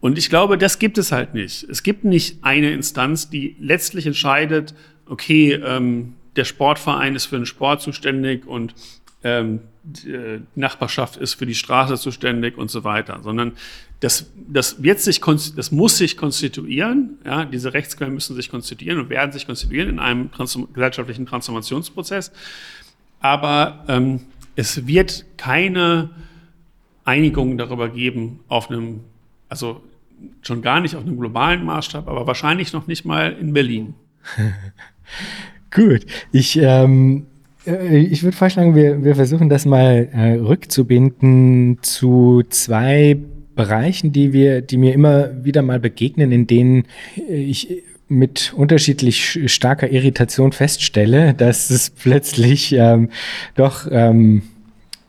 Und 0.00 0.16
ich 0.16 0.30
glaube, 0.30 0.56
das 0.56 0.78
gibt 0.78 0.96
es 0.96 1.12
halt 1.12 1.34
nicht. 1.34 1.64
Es 1.64 1.82
gibt 1.82 2.04
nicht 2.04 2.42
eine 2.42 2.72
Instanz, 2.72 3.28
die 3.28 3.56
letztlich 3.60 4.06
entscheidet, 4.06 4.74
okay, 5.04 5.52
ähm, 5.52 6.14
der 6.36 6.44
Sportverein 6.44 7.14
ist 7.14 7.26
für 7.26 7.36
den 7.36 7.44
Sport 7.44 7.82
zuständig 7.82 8.46
und 8.46 8.74
ähm, 9.22 9.60
die 9.82 10.12
äh, 10.12 10.40
Nachbarschaft 10.54 11.18
ist 11.18 11.34
für 11.34 11.44
die 11.44 11.54
Straße 11.54 11.96
zuständig 11.96 12.56
und 12.56 12.70
so 12.70 12.84
weiter, 12.84 13.20
sondern 13.22 13.52
das, 14.00 14.32
das 14.34 14.82
wird 14.82 15.00
sich, 15.00 15.20
das 15.20 15.72
muss 15.72 15.98
sich 15.98 16.16
konstituieren, 16.16 17.18
ja, 17.26 17.44
diese 17.44 17.74
Rechtsquellen 17.74 18.14
müssen 18.14 18.34
sich 18.34 18.48
konstituieren 18.48 18.98
und 18.98 19.10
werden 19.10 19.30
sich 19.30 19.44
konstituieren 19.44 19.90
in 19.90 19.98
einem 19.98 20.32
transform 20.32 20.72
gesellschaftlichen 20.72 21.26
Transformationsprozess. 21.26 22.32
Aber 23.22 23.84
ähm, 23.88 24.20
es 24.56 24.86
wird 24.86 25.24
keine 25.36 26.10
Einigung 27.04 27.56
darüber 27.56 27.88
geben 27.88 28.40
auf 28.48 28.70
einem, 28.70 29.00
also 29.48 29.80
schon 30.42 30.62
gar 30.62 30.80
nicht 30.80 30.94
auf 30.94 31.04
einem 31.04 31.18
globalen 31.18 31.64
Maßstab, 31.64 32.08
aber 32.08 32.26
wahrscheinlich 32.26 32.72
noch 32.72 32.86
nicht 32.86 33.04
mal 33.04 33.32
in 33.32 33.52
Berlin. 33.52 33.94
Gut, 35.70 36.04
ich, 36.32 36.58
ähm, 36.58 37.26
äh, 37.66 37.98
ich 37.98 38.22
würde 38.22 38.36
vorschlagen, 38.36 38.74
wir, 38.74 39.04
wir 39.04 39.14
versuchen 39.14 39.48
das 39.48 39.64
mal 39.66 40.08
äh, 40.12 40.34
rückzubinden 40.34 41.78
zu 41.82 42.42
zwei 42.48 43.16
Bereichen, 43.54 44.12
die 44.12 44.32
wir, 44.32 44.62
die 44.62 44.76
mir 44.76 44.94
immer 44.94 45.44
wieder 45.44 45.62
mal 45.62 45.80
begegnen, 45.80 46.32
in 46.32 46.46
denen 46.46 46.84
ich 47.28 47.82
mit 48.12 48.52
unterschiedlich 48.54 49.40
starker 49.46 49.90
Irritation 49.90 50.52
feststelle, 50.52 51.34
dass 51.34 51.70
es 51.70 51.90
plötzlich 51.90 52.72
ähm, 52.72 53.08
doch 53.54 53.86
ähm, 53.90 54.42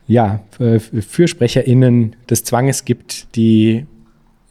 ja, 0.06 0.40
FürsprecherInnen 0.58 2.16
des 2.28 2.44
Zwanges 2.44 2.84
gibt, 2.84 3.34
die 3.36 3.86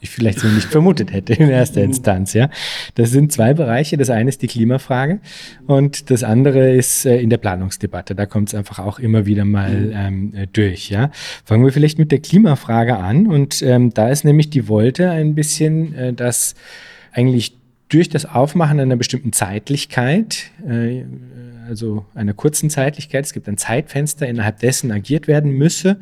ich 0.03 0.09
vielleicht 0.09 0.39
so 0.39 0.47
nicht 0.47 0.67
vermutet 0.67 1.13
hätte 1.13 1.33
in 1.33 1.49
erster 1.49 1.79
mhm. 1.79 1.87
Instanz. 1.87 2.33
Ja, 2.33 2.49
das 2.95 3.11
sind 3.11 3.31
zwei 3.31 3.53
Bereiche. 3.53 3.97
Das 3.97 4.09
eine 4.09 4.29
ist 4.29 4.41
die 4.41 4.47
Klimafrage 4.47 5.19
und 5.65 6.11
das 6.11 6.23
andere 6.23 6.73
ist 6.73 7.05
äh, 7.05 7.19
in 7.19 7.29
der 7.29 7.37
Planungsdebatte. 7.37 8.13
Da 8.13 8.25
kommt 8.25 8.49
es 8.49 8.55
einfach 8.55 8.79
auch 8.79 8.99
immer 8.99 9.25
wieder 9.25 9.45
mal 9.45 9.71
mhm. 9.71 9.91
ähm, 9.95 10.33
äh, 10.35 10.47
durch. 10.51 10.89
Ja, 10.89 11.09
fangen 11.45 11.63
wir 11.63 11.71
vielleicht 11.71 11.99
mit 11.99 12.11
der 12.11 12.19
Klimafrage 12.19 12.97
an 12.97 13.27
und 13.27 13.61
ähm, 13.61 13.93
da 13.93 14.09
ist 14.09 14.25
nämlich 14.25 14.49
die 14.49 14.67
Wolte 14.67 15.09
ein 15.09 15.35
bisschen, 15.35 15.95
äh, 15.95 16.13
dass 16.13 16.55
eigentlich 17.13 17.55
durch 17.93 18.09
das 18.09 18.25
Aufmachen 18.25 18.79
einer 18.79 18.95
bestimmten 18.95 19.33
Zeitlichkeit, 19.33 20.51
äh, 20.67 21.03
also 21.67 22.05
einer 22.13 22.33
kurzen 22.33 22.69
Zeitlichkeit, 22.69 23.25
es 23.25 23.33
gibt 23.33 23.47
ein 23.47 23.57
Zeitfenster, 23.57 24.27
innerhalb 24.27 24.59
dessen 24.59 24.91
agiert 24.91 25.27
werden 25.27 25.51
müsse. 25.51 25.97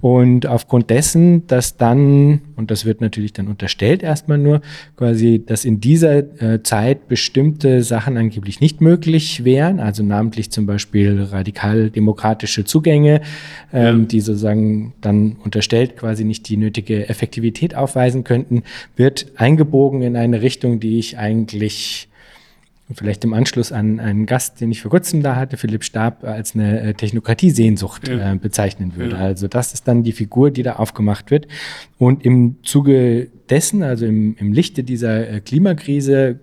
Und 0.00 0.46
aufgrund 0.46 0.90
dessen, 0.90 1.46
dass 1.46 1.76
dann, 1.76 2.40
und 2.56 2.70
das 2.70 2.84
wird 2.84 3.00
natürlich 3.00 3.32
dann 3.32 3.48
unterstellt 3.48 4.02
erstmal 4.02 4.38
nur, 4.38 4.62
quasi, 4.96 5.42
dass 5.44 5.64
in 5.64 5.80
dieser 5.80 6.42
äh, 6.42 6.62
Zeit 6.62 7.08
bestimmte 7.08 7.82
Sachen 7.82 8.16
angeblich 8.16 8.60
nicht 8.60 8.80
möglich 8.80 9.44
wären, 9.44 9.80
also 9.80 10.02
namentlich 10.02 10.50
zum 10.50 10.66
Beispiel 10.66 11.22
radikal-demokratische 11.22 12.64
Zugänge, 12.64 13.20
ähm, 13.72 14.00
ja. 14.00 14.04
die 14.06 14.20
sozusagen 14.20 14.94
dann 15.00 15.36
unterstellt 15.44 15.96
quasi 15.96 16.24
nicht 16.24 16.48
die 16.48 16.56
nötige 16.56 17.08
Effektivität 17.08 17.74
aufweisen 17.74 18.24
könnten, 18.24 18.62
wird 18.96 19.32
eingebogen 19.36 20.02
in 20.02 20.16
eine 20.16 20.42
Richtung, 20.42 20.80
die 20.80 20.98
ich 20.98 21.18
eigentlich 21.18 22.09
vielleicht 22.94 23.24
im 23.24 23.34
Anschluss 23.34 23.72
an 23.72 24.00
einen 24.00 24.26
Gast, 24.26 24.60
den 24.60 24.70
ich 24.70 24.82
vor 24.82 24.90
kurzem 24.90 25.22
da 25.22 25.36
hatte, 25.36 25.56
Philipp 25.56 25.84
Stab, 25.84 26.24
als 26.24 26.54
eine 26.54 26.80
äh, 26.80 26.94
Technokratie-Sehnsucht 26.94 28.08
ja. 28.08 28.32
äh, 28.32 28.36
bezeichnen 28.36 28.96
würde. 28.96 29.16
Ja. 29.16 29.22
Also 29.22 29.48
das 29.48 29.72
ist 29.72 29.86
dann 29.88 30.02
die 30.02 30.12
Figur, 30.12 30.50
die 30.50 30.62
da 30.62 30.74
aufgemacht 30.74 31.30
wird. 31.30 31.46
Und 31.98 32.24
im 32.24 32.56
Zuge 32.62 33.28
dessen, 33.48 33.82
also 33.82 34.06
im, 34.06 34.36
im 34.38 34.52
Lichte 34.52 34.82
dieser 34.82 35.28
äh, 35.28 35.40
Klimakrise, 35.40 36.40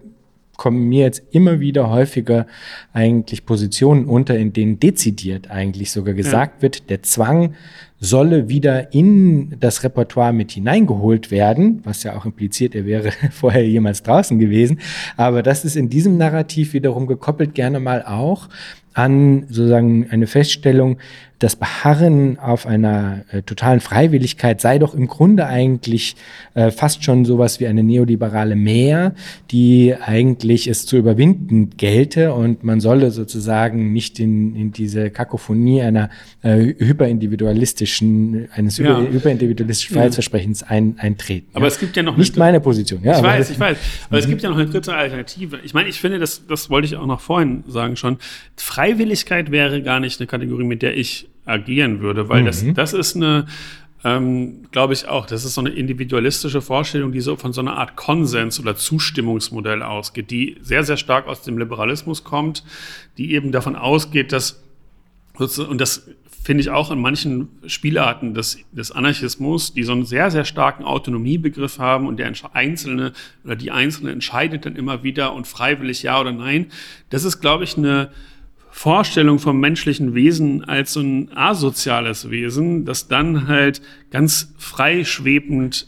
kommen 0.58 0.90
mir 0.90 1.04
jetzt 1.04 1.22
immer 1.32 1.60
wieder 1.60 1.90
häufiger 1.90 2.48
eigentlich 2.92 3.46
Positionen 3.46 4.06
unter, 4.06 4.38
in 4.38 4.52
denen 4.54 4.80
dezidiert 4.80 5.50
eigentlich 5.50 5.92
sogar 5.92 6.16
gesagt 6.16 6.58
ja. 6.58 6.62
wird, 6.64 6.90
der 6.90 7.04
Zwang 7.04 7.54
solle 8.00 8.48
wieder 8.48 8.94
in 8.94 9.56
das 9.60 9.84
Repertoire 9.84 10.34
mit 10.34 10.52
hineingeholt 10.52 11.32
werden, 11.32 11.82
was 11.84 12.04
ja 12.04 12.16
auch 12.16 12.26
impliziert, 12.26 12.76
er 12.76 12.86
wäre 12.86 13.12
vorher 13.32 13.68
jemals 13.68 14.04
draußen 14.04 14.38
gewesen. 14.38 14.80
Aber 15.16 15.42
das 15.42 15.66
ist 15.66 15.76
in 15.76 15.90
diesem 15.90 16.18
Narrativ 16.18 16.74
wiederum 16.74 17.08
gekoppelt 17.08 17.56
gerne 17.56 17.80
mal 17.80 18.04
auch 18.04 18.50
an 18.94 19.46
sozusagen 19.48 20.10
eine 20.10 20.26
Feststellung, 20.26 20.98
das 21.40 21.56
Beharren 21.56 22.40
auf 22.40 22.66
einer 22.66 23.24
äh, 23.32 23.44
totalen 23.44 23.80
Freiwilligkeit 23.80 24.60
sei 24.60 24.80
doch 24.80 24.96
im 24.96 25.08
Grunde 25.08 25.46
eigentlich 25.46 26.16
äh, 26.56 26.72
fast 26.72 27.04
schon 27.04 27.26
sowas 27.26 27.60
wie 27.60 27.68
eine 27.68 27.84
neoliberale 27.84 28.56
Mehr, 28.56 29.14
die 29.52 29.96
eigentlich 30.00 30.68
es 30.68 30.88
zu 30.88 30.98
überwinden 30.98 31.72
gelte 31.78 32.34
und 32.34 32.64
man 32.64 32.80
solle 32.80 33.12
sozusagen 33.12 33.94
nicht 33.94 34.20
in, 34.20 34.56
in 34.56 34.72
diese 34.72 35.12
Kakophonie 35.12 35.82
einer 35.82 36.10
äh, 36.42 36.74
hyperindividualistischen, 36.78 38.50
eines 38.56 38.78
ja. 38.78 39.00
hyperindividualistischen 39.00 39.96
Freiheitsversprechens 39.96 40.64
ein, 40.64 40.96
eintreten. 40.98 41.50
Aber 41.54 41.66
ja. 41.66 41.68
es 41.68 41.80
gibt 41.80 41.96
ja 41.96 42.02
noch 42.02 42.18
nicht 42.18 42.36
meine 42.36 42.60
Position. 42.60 43.04
Ja, 43.04 43.18
ich 43.18 43.24
weiß, 43.24 43.50
ich 43.52 43.60
weiß. 43.60 43.78
Aber 44.10 44.18
es 44.18 44.26
mhm. 44.26 44.32
gibt 44.32 44.42
ja 44.42 44.50
noch 44.50 44.58
eine 44.58 44.68
dritte 44.68 44.96
Alternative. 44.96 45.60
Ich 45.64 45.76
meine, 45.76 45.88
ich 45.88 46.00
finde, 46.00 46.18
das, 46.18 46.48
das 46.48 46.72
wollte 46.72 46.88
ich 46.88 46.96
auch 46.96 47.06
noch 47.06 47.22
vorhin 47.22 47.64
sagen 47.68 47.96
schon. 47.96 48.18
Freiwilligkeit 48.56 49.52
wäre 49.52 49.84
gar 49.84 50.00
nicht 50.00 50.20
eine 50.20 50.26
Kategorie, 50.26 50.64
mit 50.64 50.82
der 50.82 50.98
ich 50.98 51.27
agieren 51.48 52.02
würde, 52.02 52.30
weil 52.30 52.42
mhm. 52.42 52.46
das, 52.46 52.66
das 52.74 52.94
ist 52.94 53.16
eine, 53.16 53.48
ähm, 54.04 54.64
glaube 54.72 54.94
ich 54.94 55.08
auch, 55.08 55.26
das 55.26 55.44
ist 55.44 55.56
so 55.56 55.62
eine 55.62 55.72
individualistische 55.72 56.62
Vorstellung, 56.62 57.12
die 57.12 57.22
so 57.22 57.36
von 57.36 57.54
so 57.54 57.62
einer 57.62 57.78
Art 57.78 57.96
Konsens 57.96 58.60
oder 58.60 58.76
Zustimmungsmodell 58.76 59.82
ausgeht, 59.82 60.32
die 60.32 60.58
sehr, 60.62 60.84
sehr 60.84 60.98
stark 60.98 61.28
aus 61.28 61.42
dem 61.42 61.58
Liberalismus 61.58 62.24
kommt, 62.24 62.64
die 63.18 63.34
eben 63.34 63.52
davon 63.52 63.76
ausgeht, 63.76 64.32
dass, 64.32 64.64
und 65.38 65.82
das 65.82 66.08
finde 66.48 66.62
ich 66.62 66.70
auch 66.70 66.92
in 66.92 67.00
manchen 67.00 67.50
Spielarten 67.66 68.34
des, 68.34 68.60
des 68.72 68.94
Anarchismus, 68.94 69.74
die 69.74 69.84
so 69.84 69.92
einen 69.92 70.06
sehr, 70.06 70.32
sehr 70.32 70.46
starken 70.46 70.86
Autonomiebegriff 70.86 71.78
haben 71.78 72.08
und 72.08 72.18
der 72.18 72.32
Einzelne 72.54 73.12
oder 73.44 73.58
die 73.58 73.72
Einzelne 73.72 74.12
entscheidet 74.12 74.66
dann 74.66 74.78
immer 74.78 75.04
wieder 75.04 75.34
und 75.34 75.46
freiwillig 75.46 76.04
ja 76.04 76.22
oder 76.22 76.32
nein. 76.32 76.68
Das 77.10 77.26
ist, 77.26 77.42
glaube 77.42 77.66
ich, 77.66 77.76
eine, 77.76 78.12
Vorstellung 78.78 79.40
vom 79.40 79.60
menschlichen 79.60 80.14
Wesen 80.14 80.64
als 80.64 80.94
so 80.94 81.00
ein 81.00 81.36
asoziales 81.36 82.30
Wesen, 82.30 82.86
das 82.86 83.08
dann 83.08 83.48
halt 83.48 83.82
ganz 84.12 84.54
freischwebend 84.60 85.88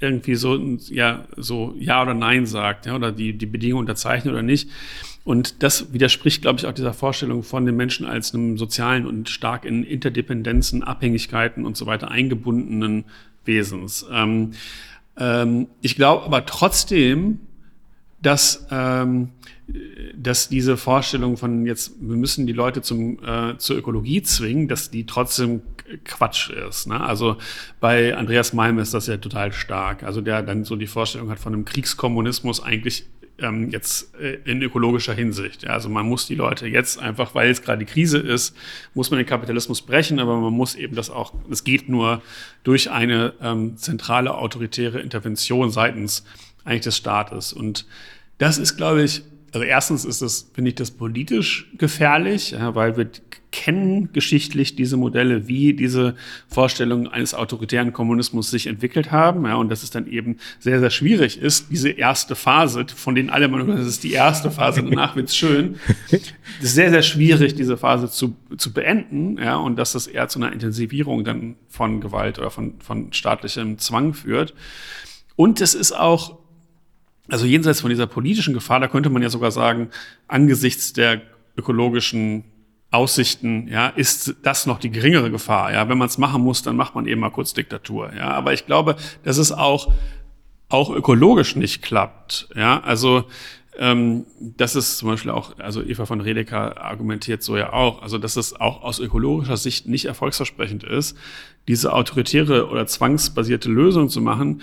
irgendwie 0.00 0.36
so, 0.36 0.56
ja, 0.88 1.26
so 1.36 1.74
Ja 1.78 2.00
oder 2.00 2.14
Nein 2.14 2.46
sagt, 2.46 2.86
ja, 2.86 2.96
oder 2.96 3.12
die, 3.12 3.34
die 3.34 3.44
Bedingung 3.44 3.80
unterzeichnet 3.80 4.32
oder 4.32 4.42
nicht. 4.42 4.70
Und 5.24 5.62
das 5.62 5.92
widerspricht, 5.92 6.40
glaube 6.40 6.58
ich, 6.58 6.64
auch 6.64 6.72
dieser 6.72 6.94
Vorstellung 6.94 7.42
von 7.42 7.66
den 7.66 7.76
Menschen 7.76 8.06
als 8.06 8.32
einem 8.32 8.56
sozialen 8.56 9.06
und 9.06 9.28
stark 9.28 9.66
in 9.66 9.84
Interdependenzen, 9.84 10.82
Abhängigkeiten 10.82 11.66
und 11.66 11.76
so 11.76 11.84
weiter 11.84 12.10
eingebundenen 12.10 13.04
Wesens. 13.44 14.06
Ähm, 14.10 14.52
ähm, 15.18 15.66
ich 15.82 15.96
glaube 15.96 16.24
aber 16.24 16.46
trotzdem, 16.46 17.40
dass 18.22 18.66
ähm, 18.70 19.32
dass 20.14 20.48
diese 20.48 20.76
Vorstellung 20.76 21.36
von 21.36 21.66
jetzt, 21.66 21.94
wir 22.00 22.16
müssen 22.16 22.46
die 22.46 22.52
Leute 22.52 22.82
zum, 22.82 23.18
äh, 23.24 23.56
zur 23.58 23.76
Ökologie 23.76 24.22
zwingen, 24.22 24.68
dass 24.68 24.90
die 24.90 25.06
trotzdem 25.06 25.62
Quatsch 26.04 26.50
ist. 26.50 26.86
Ne? 26.86 27.00
Also 27.00 27.36
bei 27.80 28.16
Andreas 28.16 28.52
Malm 28.52 28.78
ist 28.78 28.94
das 28.94 29.06
ja 29.06 29.16
total 29.16 29.52
stark. 29.52 30.02
Also 30.02 30.20
der 30.20 30.42
dann 30.42 30.64
so 30.64 30.76
die 30.76 30.86
Vorstellung 30.86 31.30
hat 31.30 31.38
von 31.38 31.52
einem 31.52 31.64
Kriegskommunismus 31.64 32.62
eigentlich 32.62 33.06
ähm, 33.38 33.70
jetzt 33.70 34.14
äh, 34.16 34.38
in 34.44 34.62
ökologischer 34.62 35.14
Hinsicht. 35.14 35.62
Ja, 35.62 35.70
also 35.70 35.88
man 35.88 36.06
muss 36.06 36.26
die 36.26 36.34
Leute 36.34 36.66
jetzt 36.66 36.98
einfach, 36.98 37.34
weil 37.34 37.50
es 37.50 37.62
gerade 37.62 37.84
die 37.84 37.90
Krise 37.90 38.18
ist, 38.18 38.56
muss 38.94 39.10
man 39.10 39.18
den 39.18 39.26
Kapitalismus 39.26 39.82
brechen, 39.82 40.20
aber 40.20 40.36
man 40.36 40.52
muss 40.52 40.74
eben 40.74 40.94
das 40.94 41.10
auch, 41.10 41.34
es 41.50 41.64
geht 41.64 41.88
nur 41.88 42.22
durch 42.62 42.90
eine 42.90 43.34
ähm, 43.40 43.76
zentrale 43.76 44.34
autoritäre 44.34 45.00
Intervention 45.00 45.70
seitens 45.70 46.24
eigentlich 46.64 46.82
des 46.82 46.96
Staates. 46.96 47.52
Und 47.52 47.86
das 48.38 48.58
ist, 48.58 48.76
glaube 48.76 49.02
ich, 49.02 49.22
also 49.52 49.66
erstens 49.66 50.04
ist 50.06 50.22
das, 50.22 50.50
finde 50.54 50.70
ich 50.70 50.74
das 50.76 50.90
politisch 50.90 51.70
gefährlich, 51.76 52.54
weil 52.58 52.96
wir 52.96 53.10
kennen 53.50 54.10
geschichtlich 54.14 54.76
diese 54.76 54.96
Modelle, 54.96 55.46
wie 55.46 55.74
diese 55.74 56.14
Vorstellungen 56.48 57.06
eines 57.06 57.34
autoritären 57.34 57.92
Kommunismus 57.92 58.50
sich 58.50 58.66
entwickelt 58.66 59.12
haben, 59.12 59.44
ja, 59.44 59.56
und 59.56 59.68
dass 59.68 59.82
es 59.82 59.90
dann 59.90 60.06
eben 60.06 60.38
sehr, 60.58 60.80
sehr 60.80 60.88
schwierig 60.88 61.38
ist, 61.38 61.66
diese 61.70 61.90
erste 61.90 62.34
Phase, 62.34 62.86
von 62.96 63.14
denen 63.14 63.28
alle 63.28 63.44
immer 63.44 63.62
das 63.62 63.86
ist 63.86 64.04
die 64.04 64.12
erste 64.12 64.50
Phase, 64.50 64.82
danach 64.82 65.16
wird's 65.16 65.36
schön, 65.36 65.76
es 66.10 66.12
ist 66.62 66.74
sehr, 66.74 66.88
sehr 66.88 67.02
schwierig, 67.02 67.54
diese 67.54 67.76
Phase 67.76 68.10
zu, 68.10 68.34
zu 68.56 68.72
beenden, 68.72 69.36
ja, 69.36 69.56
und 69.56 69.76
dass 69.76 69.92
das 69.92 70.06
eher 70.06 70.28
zu 70.28 70.38
einer 70.38 70.52
Intensivierung 70.52 71.24
dann 71.24 71.56
von 71.68 72.00
Gewalt 72.00 72.38
oder 72.38 72.50
von, 72.50 72.80
von 72.80 73.12
staatlichem 73.12 73.78
Zwang 73.78 74.14
führt. 74.14 74.54
Und 75.36 75.60
es 75.60 75.74
ist 75.74 75.92
auch 75.92 76.41
also 77.32 77.46
jenseits 77.46 77.80
von 77.80 77.88
dieser 77.88 78.06
politischen 78.06 78.52
Gefahr, 78.52 78.78
da 78.78 78.88
könnte 78.88 79.08
man 79.08 79.22
ja 79.22 79.30
sogar 79.30 79.50
sagen, 79.50 79.88
angesichts 80.28 80.92
der 80.92 81.22
ökologischen 81.56 82.44
Aussichten, 82.90 83.68
ja, 83.68 83.88
ist 83.88 84.36
das 84.42 84.66
noch 84.66 84.78
die 84.78 84.90
geringere 84.90 85.30
Gefahr. 85.30 85.72
Ja, 85.72 85.88
wenn 85.88 85.96
man 85.96 86.08
es 86.08 86.18
machen 86.18 86.42
muss, 86.42 86.62
dann 86.62 86.76
macht 86.76 86.94
man 86.94 87.06
eben 87.06 87.22
mal 87.22 87.30
kurz 87.30 87.54
Diktatur. 87.54 88.12
Ja, 88.14 88.32
aber 88.32 88.52
ich 88.52 88.66
glaube, 88.66 88.96
dass 89.24 89.38
es 89.38 89.50
auch 89.50 89.92
auch 90.68 90.90
ökologisch 90.90 91.56
nicht 91.56 91.82
klappt. 91.82 92.48
Ja, 92.54 92.80
also 92.80 93.24
ähm, 93.78 94.26
das 94.40 94.76
ist 94.76 94.98
zum 94.98 95.08
Beispiel 95.08 95.30
auch, 95.30 95.58
also 95.58 95.82
Eva 95.82 96.04
von 96.04 96.20
Redeker 96.20 96.82
argumentiert 96.82 97.42
so 97.42 97.56
ja 97.56 97.72
auch, 97.72 98.02
also 98.02 98.18
dass 98.18 98.36
es 98.36 98.58
auch 98.58 98.82
aus 98.82 98.98
ökologischer 98.98 99.56
Sicht 99.56 99.86
nicht 99.86 100.04
erfolgsversprechend 100.04 100.84
ist, 100.84 101.16
diese 101.68 101.92
autoritäre 101.92 102.68
oder 102.68 102.86
zwangsbasierte 102.86 103.70
Lösung 103.70 104.08
zu 104.08 104.20
machen, 104.20 104.60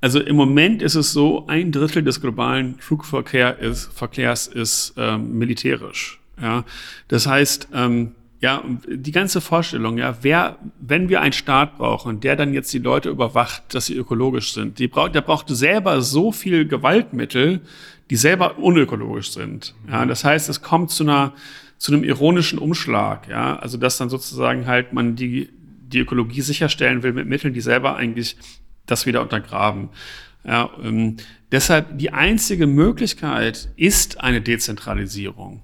also 0.00 0.20
im 0.20 0.36
Moment 0.36 0.82
ist 0.82 0.94
es 0.94 1.12
so, 1.12 1.46
ein 1.46 1.72
Drittel 1.72 2.02
des 2.02 2.20
globalen 2.20 2.76
Flugverkehrs 2.78 3.60
ist, 3.60 3.92
Verkehrs 3.92 4.46
ist 4.46 4.94
ähm, 4.96 5.38
militärisch. 5.38 6.20
Ja, 6.40 6.64
das 7.08 7.26
heißt, 7.26 7.68
ähm, 7.74 8.12
ja, 8.40 8.64
die 8.88 9.12
ganze 9.12 9.42
Vorstellung, 9.42 9.98
ja, 9.98 10.16
wer, 10.22 10.56
wenn 10.80 11.10
wir 11.10 11.20
einen 11.20 11.34
Staat 11.34 11.76
brauchen, 11.76 12.20
der 12.20 12.36
dann 12.36 12.54
jetzt 12.54 12.72
die 12.72 12.78
Leute 12.78 13.10
überwacht, 13.10 13.74
dass 13.74 13.86
sie 13.86 13.94
ökologisch 13.94 14.54
sind, 14.54 14.78
die 14.78 14.88
braucht, 14.88 15.14
der 15.14 15.20
braucht 15.20 15.48
selber 15.50 16.00
so 16.00 16.32
viel 16.32 16.66
Gewaltmittel, 16.66 17.60
die 18.08 18.16
selber 18.16 18.58
unökologisch 18.58 19.32
sind. 19.32 19.74
Ja, 19.88 20.06
das 20.06 20.24
heißt, 20.24 20.48
es 20.48 20.62
kommt 20.62 20.90
zu 20.90 21.04
einer, 21.04 21.34
zu 21.76 21.92
einem 21.92 22.02
ironischen 22.02 22.58
Umschlag, 22.58 23.28
ja, 23.28 23.58
also 23.58 23.76
dass 23.76 23.98
dann 23.98 24.08
sozusagen 24.08 24.66
halt 24.66 24.94
man 24.94 25.16
die, 25.16 25.50
die 25.60 25.98
Ökologie 25.98 26.40
sicherstellen 26.40 27.02
will 27.02 27.12
mit 27.12 27.26
Mitteln, 27.26 27.52
die 27.52 27.60
selber 27.60 27.96
eigentlich 27.96 28.38
das 28.90 29.06
wieder 29.06 29.22
untergraben. 29.22 29.88
Ja, 30.44 30.70
ähm, 30.82 31.16
deshalb 31.52 31.98
die 31.98 32.12
einzige 32.12 32.66
Möglichkeit 32.66 33.68
ist 33.76 34.20
eine 34.20 34.40
Dezentralisierung. 34.40 35.60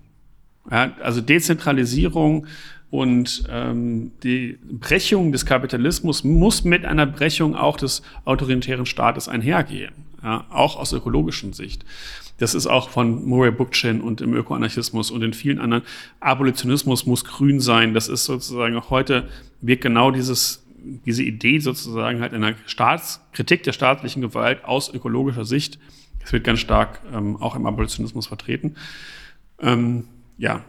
Ja, 0.70 0.92
also 1.02 1.20
Dezentralisierung 1.20 2.46
Und 2.90 3.44
ähm, 3.50 4.12
die 4.22 4.58
Brechung 4.62 5.32
des 5.32 5.44
Kapitalismus 5.44 6.22
muss 6.24 6.64
mit 6.64 6.84
einer 6.84 7.06
Brechung 7.06 7.56
auch 7.56 7.76
des 7.76 8.02
autoritären 8.24 8.86
Staates 8.86 9.28
einhergehen, 9.28 9.92
ja, 10.22 10.46
auch 10.50 10.76
aus 10.76 10.92
ökologischen 10.92 11.52
Sicht. 11.52 11.84
Das 12.38 12.54
ist 12.54 12.66
auch 12.66 12.90
von 12.90 13.24
Murray 13.26 13.50
Bookchin 13.50 14.00
und 14.00 14.20
im 14.20 14.34
Ökoanarchismus 14.34 15.10
und 15.10 15.22
in 15.22 15.32
vielen 15.32 15.58
anderen. 15.58 15.82
Abolitionismus 16.20 17.06
muss 17.06 17.24
grün 17.24 17.60
sein. 17.60 17.94
Das 17.94 18.08
ist 18.08 18.24
sozusagen 18.24 18.76
auch 18.76 18.90
heute, 18.90 19.28
wird 19.62 19.80
genau 19.80 20.10
dieses, 20.10 20.64
diese 21.04 21.22
Idee 21.22 21.58
sozusagen 21.58 22.20
halt 22.20 22.32
einer 22.32 22.54
Staatskritik 22.66 23.62
der 23.62 23.72
staatlichen 23.72 24.22
Gewalt 24.22 24.64
aus 24.64 24.92
ökologischer 24.92 25.44
Sicht. 25.44 25.78
Das 26.20 26.32
wird 26.32 26.44
ganz 26.44 26.60
stark 26.60 27.00
ähm, 27.12 27.36
auch 27.36 27.56
im 27.56 27.66
Abolitionismus 27.66 28.26
vertreten. 28.26 28.76
Ähm, 29.60 30.04
ja, 30.38 30.64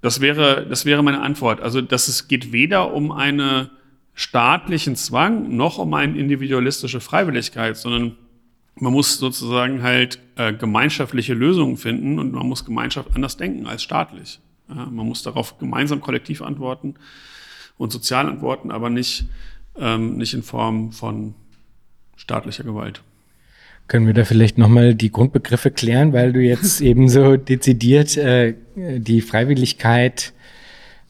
das 0.00 0.20
wäre, 0.20 0.66
das 0.68 0.84
wäre 0.84 1.02
meine 1.02 1.20
Antwort. 1.20 1.60
Also, 1.60 1.80
dass 1.80 2.08
es 2.08 2.28
geht 2.28 2.52
weder 2.52 2.92
um 2.92 3.10
einen 3.10 3.70
staatlichen 4.14 4.96
Zwang 4.96 5.56
noch 5.56 5.78
um 5.78 5.94
eine 5.94 6.18
individualistische 6.18 7.00
Freiwilligkeit, 7.00 7.76
sondern 7.76 8.16
man 8.76 8.92
muss 8.92 9.18
sozusagen 9.18 9.82
halt 9.82 10.20
äh, 10.36 10.52
gemeinschaftliche 10.52 11.34
Lösungen 11.34 11.76
finden 11.76 12.18
und 12.18 12.32
man 12.32 12.46
muss 12.46 12.64
Gemeinschaft 12.64 13.10
anders 13.14 13.36
denken 13.36 13.66
als 13.66 13.82
staatlich. 13.82 14.40
Ja, 14.68 14.86
man 14.86 15.06
muss 15.06 15.22
darauf 15.22 15.58
gemeinsam 15.58 16.00
kollektiv 16.00 16.42
antworten 16.42 16.94
und 17.76 17.92
sozial 17.92 18.26
antworten, 18.26 18.70
aber 18.70 18.90
nicht, 18.90 19.26
ähm, 19.78 20.16
nicht 20.16 20.34
in 20.34 20.42
Form 20.42 20.92
von 20.92 21.34
staatlicher 22.16 22.64
Gewalt. 22.64 23.02
Können 23.86 24.06
wir 24.06 24.14
da 24.14 24.24
vielleicht 24.24 24.58
nochmal 24.58 24.94
die 24.94 25.10
Grundbegriffe 25.10 25.70
klären, 25.70 26.12
weil 26.12 26.32
du 26.32 26.40
jetzt 26.40 26.80
eben 26.82 27.08
so 27.08 27.36
dezidiert 27.36 28.16
äh, 28.16 28.54
die 28.76 29.20
Freiwilligkeit 29.20 30.32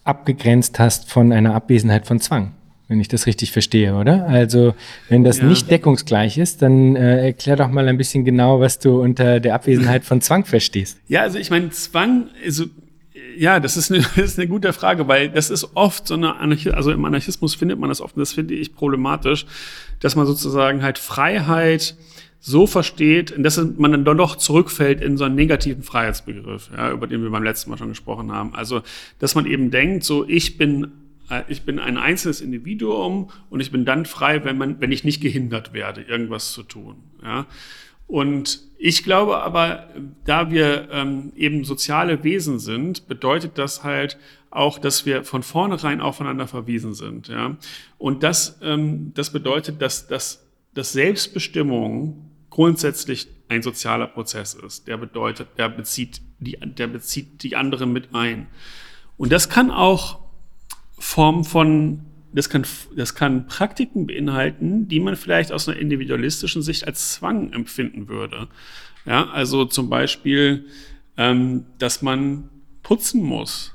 abgegrenzt 0.04 0.78
hast 0.78 1.10
von 1.10 1.32
einer 1.32 1.54
Abwesenheit 1.54 2.06
von 2.06 2.20
Zwang? 2.20 2.54
wenn 2.88 3.00
ich 3.00 3.08
das 3.08 3.26
richtig 3.26 3.52
verstehe, 3.52 3.94
oder? 3.94 4.26
Also, 4.26 4.74
wenn 5.10 5.22
das 5.22 5.38
ja. 5.38 5.44
nicht 5.44 5.70
deckungsgleich 5.70 6.38
ist, 6.38 6.62
dann 6.62 6.96
äh, 6.96 7.26
erklär 7.26 7.56
doch 7.56 7.68
mal 7.68 7.86
ein 7.86 7.98
bisschen 7.98 8.24
genau, 8.24 8.60
was 8.60 8.78
du 8.78 9.02
unter 9.02 9.40
der 9.40 9.54
Abwesenheit 9.54 10.04
von 10.04 10.22
Zwang 10.22 10.46
verstehst. 10.46 10.98
Ja, 11.06 11.20
also 11.20 11.38
ich 11.38 11.50
meine, 11.50 11.68
Zwang, 11.68 12.28
also 12.42 12.64
ja, 13.36 13.60
das 13.60 13.76
ist, 13.76 13.90
eine, 13.90 14.00
das 14.16 14.32
ist 14.32 14.38
eine 14.38 14.48
gute 14.48 14.72
Frage, 14.72 15.08
weil 15.08 15.30
das 15.30 15.50
ist 15.50 15.76
oft 15.76 16.06
so 16.06 16.14
eine 16.14 16.36
Anarchie, 16.36 16.70
also 16.70 16.90
im 16.90 17.04
Anarchismus 17.04 17.54
findet 17.54 17.78
man 17.78 17.88
das 17.88 18.00
oft, 18.00 18.16
und 18.16 18.20
das 18.20 18.32
finde 18.32 18.54
ich 18.54 18.74
problematisch, 18.74 19.46
dass 20.00 20.16
man 20.16 20.26
sozusagen 20.26 20.82
halt 20.82 20.98
Freiheit 20.98 21.96
so 22.40 22.66
versteht, 22.66 23.34
dass 23.36 23.56
man 23.56 24.04
dann 24.04 24.16
doch 24.16 24.36
zurückfällt 24.36 25.00
in 25.00 25.16
so 25.16 25.24
einen 25.24 25.34
negativen 25.34 25.82
Freiheitsbegriff, 25.82 26.70
ja, 26.76 26.92
über 26.92 27.06
den 27.06 27.22
wir 27.22 27.30
beim 27.30 27.42
letzten 27.42 27.70
Mal 27.70 27.78
schon 27.78 27.88
gesprochen 27.88 28.30
haben. 28.30 28.54
Also, 28.54 28.82
dass 29.18 29.34
man 29.34 29.44
eben 29.44 29.70
denkt, 29.70 30.04
so 30.04 30.26
ich 30.28 30.56
bin 30.56 30.92
äh, 31.30 31.42
ich 31.48 31.62
bin 31.62 31.78
ein 31.78 31.96
einzelnes 31.96 32.40
Individuum 32.40 33.30
und 33.50 33.60
ich 33.60 33.70
bin 33.70 33.84
dann 33.84 34.06
frei, 34.06 34.44
wenn 34.44 34.58
man, 34.58 34.80
wenn 34.80 34.92
ich 34.92 35.04
nicht 35.04 35.20
gehindert 35.20 35.72
werde, 35.72 36.02
irgendwas 36.02 36.52
zu 36.52 36.62
tun. 36.62 36.96
Ja? 37.22 37.46
Und 38.08 38.62
ich 38.78 39.04
glaube 39.04 39.38
aber, 39.38 39.88
da 40.24 40.50
wir 40.50 40.88
ähm, 40.90 41.32
eben 41.36 41.64
soziale 41.64 42.24
Wesen 42.24 42.58
sind, 42.58 43.06
bedeutet 43.06 43.58
das 43.58 43.84
halt 43.84 44.18
auch, 44.50 44.78
dass 44.78 45.04
wir 45.04 45.24
von 45.24 45.42
vornherein 45.42 46.00
aufeinander 46.00 46.48
verwiesen 46.48 46.94
sind. 46.94 47.28
Ja? 47.28 47.56
Und 47.98 48.22
das, 48.22 48.58
ähm, 48.62 49.12
das 49.14 49.30
bedeutet, 49.30 49.82
dass, 49.82 50.08
dass, 50.08 50.46
dass 50.74 50.92
Selbstbestimmung 50.92 52.30
grundsätzlich 52.50 53.28
ein 53.48 53.62
sozialer 53.62 54.06
Prozess 54.06 54.54
ist. 54.54 54.88
Der 54.88 54.96
bedeutet, 54.96 55.48
der 55.58 55.68
bezieht 55.68 56.22
die, 56.38 56.58
der 56.60 56.86
bezieht 56.86 57.42
die 57.42 57.56
anderen 57.56 57.92
mit 57.92 58.14
ein. 58.14 58.46
Und 59.18 59.32
das 59.32 59.50
kann 59.50 59.70
auch 59.70 60.20
Form 60.98 61.44
von, 61.44 62.06
das 62.32 62.50
kann, 62.50 62.64
das 62.94 63.14
kann 63.14 63.46
Praktiken 63.46 64.06
beinhalten, 64.06 64.88
die 64.88 65.00
man 65.00 65.16
vielleicht 65.16 65.52
aus 65.52 65.68
einer 65.68 65.78
individualistischen 65.78 66.62
Sicht 66.62 66.86
als 66.86 67.14
Zwang 67.14 67.52
empfinden 67.52 68.08
würde. 68.08 68.48
Ja, 69.06 69.28
also 69.30 69.64
zum 69.64 69.88
Beispiel, 69.88 70.66
ähm, 71.16 71.64
dass 71.78 72.02
man 72.02 72.50
putzen 72.82 73.22
muss. 73.22 73.74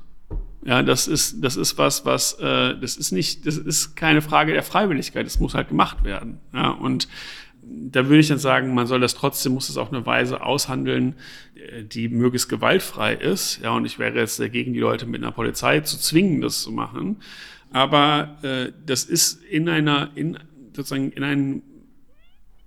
Ja, 0.65 0.81
das 0.81 1.07
ist, 1.07 1.43
das 1.43 1.57
ist 1.57 1.77
was, 1.77 2.05
was, 2.05 2.39
äh, 2.39 2.77
das 2.79 2.95
ist 2.95 3.11
nicht, 3.11 3.45
das 3.45 3.57
ist 3.57 3.95
keine 3.95 4.21
Frage 4.21 4.53
der 4.53 4.63
Freiwilligkeit. 4.63 5.25
Das 5.25 5.39
muss 5.39 5.55
halt 5.55 5.69
gemacht 5.69 6.03
werden. 6.03 6.39
Ja, 6.53 6.69
und 6.69 7.07
da 7.65 8.05
würde 8.05 8.19
ich 8.19 8.27
dann 8.27 8.39
sagen, 8.39 8.73
man 8.73 8.87
soll 8.87 8.99
das 8.99 9.15
trotzdem, 9.15 9.53
muss 9.53 9.69
es 9.69 9.77
auf 9.77 9.91
eine 9.91 10.05
Weise 10.05 10.43
aushandeln, 10.43 11.15
äh, 11.55 11.83
die 11.83 12.09
möglichst 12.09 12.49
gewaltfrei 12.49 13.15
ist. 13.15 13.59
Ja, 13.61 13.71
und 13.71 13.85
ich 13.85 13.99
wäre 13.99 14.17
jetzt 14.17 14.39
dagegen, 14.39 14.73
die 14.73 14.79
Leute 14.79 15.05
mit 15.05 15.21
einer 15.21 15.31
Polizei 15.31 15.81
zu 15.81 15.97
zwingen, 15.97 16.41
das 16.41 16.61
zu 16.61 16.71
machen. 16.71 17.17
Aber 17.73 18.37
äh, 18.43 18.71
das 18.85 19.03
ist 19.03 19.43
in 19.43 19.67
einer, 19.67 20.11
in, 20.15 20.37
sozusagen 20.75 21.11
in 21.11 21.23
einem, 21.23 21.61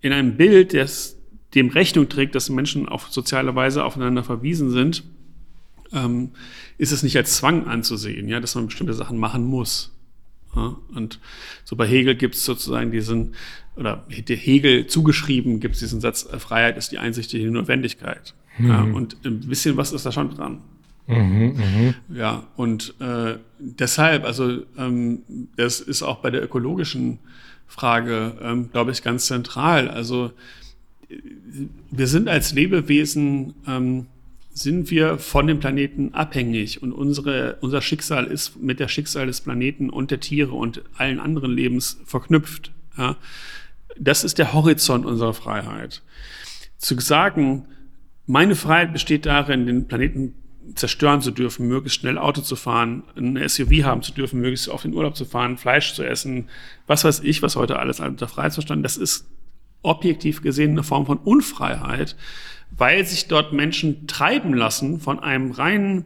in 0.01 0.13
einem 0.13 0.37
Bild, 0.37 0.75
das 0.75 1.17
dem 1.55 1.69
Rechnung 1.69 2.09
trägt, 2.09 2.35
dass 2.35 2.51
Menschen 2.51 2.89
auf 2.89 3.09
soziale 3.11 3.55
Weise 3.55 3.85
aufeinander 3.85 4.23
verwiesen 4.23 4.71
sind, 4.71 5.05
ähm, 5.93 6.31
ist 6.77 6.93
es 6.93 7.03
nicht 7.03 7.17
als 7.17 7.37
Zwang 7.37 7.67
anzusehen, 7.67 8.29
ja, 8.29 8.41
dass 8.41 8.55
man 8.55 8.67
bestimmte 8.67 8.95
Sachen 8.95 9.19
machen 9.19 9.45
muss. 9.45 9.93
Ja, 10.55 10.77
und 10.95 11.21
so 11.65 11.77
bei 11.77 11.87
Hegel 11.87 12.15
gibt 12.15 12.35
es 12.35 12.45
sozusagen 12.45 12.91
diesen, 12.91 13.35
oder 13.77 14.05
Hegel 14.09 14.87
zugeschrieben 14.87 15.61
gibt 15.61 15.75
es 15.75 15.81
diesen 15.81 16.01
Satz, 16.01 16.29
Freiheit 16.39 16.77
ist 16.77 16.93
die 16.93 16.99
einsichtige 16.99 17.51
Notwendigkeit. 17.51 18.35
Mhm. 18.59 18.69
Ja, 18.69 18.83
und 18.83 19.17
ein 19.25 19.41
bisschen 19.41 19.77
was 19.77 19.93
ist 19.93 20.05
da 20.07 20.13
schon 20.13 20.35
dran. 20.35 20.63
Mhm, 21.07 21.55
mh. 21.57 21.95
Ja, 22.17 22.45
und 22.57 22.95
äh, 23.01 23.37
deshalb, 23.59 24.25
also 24.25 24.63
ähm, 24.77 25.21
das 25.57 25.81
ist 25.81 26.03
auch 26.03 26.19
bei 26.19 26.31
der 26.31 26.43
ökologischen 26.43 27.19
Frage, 27.67 28.37
ähm, 28.43 28.71
glaube 28.73 28.91
ich, 28.91 29.03
ganz 29.03 29.27
zentral. 29.27 29.89
Also 29.89 30.33
wir 31.91 32.07
sind 32.07 32.29
als 32.29 32.53
Lebewesen 32.53 33.55
ähm, 33.67 34.07
sind 34.53 34.91
wir 34.91 35.19
von 35.19 35.47
dem 35.47 35.61
Planeten 35.61 36.15
abhängig 36.15 36.83
und 36.83 36.93
unsere, 36.93 37.59
unser 37.61 37.83
Schicksal 37.83 38.27
ist 38.27 38.57
mit 38.61 38.81
der 38.81 38.89
Schicksal 38.89 39.27
des 39.27 39.43
Planeten 39.43 39.91
und 39.91 40.11
der 40.11 40.21
Tiere 40.21 40.53
und 40.53 40.83
allen 40.97 41.21
anderen 41.21 41.53
Lebens 41.53 42.01
verknüpft. 42.07 42.73
Ja. 42.97 43.17
Das 43.99 44.25
ist 44.25 44.39
der 44.39 44.55
Horizont 44.55 45.05
unserer 45.05 45.35
Freiheit. 45.35 46.03
Zu 46.79 46.99
sagen, 46.99 47.67
meine 48.27 48.57
Freiheit 48.57 48.93
besteht 48.93 49.27
darin, 49.27 49.67
den 49.67 49.87
Planeten 49.87 50.35
zerstören 50.75 51.21
zu 51.21 51.31
dürfen, 51.31 51.69
möglichst 51.69 52.01
schnell 52.01 52.19
Auto 52.19 52.41
zu 52.41 52.57
fahren, 52.57 53.03
ein 53.17 53.37
SUV 53.49 53.85
haben 53.85 54.03
zu 54.03 54.13
dürfen, 54.13 54.41
möglichst 54.41 54.69
auf 54.69 54.83
den 54.83 54.95
Urlaub 54.95 55.17
zu 55.17 55.25
fahren, 55.25 55.57
Fleisch 55.57 55.95
zu 55.95 56.03
essen, 56.03 56.49
was 56.87 57.05
weiß 57.05 57.21
ich, 57.21 57.43
was 57.43 57.57
heute 57.57 57.79
alles 57.79 58.01
unter 58.01 58.29
Freiheit 58.29 58.55
verstanden, 58.55 58.83
das 58.83 58.97
ist 58.97 59.27
objektiv 59.83 60.43
gesehen 60.43 60.73
eine 60.73 60.83
Form 60.83 61.07
von 61.07 61.19
Unfreiheit, 61.19 62.17
weil 62.77 63.07
sich 63.07 63.29
dort 63.29 63.53
Menschen 63.53 64.07
treiben 64.07 64.55
lassen 64.55 65.01
von 65.01 65.21
einem 65.21 65.53
rein 65.53 66.05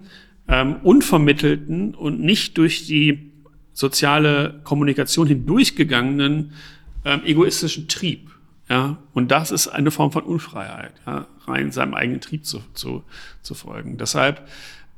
ähm, 0.49 0.77
unvermittelten 0.83 1.95
und 1.95 2.21
nicht 2.21 2.59
durch 2.59 2.87
die 2.87 3.33
soziale 3.73 4.61
Kommunikation 4.65 5.27
hindurchgegangenen 5.27 6.53
ähm, 7.05 7.23
egoistischen 7.25 7.89
Trieb. 7.89 8.31
Ja, 8.71 8.99
und 9.15 9.33
das 9.33 9.51
ist 9.51 9.67
eine 9.67 9.91
Form 9.91 10.13
von 10.13 10.23
Unfreiheit, 10.23 10.93
ja, 11.05 11.27
rein 11.47 11.73
seinem 11.73 11.93
eigenen 11.93 12.21
Trieb 12.21 12.47
zu, 12.47 12.61
zu, 12.73 13.03
zu 13.43 13.55
folgen. 13.55 13.99
Deshalb 13.99 14.47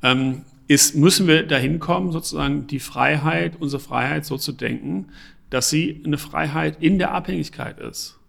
ähm, 0.03 0.43
ist, 0.67 0.95
müssen 0.95 1.25
wir 1.25 1.47
dahin 1.47 1.79
kommen, 1.79 2.11
sozusagen 2.11 2.67
die 2.67 2.79
Freiheit, 2.79 3.55
unsere 3.59 3.81
Freiheit 3.81 4.25
so 4.25 4.37
zu 4.37 4.51
denken, 4.51 5.07
dass 5.49 5.71
sie 5.71 6.03
eine 6.05 6.19
Freiheit 6.19 6.83
in 6.83 6.99
der 6.99 7.15
Abhängigkeit 7.15 7.79
ist. 7.79 8.19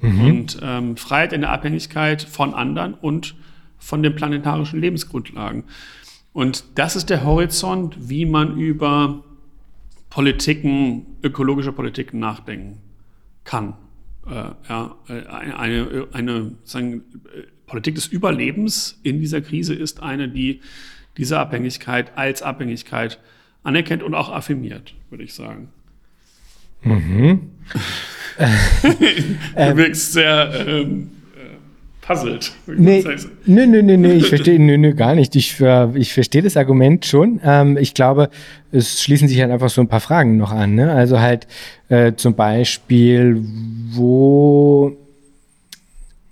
Mhm. 0.00 0.26
Und 0.26 0.58
ähm, 0.62 0.98
Freiheit 0.98 1.32
in 1.32 1.40
der 1.40 1.50
Abhängigkeit 1.50 2.20
von 2.20 2.52
anderen 2.52 2.92
und 2.92 3.34
von 3.78 4.02
den 4.02 4.14
planetarischen 4.14 4.78
Lebensgrundlagen. 4.78 5.64
Und 6.34 6.64
das 6.74 6.96
ist 6.96 7.08
der 7.08 7.24
Horizont, 7.24 7.96
wie 8.10 8.26
man 8.26 8.58
über 8.58 9.24
Politiken, 10.10 11.06
ökologische 11.22 11.72
Politiken 11.72 12.18
nachdenken 12.18 12.80
kann. 13.44 13.74
Äh, 14.26 14.50
ja, 14.68 14.96
eine, 15.08 15.58
eine, 15.58 16.08
eine 16.12 16.52
sagen, 16.64 17.02
Politik 17.66 17.94
des 17.94 18.06
Überlebens 18.06 18.98
in 19.02 19.20
dieser 19.20 19.40
Krise 19.40 19.74
ist 19.74 20.02
eine, 20.02 20.28
die 20.28 20.60
diese 21.16 21.38
Abhängigkeit 21.38 22.16
als 22.16 22.42
Abhängigkeit 22.42 23.20
anerkennt 23.62 24.02
und 24.02 24.14
auch 24.14 24.30
affirmiert, 24.30 24.94
würde 25.10 25.24
ich 25.24 25.34
sagen. 25.34 25.68
Mhm. 26.82 27.50
du 29.56 29.76
wirkst 29.76 30.12
sehr 30.12 30.66
ähm, 30.66 31.10
puzzled. 32.06 32.52
Nee, 32.66 33.04
nee, 33.46 33.66
nee, 33.66 33.82
nee, 33.82 33.96
nee, 33.96 34.12
ich 34.14 34.28
verstehe, 34.28 34.58
nee, 34.58 34.76
nee, 34.76 34.92
gar 34.92 35.14
nicht. 35.14 35.34
Ich, 35.36 35.60
äh, 35.60 35.96
ich 35.96 36.12
verstehe 36.12 36.42
das 36.42 36.56
Argument 36.56 37.04
schon. 37.06 37.40
Ähm, 37.44 37.76
ich 37.76 37.94
glaube, 37.94 38.28
es 38.72 39.02
schließen 39.02 39.28
sich 39.28 39.40
halt 39.40 39.50
einfach 39.50 39.70
so 39.70 39.80
ein 39.80 39.88
paar 39.88 40.00
Fragen 40.00 40.36
noch 40.36 40.52
an. 40.52 40.74
Ne? 40.74 40.92
Also 40.92 41.20
halt 41.20 41.46
äh, 41.88 42.12
zum 42.14 42.34
Beispiel, 42.34 43.42
wo 43.92 44.96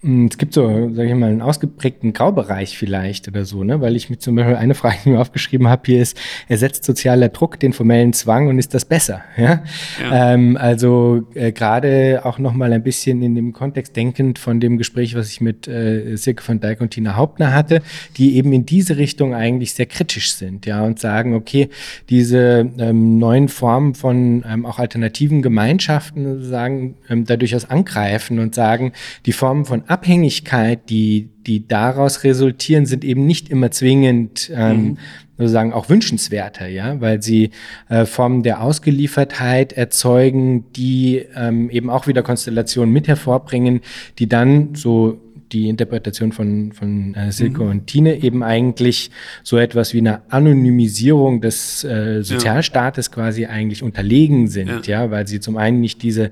es 0.05 0.36
gibt 0.36 0.53
so, 0.53 0.90
sage 0.92 1.09
ich 1.09 1.14
mal, 1.14 1.30
einen 1.30 1.42
ausgeprägten 1.42 2.12
Graubereich 2.12 2.76
vielleicht 2.76 3.28
oder 3.28 3.44
so, 3.44 3.62
ne? 3.62 3.80
Weil 3.80 3.94
ich 3.94 4.11
mir 4.11 4.18
zum 4.18 4.34
Beispiel 4.34 4.57
eine 4.57 4.74
Frage, 4.82 4.96
die 5.05 5.11
mir 5.11 5.20
aufgeschrieben 5.20 5.68
habe, 5.68 5.82
hier 5.86 6.03
ist, 6.03 6.18
ersetzt 6.48 6.82
sozialer 6.84 7.28
Druck 7.28 7.61
den 7.61 7.72
formellen 7.72 8.12
Zwang 8.12 8.48
und 8.48 8.59
ist 8.59 8.74
das 8.74 8.84
besser? 8.84 9.22
Ja? 9.36 9.62
ja. 10.03 10.34
Ähm, 10.34 10.57
also 10.57 11.28
äh, 11.34 11.53
gerade 11.53 12.22
auch 12.24 12.40
nochmal 12.40 12.72
ein 12.72 12.82
bisschen 12.82 13.22
in 13.22 13.36
dem 13.36 13.53
Kontext 13.53 13.94
denkend 13.94 14.40
von 14.40 14.59
dem 14.59 14.76
Gespräch, 14.76 15.14
was 15.14 15.28
ich 15.28 15.40
mit 15.40 15.68
äh, 15.68 16.16
Silke 16.16 16.42
von 16.42 16.59
Dijk 16.59 16.80
und 16.80 16.90
Tina 16.90 17.14
Hauptner 17.14 17.55
hatte, 17.55 17.80
die 18.16 18.36
eben 18.36 18.53
in 18.53 18.66
diese 18.66 18.96
Richtung 18.96 19.36
eigentlich 19.36 19.74
sehr 19.74 19.86
kritisch 19.86 20.34
sind, 20.34 20.66
ja, 20.66 20.82
und 20.82 20.98
sagen, 20.98 21.34
okay, 21.34 21.68
diese 22.11 22.68
ähm, 22.78 23.18
neuen 23.18 23.48
Formen 23.48 23.94
von 23.94 24.44
ähm, 24.50 24.66
auch 24.66 24.80
alternativen 24.80 25.42
Gemeinschaften 25.42 26.42
sagen, 26.42 26.96
ähm, 27.09 27.24
da 27.24 27.36
durchaus 27.36 27.70
angreifen 27.70 28.40
und 28.40 28.57
sagen, 28.57 28.92
die 29.26 29.32
Formen 29.32 29.64
von 29.64 29.84
Abhängigkeit, 29.93 30.88
die, 30.88 31.28
die 31.47 31.68
daraus 31.68 32.24
resultieren, 32.24 32.86
sind 32.86 33.05
eben 33.05 33.26
nicht 33.26 33.51
immer 33.51 33.70
zwingend 33.70 34.51
ähm, 34.55 34.82
mhm. 34.82 34.99
sozusagen 35.36 35.72
auch 35.74 35.90
wünschenswerter, 35.90 36.66
ja, 36.66 37.01
weil 37.03 37.22
sie 37.22 37.51
äh, 37.90 38.07
Formen 38.07 38.43
der 38.43 38.62
Ausgeliefertheit 38.62 39.74
erzeugen, 39.74 40.72
die 40.72 41.26
ähm, 41.36 41.68
eben 41.68 41.90
auch 41.90 42.07
wieder 42.07 42.22
Konstellationen 42.22 42.93
mit 42.93 43.07
hervorbringen, 43.07 43.82
die 44.18 44.28
dann 44.28 44.74
so 44.74 45.20
die 45.53 45.68
Interpretation 45.68 46.32
von, 46.32 46.72
von 46.72 47.14
äh, 47.14 47.30
Silke 47.30 47.62
mhm. 47.62 47.70
und 47.70 47.86
Tine 47.86 48.22
eben 48.22 48.43
eigentlich 48.43 49.11
so 49.43 49.59
etwas 49.59 49.93
wie 49.93 49.99
eine 49.99 50.22
Anonymisierung 50.30 51.43
des 51.43 51.84
äh, 51.84 52.22
Sozialstaates 52.22 53.09
ja. 53.09 53.12
quasi 53.12 53.47
eigentlich 53.47 53.82
unterlegen 53.82 54.49
sind, 54.49 54.86
ja. 54.86 55.03
ja, 55.03 55.11
weil 55.11 55.26
sie 55.26 55.40
zum 55.40 55.59
einen 55.59 55.80
nicht 55.80 56.03
diese 56.03 56.30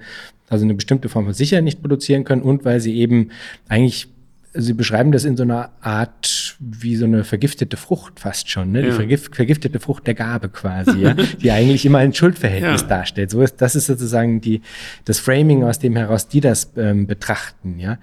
also 0.51 0.65
eine 0.65 0.75
bestimmte 0.75 1.09
Form 1.09 1.25
von 1.25 1.33
Sicherheit 1.33 1.65
nicht 1.65 1.81
produzieren 1.81 2.25
können 2.25 2.43
und 2.43 2.67
weil 2.67 2.81
sie 2.81 2.97
eben 2.97 3.31
eigentlich 3.69 4.09
Sie 4.53 4.73
beschreiben 4.73 5.13
das 5.13 5.25
in 5.25 5.37
so 5.37 5.45
einer 5.45 5.71
Art 5.81 6.57
wie 6.59 6.97
so 6.97 7.05
eine 7.05 7.23
vergiftete 7.23 7.77
Frucht 7.77 8.19
fast 8.19 8.51
schon, 8.51 8.73
ne? 8.73 8.81
Ja. 8.81 8.87
Die 8.87 8.93
vergif 8.93 9.31
vergiftete 9.33 9.79
Frucht 9.79 10.09
der 10.09 10.15
Gabe 10.15 10.49
quasi, 10.49 10.99
ja? 10.99 11.15
die 11.41 11.53
eigentlich 11.53 11.87
immer 11.87 11.99
ein 11.99 12.13
Schuldverhältnis 12.13 12.81
ja. 12.81 12.89
darstellt. 12.89 13.31
So 13.31 13.43
ist, 13.43 13.63
das 13.63 13.77
ist 13.77 13.87
sozusagen 13.87 14.41
die, 14.41 14.61
das 15.05 15.21
Framing, 15.21 15.63
aus 15.63 15.79
dem 15.79 15.95
heraus 15.95 16.27
die 16.27 16.41
das 16.41 16.73
ähm, 16.77 17.07
betrachten, 17.07 17.79
ja. 17.79 17.99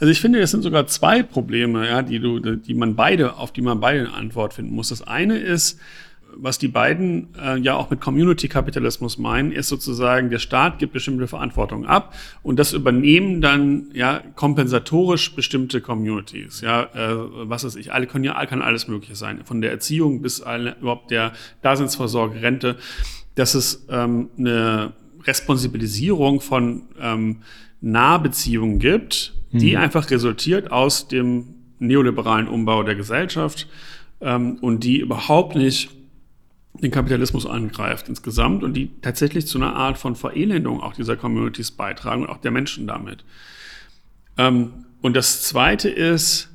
Also 0.00 0.10
ich 0.10 0.22
finde, 0.22 0.40
es 0.40 0.52
sind 0.52 0.62
sogar 0.62 0.86
zwei 0.86 1.22
Probleme, 1.22 1.86
ja, 1.86 2.00
die 2.00 2.18
du, 2.18 2.40
die 2.40 2.74
man 2.74 2.96
beide, 2.96 3.36
auf 3.36 3.52
die 3.52 3.60
man 3.60 3.78
beide 3.78 4.00
eine 4.00 4.14
Antwort 4.14 4.54
finden 4.54 4.74
muss. 4.74 4.88
Das 4.88 5.02
eine 5.02 5.36
ist, 5.36 5.78
was 6.36 6.58
die 6.58 6.68
beiden 6.68 7.28
äh, 7.40 7.58
ja 7.58 7.74
auch 7.74 7.90
mit 7.90 8.00
Community-Kapitalismus 8.00 9.18
meinen, 9.18 9.52
ist 9.52 9.68
sozusagen, 9.68 10.30
der 10.30 10.38
Staat 10.38 10.78
gibt 10.78 10.92
bestimmte 10.92 11.26
Verantwortung 11.26 11.86
ab 11.86 12.14
und 12.42 12.58
das 12.58 12.72
übernehmen 12.72 13.40
dann 13.40 13.90
ja 13.92 14.22
kompensatorisch 14.34 15.34
bestimmte 15.34 15.80
Communities. 15.80 16.60
Ja, 16.60 16.84
äh, 16.94 17.16
was 17.48 17.64
ist 17.64 17.76
ich, 17.76 17.92
alle 17.92 18.06
können 18.06 18.24
ja 18.24 18.44
kann 18.46 18.62
alles 18.62 18.88
Mögliche 18.88 19.16
sein, 19.16 19.40
von 19.44 19.60
der 19.60 19.70
Erziehung 19.70 20.22
bis 20.22 20.40
alle, 20.40 20.76
überhaupt 20.80 21.10
der 21.10 21.32
Daseinsvorsorge, 21.62 22.42
Rente. 22.42 22.76
Das 23.34 23.54
ist 23.54 23.86
ähm, 23.88 24.28
eine 24.38 24.92
Responsibilisierung 25.24 26.40
von 26.40 26.82
ähm, 27.00 27.38
Nahbeziehungen 27.80 28.78
gibt, 28.78 29.34
die 29.52 29.72
mhm. 29.72 29.78
einfach 29.82 30.10
resultiert 30.10 30.70
aus 30.72 31.08
dem 31.08 31.54
neoliberalen 31.78 32.48
Umbau 32.48 32.82
der 32.82 32.94
Gesellschaft 32.94 33.68
ähm, 34.20 34.58
und 34.60 34.84
die 34.84 35.00
überhaupt 35.00 35.56
nicht 35.56 35.90
den 36.80 36.90
Kapitalismus 36.90 37.46
angreift 37.46 38.08
insgesamt 38.08 38.62
und 38.64 38.74
die 38.74 38.90
tatsächlich 39.00 39.46
zu 39.46 39.58
einer 39.58 39.76
Art 39.76 39.96
von 39.96 40.16
Verelendung 40.16 40.80
auch 40.80 40.94
dieser 40.94 41.16
Communities 41.16 41.70
beitragen 41.70 42.22
und 42.22 42.28
auch 42.28 42.38
der 42.38 42.50
Menschen 42.50 42.86
damit. 42.86 43.24
Ähm, 44.36 44.84
und 45.00 45.14
das 45.14 45.42
Zweite 45.42 45.88
ist, 45.88 46.50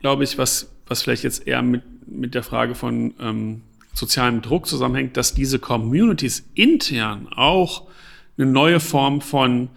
glaube 0.00 0.24
ich, 0.24 0.38
was, 0.38 0.72
was 0.86 1.02
vielleicht 1.02 1.24
jetzt 1.24 1.46
eher 1.46 1.62
mit, 1.62 1.82
mit 2.06 2.34
der 2.34 2.42
Frage 2.42 2.74
von 2.74 3.14
ähm, 3.20 3.62
sozialem 3.94 4.42
Druck 4.42 4.66
zusammenhängt, 4.66 5.16
dass 5.16 5.34
diese 5.34 5.58
Communities 5.58 6.48
intern 6.54 7.28
auch 7.34 7.88
eine 8.36 8.46
neue 8.46 8.80
Form 8.80 9.22
von, 9.22 9.70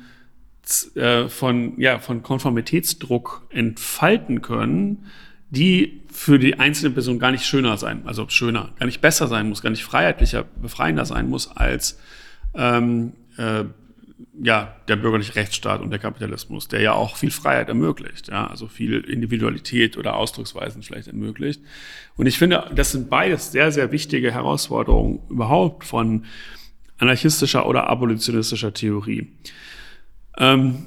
äh, 0.95 1.29
von, 1.29 1.79
ja, 1.79 1.99
von 1.99 2.21
Konformitätsdruck 2.21 3.47
entfalten 3.49 4.41
können, 4.41 5.05
die 5.49 6.01
für 6.11 6.37
die 6.37 6.59
einzelne 6.59 6.91
Person 6.91 7.19
gar 7.19 7.31
nicht 7.31 7.45
schöner 7.45 7.77
sein, 7.77 8.03
also 8.05 8.27
schöner, 8.29 8.71
gar 8.77 8.85
nicht 8.85 9.01
besser 9.01 9.27
sein 9.27 9.49
muss, 9.49 9.61
gar 9.61 9.69
nicht 9.69 9.83
freiheitlicher, 9.83 10.43
befreiender 10.61 11.05
sein 11.05 11.29
muss 11.29 11.49
als 11.55 11.99
ähm, 12.53 13.13
äh, 13.37 13.65
ja, 14.41 14.75
der 14.87 14.95
bürgerliche 14.95 15.35
Rechtsstaat 15.35 15.81
und 15.81 15.89
der 15.89 15.99
Kapitalismus, 15.99 16.67
der 16.67 16.81
ja 16.81 16.93
auch 16.93 17.17
viel 17.17 17.31
Freiheit 17.31 17.67
ermöglicht, 17.67 18.29
ja, 18.29 18.47
also 18.47 18.67
viel 18.67 18.99
Individualität 18.99 19.97
oder 19.97 20.15
Ausdrucksweisen 20.15 20.83
vielleicht 20.83 21.07
ermöglicht. 21.07 21.61
Und 22.15 22.25
ich 22.25 22.37
finde, 22.37 22.69
das 22.73 22.91
sind 22.91 23.09
beides 23.09 23.51
sehr, 23.51 23.71
sehr 23.71 23.91
wichtige 23.91 24.31
Herausforderungen 24.31 25.19
überhaupt 25.29 25.83
von 25.83 26.25
anarchistischer 26.97 27.67
oder 27.67 27.87
abolitionistischer 27.87 28.73
Theorie. 28.73 29.31
Ähm, 30.37 30.85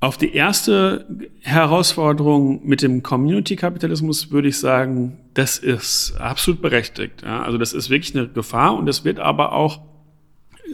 auf 0.00 0.18
die 0.18 0.34
erste 0.34 1.06
Herausforderung 1.40 2.66
mit 2.66 2.82
dem 2.82 3.02
Community-Kapitalismus 3.02 4.30
würde 4.30 4.48
ich 4.48 4.58
sagen, 4.58 5.18
das 5.32 5.58
ist 5.58 6.16
absolut 6.18 6.60
berechtigt. 6.60 7.22
Ja? 7.22 7.42
Also 7.42 7.56
das 7.56 7.72
ist 7.72 7.88
wirklich 7.88 8.14
eine 8.14 8.28
Gefahr 8.28 8.76
und 8.76 8.86
das 8.86 9.04
wird 9.04 9.18
aber 9.18 9.52
auch 9.52 9.80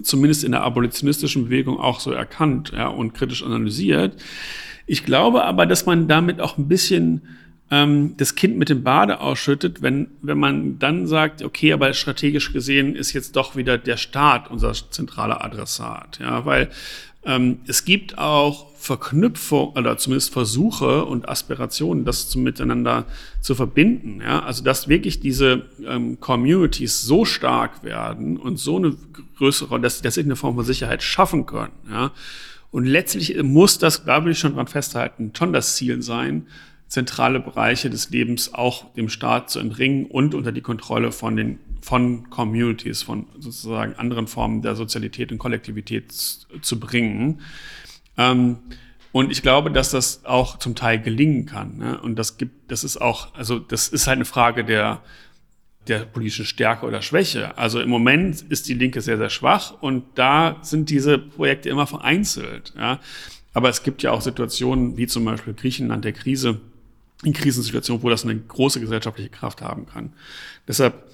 zumindest 0.02 0.44
in 0.44 0.52
der 0.52 0.62
abolitionistischen 0.62 1.44
Bewegung 1.44 1.78
auch 1.78 2.00
so 2.00 2.12
erkannt 2.12 2.72
ja, 2.74 2.88
und 2.88 3.14
kritisch 3.14 3.44
analysiert. 3.44 4.20
Ich 4.86 5.04
glaube 5.04 5.44
aber, 5.44 5.66
dass 5.66 5.86
man 5.86 6.08
damit 6.08 6.40
auch 6.40 6.58
ein 6.58 6.68
bisschen 6.68 7.22
ähm, 7.70 8.14
das 8.16 8.34
Kind 8.34 8.56
mit 8.56 8.68
dem 8.68 8.82
Bade 8.82 9.20
ausschüttet, 9.20 9.82
wenn, 9.82 10.08
wenn 10.22 10.38
man 10.38 10.78
dann 10.78 11.06
sagt, 11.06 11.42
okay, 11.42 11.72
aber 11.72 11.92
strategisch 11.92 12.52
gesehen 12.52 12.96
ist 12.96 13.12
jetzt 13.12 13.36
doch 13.36 13.56
wieder 13.56 13.78
der 13.78 13.96
Staat 13.96 14.50
unser 14.50 14.72
zentraler 14.72 15.44
Adressat. 15.44 16.18
Ja, 16.20 16.44
weil 16.44 16.70
ähm, 17.24 17.60
es 17.66 17.84
gibt 17.84 18.18
auch 18.18 18.69
Verknüpfung 18.80 19.74
oder 19.74 19.98
zumindest 19.98 20.32
Versuche 20.32 21.04
und 21.04 21.28
Aspirationen, 21.28 22.06
das 22.06 22.30
zu 22.30 22.38
miteinander 22.38 23.04
zu 23.42 23.54
verbinden. 23.54 24.22
Ja? 24.22 24.42
Also 24.42 24.64
dass 24.64 24.88
wirklich 24.88 25.20
diese 25.20 25.66
ähm, 25.86 26.18
Communities 26.18 27.02
so 27.02 27.26
stark 27.26 27.84
werden 27.84 28.38
und 28.38 28.58
so 28.58 28.78
eine 28.78 28.96
größere, 29.36 29.78
dass, 29.80 30.00
dass 30.00 30.14
sie 30.14 30.22
eine 30.22 30.34
Form 30.34 30.54
von 30.54 30.64
Sicherheit 30.64 31.02
schaffen 31.02 31.44
können. 31.44 31.74
Ja? 31.90 32.12
Und 32.70 32.86
letztlich 32.86 33.42
muss 33.42 33.78
das, 33.78 34.06
da 34.06 34.24
will 34.24 34.32
ich 34.32 34.38
schon 34.38 34.54
dran 34.54 34.66
festhalten, 34.66 35.32
schon 35.36 35.52
das 35.52 35.76
Ziel 35.76 36.00
sein, 36.00 36.46
zentrale 36.88 37.38
Bereiche 37.38 37.90
des 37.90 38.08
Lebens 38.08 38.54
auch 38.54 38.94
dem 38.94 39.10
Staat 39.10 39.50
zu 39.50 39.58
entringen 39.58 40.06
und 40.06 40.34
unter 40.34 40.52
die 40.52 40.62
Kontrolle 40.62 41.12
von 41.12 41.36
den 41.36 41.58
von 41.82 42.28
Communities, 42.30 43.02
von 43.02 43.26
sozusagen 43.38 43.94
anderen 43.94 44.26
Formen 44.26 44.62
der 44.62 44.74
Sozialität 44.76 45.32
und 45.32 45.38
Kollektivität 45.38 46.12
zu 46.12 46.80
bringen. 46.80 47.40
Ähm, 48.20 48.58
und 49.12 49.32
ich 49.32 49.42
glaube, 49.42 49.72
dass 49.72 49.90
das 49.90 50.24
auch 50.24 50.58
zum 50.58 50.74
Teil 50.76 51.00
gelingen 51.00 51.46
kann. 51.46 51.78
Ne? 51.78 52.00
Und 52.00 52.16
das 52.16 52.36
gibt, 52.36 52.70
das 52.70 52.84
ist 52.84 53.00
auch, 53.00 53.34
also 53.34 53.58
das 53.58 53.88
ist 53.88 54.06
halt 54.06 54.16
eine 54.16 54.24
Frage 54.24 54.64
der, 54.64 55.00
der 55.88 56.00
politischen 56.00 56.44
Stärke 56.44 56.86
oder 56.86 57.02
Schwäche. 57.02 57.56
Also 57.58 57.80
im 57.80 57.88
Moment 57.88 58.42
ist 58.42 58.68
die 58.68 58.74
Linke 58.74 59.00
sehr, 59.00 59.16
sehr 59.16 59.30
schwach 59.30 59.72
und 59.80 60.04
da 60.14 60.58
sind 60.62 60.90
diese 60.90 61.18
Projekte 61.18 61.70
immer 61.70 61.86
vereinzelt. 61.86 62.72
Ja? 62.76 63.00
Aber 63.52 63.68
es 63.68 63.82
gibt 63.82 64.02
ja 64.02 64.12
auch 64.12 64.20
Situationen 64.20 64.96
wie 64.96 65.08
zum 65.08 65.24
Beispiel 65.24 65.54
Griechenland 65.54 66.04
der 66.04 66.12
Krise, 66.12 66.60
in 67.24 67.32
Krisensituationen, 67.32 68.02
wo 68.02 68.08
das 68.08 68.24
eine 68.24 68.36
große 68.36 68.80
gesellschaftliche 68.80 69.28
Kraft 69.28 69.60
haben 69.60 69.86
kann. 69.86 70.12
Deshalb 70.68 71.04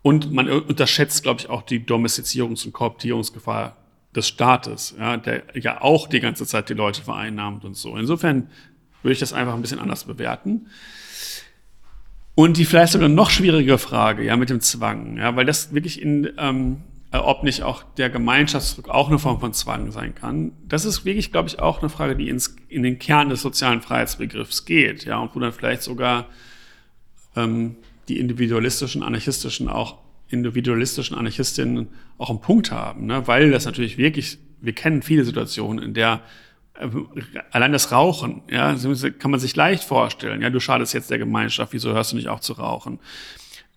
und 0.00 0.32
man 0.32 0.48
unterschätzt, 0.48 1.22
glaube 1.22 1.40
ich, 1.40 1.48
auch 1.48 1.62
die 1.62 1.80
Domestizierungs- 1.80 2.66
und 2.66 2.72
Kooptierungsgefahr 2.72 3.76
des 4.14 4.28
Staates, 4.28 4.94
ja, 4.98 5.16
der 5.16 5.42
ja 5.54 5.80
auch 5.80 6.06
die 6.06 6.20
ganze 6.20 6.46
Zeit 6.46 6.68
die 6.68 6.74
Leute 6.74 7.02
vereinnahmt 7.02 7.64
und 7.64 7.76
so. 7.76 7.96
Insofern 7.96 8.48
würde 9.02 9.12
ich 9.12 9.18
das 9.18 9.32
einfach 9.32 9.54
ein 9.54 9.62
bisschen 9.62 9.78
anders 9.78 10.04
bewerten. 10.04 10.66
Und 12.34 12.56
die 12.56 12.64
vielleicht 12.64 12.92
sogar 12.92 13.08
noch 13.08 13.30
schwierige 13.30 13.76
Frage, 13.78 14.24
ja, 14.24 14.36
mit 14.36 14.48
dem 14.50 14.60
Zwang, 14.60 15.18
ja, 15.18 15.36
weil 15.36 15.44
das 15.44 15.74
wirklich 15.74 16.00
in, 16.00 16.30
ähm, 16.38 16.82
ob 17.10 17.42
nicht 17.42 17.62
auch 17.62 17.82
der 17.98 18.08
Gemeinschaftsdruck 18.08 18.88
auch 18.88 19.08
eine 19.08 19.18
Form 19.18 19.38
von 19.38 19.52
Zwang 19.52 19.90
sein 19.92 20.14
kann. 20.14 20.52
Das 20.66 20.86
ist 20.86 21.04
wirklich, 21.04 21.30
glaube 21.30 21.48
ich, 21.48 21.58
auch 21.60 21.80
eine 21.80 21.90
Frage, 21.90 22.16
die 22.16 22.30
ins, 22.30 22.56
in 22.68 22.82
den 22.82 22.98
Kern 22.98 23.28
des 23.28 23.42
sozialen 23.42 23.82
Freiheitsbegriffs 23.82 24.64
geht, 24.64 25.04
ja, 25.04 25.18
und 25.18 25.34
wo 25.34 25.40
dann 25.40 25.52
vielleicht 25.52 25.82
sogar 25.82 26.26
ähm, 27.36 27.76
die 28.08 28.18
individualistischen, 28.18 29.02
anarchistischen, 29.02 29.68
auch 29.68 29.98
individualistischen 30.32 31.16
Anarchistinnen 31.16 31.88
auch 32.18 32.30
einen 32.30 32.40
Punkt 32.40 32.70
haben, 32.70 33.06
ne? 33.06 33.26
weil 33.26 33.50
das 33.50 33.66
natürlich 33.66 33.98
wirklich, 33.98 34.38
wir 34.60 34.72
kennen 34.72 35.02
viele 35.02 35.24
Situationen, 35.24 35.82
in 35.84 35.94
der 35.94 36.22
äh, 36.74 36.88
allein 37.50 37.72
das 37.72 37.92
Rauchen, 37.92 38.42
ja, 38.50 38.74
kann 39.18 39.30
man 39.30 39.40
sich 39.40 39.54
leicht 39.54 39.84
vorstellen, 39.84 40.42
ja, 40.42 40.50
du 40.50 40.60
schadest 40.60 40.94
jetzt 40.94 41.10
der 41.10 41.18
Gemeinschaft, 41.18 41.72
wieso 41.72 41.92
hörst 41.92 42.12
du 42.12 42.16
nicht 42.16 42.28
auf 42.28 42.40
zu 42.40 42.54
rauchen? 42.54 42.98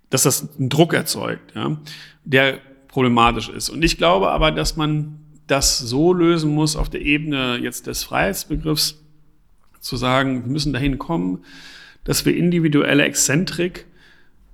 Dass 0.09 0.23
das 0.23 0.57
einen 0.57 0.69
Druck 0.69 0.93
erzeugt, 0.93 1.53
ja, 1.55 1.77
der 2.23 2.59
problematisch 2.87 3.49
ist. 3.49 3.69
Und 3.69 3.83
ich 3.83 3.97
glaube 3.97 4.31
aber, 4.31 4.51
dass 4.51 4.77
man 4.77 5.19
das 5.47 5.77
so 5.77 6.13
lösen 6.13 6.53
muss 6.53 6.75
auf 6.75 6.89
der 6.89 7.01
Ebene 7.01 7.57
jetzt 7.61 7.87
des 7.87 8.03
Freiheitsbegriffs, 8.03 9.01
Zu 9.81 9.97
sagen, 9.97 10.45
wir 10.45 10.51
müssen 10.51 10.73
dahin 10.73 10.97
kommen, 10.97 11.43
dass 12.05 12.25
wir 12.25 12.35
individuelle 12.35 13.03
Exzentrik 13.03 13.85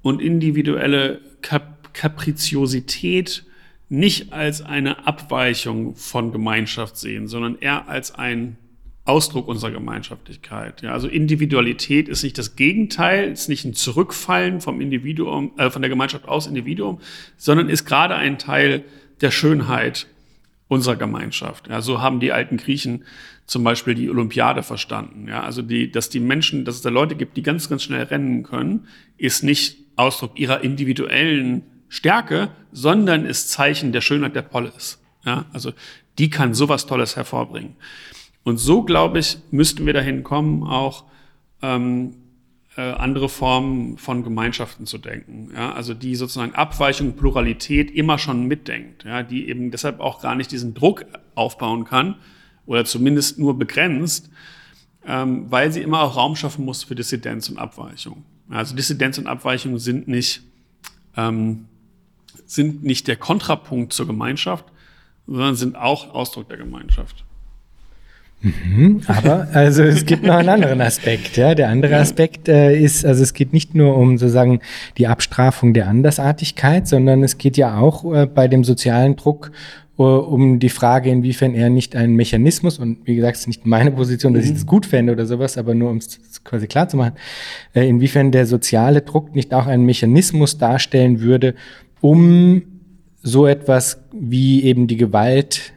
und 0.02 0.22
individuelle 0.22 1.22
Kap 1.41 1.81
Kapriziosität 1.94 3.46
nicht 3.89 4.32
als 4.32 4.62
eine 4.62 5.06
Abweichung 5.06 5.96
von 5.96 6.32
Gemeinschaft 6.32 6.98
sehen, 6.98 7.28
sondern 7.28 7.58
eher 7.60 7.89
als 7.89 8.16
ein 8.16 8.58
Ausdruck 9.04 9.48
unserer 9.48 9.72
Gemeinschaftlichkeit. 9.72 10.82
Ja, 10.82 10.94
also 10.94 11.08
Individualität 11.08 12.08
ist 12.08 12.24
nicht 12.24 12.38
das 12.38 12.56
Gegenteil, 12.56 13.32
ist 13.32 13.50
nicht 13.50 13.66
ein 13.66 13.74
Zurückfallen 13.74 14.62
vom 14.62 14.80
Individuum, 14.80 15.52
äh, 15.58 15.70
von 15.70 15.82
der 15.82 15.89
Gemeinschaft 15.89 16.28
aus 16.28 16.48
Individuum, 16.48 17.00
sondern 17.36 17.68
ist 17.68 17.86
gerade 17.86 18.16
ein 18.16 18.38
Teil 18.38 18.86
der 19.22 19.32
Schönheit 19.32 20.08
unserer 20.68 20.96
Gemeinschaft. 20.96 21.68
Ja, 21.68 21.82
so 21.82 22.00
haben 22.00 22.22
die 22.22 22.32
alten 22.32 22.58
Griechen 22.58 23.04
zum 23.46 23.66
Beispiel 23.66 23.96
die 23.96 24.10
Olympiade 24.10 24.64
verstanden. 24.64 25.28
Ja, 25.28 25.44
also 25.44 25.62
die, 25.62 25.92
dass 25.92 26.10
die 26.10 26.22
Menschen, 26.22 26.64
dass 26.64 26.76
es 26.76 26.82
da 26.82 26.89
Leute 26.89 27.16
gibt, 27.16 27.36
die 27.36 27.44
ganz, 27.44 27.68
ganz 27.68 27.84
schnell 27.84 28.04
rennen 28.04 28.44
können, 28.44 28.88
ist 29.18 29.44
nicht 29.44 29.78
Ausdruck 29.98 30.39
ihrer 30.39 30.64
individuellen 30.64 31.64
Stärke, 31.92 32.48
sondern 32.72 33.26
ist 33.26 33.50
Zeichen 33.50 33.92
der 33.92 34.00
Schönheit 34.00 34.34
der 34.34 34.44
Polis. 34.44 34.98
Ja, 35.26 35.44
also 35.52 35.74
die 36.18 36.30
kann 36.30 36.54
sowas 36.54 36.86
Tolles 36.86 37.18
hervorbringen. 37.18 37.76
Und 38.44 38.58
so, 38.58 38.84
glaube 38.84 39.20
ich, 39.20 39.38
müssten 39.52 39.86
wir 39.86 39.92
dahin 39.92 40.24
kommen, 40.24 40.64
auch 40.64 41.04
ähm, 41.62 42.16
äh, 42.78 42.82
andere 42.82 43.28
Formen 43.28 43.98
von 43.98 44.24
Gemeinschaften 44.24 44.86
zu 44.86 45.00
denken. 45.00 45.52
Ja? 45.54 45.74
Also 45.74 45.94
die 45.94 46.16
sozusagen 46.16 46.56
Abweichung, 46.56 47.18
Pluralität 47.18 47.92
immer 47.92 48.18
schon 48.18 48.48
mitdenkt, 48.48 49.04
ja? 49.04 49.22
die 49.22 49.50
eben 49.50 49.70
deshalb 49.70 50.00
auch 50.00 50.22
gar 50.22 50.36
nicht 50.36 50.50
diesen 50.52 50.74
Druck 50.74 51.06
aufbauen 51.36 51.84
kann 51.84 52.16
oder 52.66 52.86
zumindest 52.86 53.38
nur 53.38 53.60
begrenzt, 53.60 54.30
ähm, 55.06 55.52
weil 55.52 55.74
sie 55.74 55.82
immer 55.82 56.02
auch 56.02 56.16
Raum 56.16 56.38
schaffen 56.38 56.64
muss 56.64 56.86
für 56.86 56.96
Dissidenz 56.96 57.50
und 57.50 57.60
Abweichung. 57.60 58.24
Also 58.50 58.78
Dissidenz 58.78 59.18
und 59.18 59.28
Abweichung 59.28 59.78
sind 59.78 60.08
nicht, 60.08 60.42
ähm, 61.18 61.66
sind 62.52 62.84
nicht 62.84 63.08
der 63.08 63.16
Kontrapunkt 63.16 63.93
zur 63.93 64.08
Gemeinschaft, 64.08 64.66
sondern 65.26 65.56
sind 65.56 65.78
auch 65.78 66.14
Ausdruck 66.14 66.49
der 66.49 66.58
Gemeinschaft. 66.58 67.24
Mhm, 68.41 69.02
aber 69.06 69.47
also 69.54 69.84
es 69.84 70.06
gibt 70.06 70.24
noch 70.24 70.36
einen 70.36 70.49
anderen 70.49 70.82
Aspekt. 70.82 71.38
Ja, 71.38 71.54
der 71.54 71.70
andere 71.70 71.97
Aspekt 71.97 72.47
äh, 72.49 72.76
ist, 72.76 73.06
also 73.06 73.22
es 73.22 73.34
geht 73.34 73.54
nicht 73.54 73.76
nur 73.76 73.95
um 73.95 74.18
sozusagen 74.18 74.62
die 74.97 75.08
Abstrafung 75.08 75.76
der 75.76 75.88
Andersartigkeit, 75.88 76.88
sondern 76.88 77.24
es 77.24 77.38
geht 77.38 77.56
ja 77.56 77.78
auch 77.78 78.12
äh, 78.14 78.26
bei 78.26 78.47
dem 78.47 78.64
sozialen 78.64 79.16
Druck 79.16 79.52
äh, 79.99 80.02
um 80.02 80.58
die 80.58 80.70
Frage, 80.70 81.12
inwiefern 81.12 81.54
er 81.54 81.70
nicht 81.70 81.95
ein 81.95 82.16
Mechanismus 82.16 82.80
und 82.80 83.06
wie 83.06 83.16
gesagt, 83.16 83.36
es 83.36 83.41
ist 83.41 83.47
nicht 83.47 83.66
meine 83.68 83.91
Position, 83.91 84.34
dass 84.34 84.43
mhm. 84.45 84.49
ich 84.49 84.56
das 84.56 84.66
gut 84.66 84.88
fände 84.88 85.14
oder 85.14 85.28
sowas, 85.28 85.60
aber 85.60 85.76
nur 85.76 85.91
um 85.91 85.97
es 85.97 86.20
quasi 86.43 86.66
klar 86.66 86.89
zu 86.89 86.97
machen, 86.97 87.14
äh, 87.76 87.88
inwiefern 87.88 88.32
der 88.32 88.47
soziale 88.47 89.04
Druck 89.04 89.36
nicht 89.36 89.54
auch 89.54 89.68
einen 89.68 89.86
Mechanismus 89.86 90.58
darstellen 90.58 91.22
würde, 91.22 91.54
um 92.02 92.64
so 93.24 93.45
etwas 93.47 94.02
wie 94.12 94.64
eben 94.64 94.88
die 94.88 94.97
Gewalt 94.97 95.74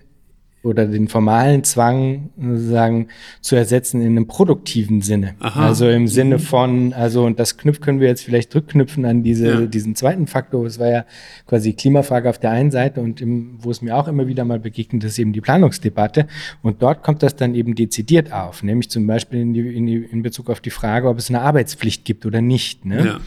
oder 0.65 0.87
den 0.87 1.09
formalen 1.09 1.63
Zwang 1.63 2.31
sozusagen 2.41 3.09
zu 3.41 3.57
ersetzen 3.57 4.01
in 4.01 4.09
einem 4.09 4.27
produktiven 4.27 5.03
Sinne. 5.03 5.35
Aha. 5.41 5.67
Also 5.67 5.89
im 5.89 6.09
Sinne 6.09 6.37
mhm. 6.37 6.41
von, 6.41 6.93
also 6.93 7.25
und 7.25 7.39
das 7.39 7.57
knüpft 7.57 7.83
können 7.83 8.01
wir 8.01 8.09
jetzt 8.09 8.25
vielleicht 8.25 8.55
rückknüpfen 8.55 9.05
an 9.05 9.23
diese, 9.23 9.49
ja. 9.49 9.61
diesen 9.67 9.95
zweiten 9.95 10.27
Faktor. 10.27 10.65
Es 10.67 10.79
war 10.79 10.89
ja 10.89 11.05
quasi 11.47 11.75
Klimafrage 11.75 12.31
auf 12.31 12.39
der 12.39 12.51
einen 12.51 12.71
Seite 12.71 13.01
und 13.01 13.21
im, 13.21 13.59
wo 13.61 13.71
es 13.71 13.83
mir 13.83 13.97
auch 13.97 14.09
immer 14.09 14.27
wieder 14.27 14.45
mal 14.45 14.59
begegnet, 14.59 15.05
ist 15.05 15.19
eben 15.19 15.33
die 15.33 15.41
Planungsdebatte. 15.41 16.27
Und 16.63 16.83
dort 16.83 17.03
kommt 17.03 17.23
das 17.23 17.37
dann 17.37 17.55
eben 17.55 17.75
dezidiert 17.75 18.33
auf, 18.33 18.63
nämlich 18.63 18.91
zum 18.91 19.07
Beispiel 19.07 19.41
in, 19.41 19.53
die, 19.53 19.77
in, 19.77 19.87
die, 19.87 19.97
in 19.97 20.23
Bezug 20.23 20.51
auf 20.51 20.61
die 20.61 20.71
Frage, 20.71 21.09
ob 21.09 21.19
es 21.19 21.29
eine 21.29 21.43
Arbeitspflicht 21.43 22.05
gibt 22.05 22.25
oder 22.25 22.41
nicht. 22.41 22.85
Ne? 22.85 23.07
Ja. 23.07 23.21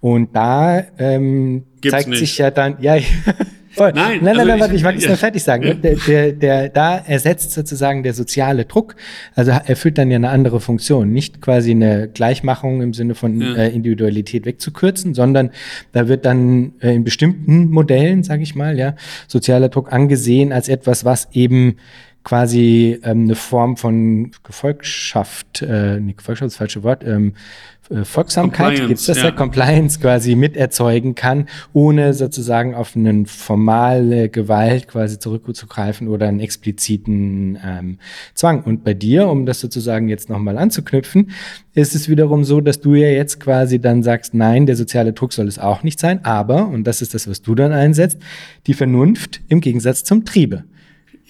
Und 0.00 0.34
da 0.34 0.84
ähm, 0.98 1.64
zeigt 1.88 2.08
nicht. 2.08 2.18
sich 2.18 2.38
ja 2.38 2.50
dann, 2.50 2.76
ja, 2.80 2.96
Voll. 3.72 3.92
Nein, 3.92 4.18
nein, 4.20 4.28
also 4.28 4.38
nein, 4.38 4.48
nein, 4.48 4.60
warte, 4.60 4.74
ich 4.74 4.84
wollte 4.84 4.98
es 5.02 5.06
nur 5.06 5.16
fertig 5.16 5.42
sagen. 5.42 5.62
Ja. 5.62 5.74
Der, 5.74 5.94
der, 5.94 6.32
der, 6.32 6.68
da 6.68 6.98
ersetzt 6.98 7.52
sozusagen 7.52 8.02
der 8.02 8.14
soziale 8.14 8.64
Druck, 8.64 8.96
also 9.34 9.52
erfüllt 9.52 9.96
dann 9.96 10.10
ja 10.10 10.16
eine 10.16 10.30
andere 10.30 10.60
Funktion. 10.60 11.12
Nicht 11.12 11.40
quasi 11.40 11.70
eine 11.70 12.08
Gleichmachung 12.08 12.82
im 12.82 12.94
Sinne 12.94 13.14
von 13.14 13.40
ja. 13.40 13.54
äh, 13.54 13.68
Individualität 13.68 14.44
wegzukürzen, 14.44 15.14
sondern 15.14 15.50
da 15.92 16.08
wird 16.08 16.26
dann 16.26 16.72
äh, 16.80 16.94
in 16.94 17.04
bestimmten 17.04 17.70
Modellen, 17.70 18.24
sage 18.24 18.42
ich 18.42 18.54
mal, 18.54 18.76
ja, 18.76 18.96
sozialer 19.28 19.68
Druck 19.68 19.92
angesehen 19.92 20.52
als 20.52 20.68
etwas, 20.68 21.04
was 21.04 21.28
eben 21.32 21.76
quasi 22.24 23.00
ähm, 23.02 23.24
eine 23.24 23.34
Form 23.34 23.76
von 23.76 24.30
Gefolgschaft, 24.42 25.62
äh, 25.62 25.98
nee, 26.00 26.12
Gefolgschaft 26.12 26.48
ist 26.48 26.54
das 26.54 26.58
falsche 26.58 26.82
Wort, 26.82 27.04
ähm, 27.04 27.34
äh, 27.79 27.79
Folgsamkeit, 28.04 28.86
gibt 28.86 29.00
es 29.00 29.06
das 29.06 29.18
ja. 29.18 29.24
ja, 29.24 29.30
Compliance 29.32 29.98
quasi 29.98 30.36
miterzeugen 30.36 31.14
kann, 31.16 31.46
ohne 31.72 32.14
sozusagen 32.14 32.74
auf 32.74 32.94
eine 32.94 33.26
formale 33.26 34.28
Gewalt 34.28 34.86
quasi 34.86 35.18
zurückzugreifen 35.18 36.06
oder 36.06 36.28
einen 36.28 36.40
expliziten 36.40 37.58
ähm, 37.64 37.98
Zwang. 38.34 38.62
Und 38.62 38.84
bei 38.84 38.94
dir, 38.94 39.28
um 39.28 39.44
das 39.44 39.60
sozusagen 39.60 40.08
jetzt 40.08 40.30
nochmal 40.30 40.56
anzuknüpfen, 40.56 41.32
ist 41.74 41.94
es 41.94 42.08
wiederum 42.08 42.44
so, 42.44 42.60
dass 42.60 42.80
du 42.80 42.94
ja 42.94 43.08
jetzt 43.08 43.40
quasi 43.40 43.80
dann 43.80 44.02
sagst, 44.02 44.34
nein, 44.34 44.66
der 44.66 44.76
soziale 44.76 45.12
Druck 45.12 45.32
soll 45.32 45.48
es 45.48 45.58
auch 45.58 45.82
nicht 45.82 45.98
sein, 45.98 46.24
aber, 46.24 46.68
und 46.68 46.84
das 46.84 47.02
ist 47.02 47.14
das, 47.14 47.28
was 47.28 47.42
du 47.42 47.54
dann 47.56 47.72
einsetzt, 47.72 48.18
die 48.66 48.74
Vernunft 48.74 49.40
im 49.48 49.60
Gegensatz 49.60 50.04
zum 50.04 50.24
Triebe. 50.24 50.64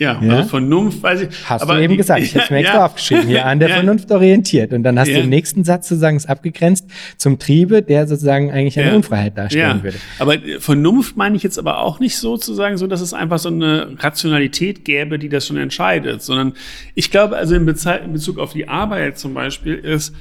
Ja, 0.00 0.18
ja? 0.22 0.36
Also 0.36 0.48
Vernunft 0.48 1.02
weiß 1.02 1.20
ich. 1.20 1.28
Hast 1.44 1.60
aber 1.60 1.74
du 1.74 1.82
eben 1.82 1.98
gesagt, 1.98 2.22
ich 2.22 2.34
habe 2.34 2.44
es 2.44 2.50
mir 2.50 2.56
extra 2.56 2.78
ja. 2.78 2.86
aufgeschrieben, 2.86 3.26
hier 3.26 3.44
an 3.44 3.58
der 3.60 3.68
ja. 3.68 3.74
Vernunft 3.76 4.10
orientiert. 4.10 4.72
Und 4.72 4.82
dann 4.82 4.98
hast 4.98 5.08
du 5.08 5.18
im 5.18 5.28
nächsten 5.28 5.62
Satz 5.62 5.88
sozusagen 5.88 6.16
es 6.16 6.24
abgegrenzt 6.24 6.86
zum 7.18 7.38
Triebe, 7.38 7.82
der 7.82 8.06
sozusagen 8.06 8.50
eigentlich 8.50 8.80
eine 8.80 8.96
Unfreiheit 8.96 9.36
darstellen 9.36 9.82
würde. 9.82 9.98
Aber 10.18 10.36
Vernunft 10.58 11.18
meine 11.18 11.36
ich 11.36 11.42
jetzt 11.42 11.58
aber 11.58 11.80
auch 11.80 12.00
nicht 12.00 12.16
sozusagen 12.16 12.78
so, 12.78 12.86
dass 12.86 13.02
es 13.02 13.12
einfach 13.12 13.38
so 13.38 13.50
eine 13.50 13.94
Rationalität 13.98 14.86
gäbe, 14.86 15.18
die 15.18 15.28
das 15.28 15.46
schon 15.46 15.58
entscheidet, 15.58 16.22
sondern 16.22 16.54
ich 16.94 17.10
glaube 17.10 17.36
also 17.36 17.54
in, 17.54 17.66
Bezug 17.66 18.38
auf 18.38 18.54
die 18.54 18.68
Arbeit 18.68 19.18
zum 19.18 19.34
Beispiel 19.34 19.74
ist, 19.74 20.14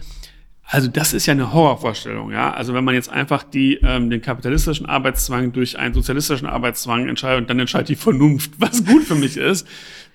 also 0.71 0.87
das 0.87 1.13
ist 1.13 1.25
ja 1.25 1.31
eine 1.31 1.51
Horrorvorstellung, 1.51 2.31
ja. 2.31 2.53
Also 2.53 2.75
wenn 2.75 2.83
man 2.83 2.93
jetzt 2.93 3.09
einfach 3.09 3.41
die, 3.41 3.79
ähm, 3.81 4.11
den 4.11 4.21
kapitalistischen 4.21 4.85
Arbeitszwang 4.85 5.51
durch 5.51 5.79
einen 5.79 5.95
sozialistischen 5.95 6.47
Arbeitszwang 6.47 7.09
entscheidet 7.09 7.41
und 7.41 7.49
dann 7.49 7.59
entscheidet 7.59 7.89
die 7.89 7.95
Vernunft, 7.95 8.51
was 8.59 8.85
gut 8.85 9.03
für 9.03 9.15
mich 9.15 9.35
ist, 9.35 9.67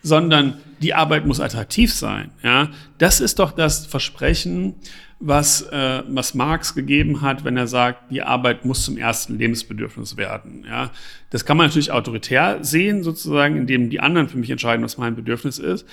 sondern 0.03 0.59
die 0.81 0.95
Arbeit 0.95 1.27
muss 1.27 1.41
attraktiv 1.41 1.93
sein, 1.93 2.31
ja. 2.45 2.69
Das 2.99 3.21
ist 3.21 3.41
doch 3.41 3.51
das 3.51 3.87
Versprechen, 3.87 4.77
was, 5.19 5.63
äh, 5.63 6.03
was 6.09 6.35
Marx 6.35 6.77
gegeben 6.77 7.21
hat, 7.21 7.45
wenn 7.45 7.57
er 7.57 7.67
sagt, 7.67 8.13
die 8.13 8.23
Arbeit 8.23 8.65
muss 8.65 8.85
zum 8.85 8.97
ersten 8.97 9.37
Lebensbedürfnis 9.37 10.17
werden, 10.17 10.65
ja. 10.69 10.93
Das 11.31 11.45
kann 11.45 11.57
man 11.57 11.67
natürlich 11.67 11.91
autoritär 11.91 12.59
sehen, 12.63 13.03
sozusagen, 13.03 13.57
indem 13.57 13.91
die 13.91 13.99
anderen 13.99 14.29
für 14.29 14.39
mich 14.39 14.51
entscheiden, 14.51 14.85
was 14.85 14.99
mein 14.99 15.17
Bedürfnis 15.17 15.59
ist. 15.59 15.85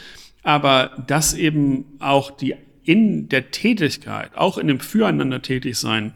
Aber 0.43 1.03
dass 1.07 1.33
eben 1.33 1.85
auch 1.99 2.29
die 2.29 2.55
in 2.83 3.29
der 3.29 3.51
Tätigkeit, 3.51 4.35
auch 4.35 4.57
in 4.57 4.67
dem 4.67 4.79
Füreinander 4.79 5.41
tätig 5.41 5.77
sein, 5.77 6.13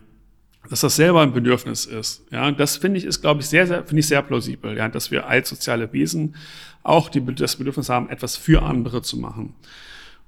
dass 0.70 0.82
das 0.82 0.96
selber 0.96 1.22
ein 1.22 1.34
Bedürfnis 1.34 1.86
ist. 1.86 2.26
Ja, 2.32 2.52
das 2.52 2.78
finde 2.78 2.98
ich 2.98 3.06
ist, 3.06 3.22
glaube 3.22 3.42
ich, 3.42 3.48
sehr, 3.48 3.68
sehr, 3.68 3.84
finde 3.86 4.00
ich 4.00 4.08
sehr 4.08 4.22
plausibel, 4.22 4.76
ja, 4.76 4.90
dass 4.90 5.12
wir 5.12 5.28
als 5.28 5.50
soziale 5.50 5.92
Wesen 5.94 6.36
auch 6.84 7.10
die, 7.10 7.24
das 7.24 7.56
Bedürfnis 7.56 7.90
haben, 7.90 8.10
etwas 8.10 8.36
für 8.36 8.64
andere 8.64 9.02
zu 9.02 9.18
machen. 9.18 9.54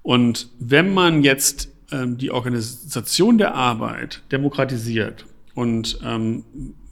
Und 0.03 0.49
wenn 0.59 0.93
man 0.93 1.23
jetzt 1.23 1.69
ähm, 1.91 2.17
die 2.17 2.31
Organisation 2.31 3.37
der 3.37 3.55
Arbeit 3.55 4.21
demokratisiert 4.31 5.25
und 5.55 5.99
ähm, 6.03 6.43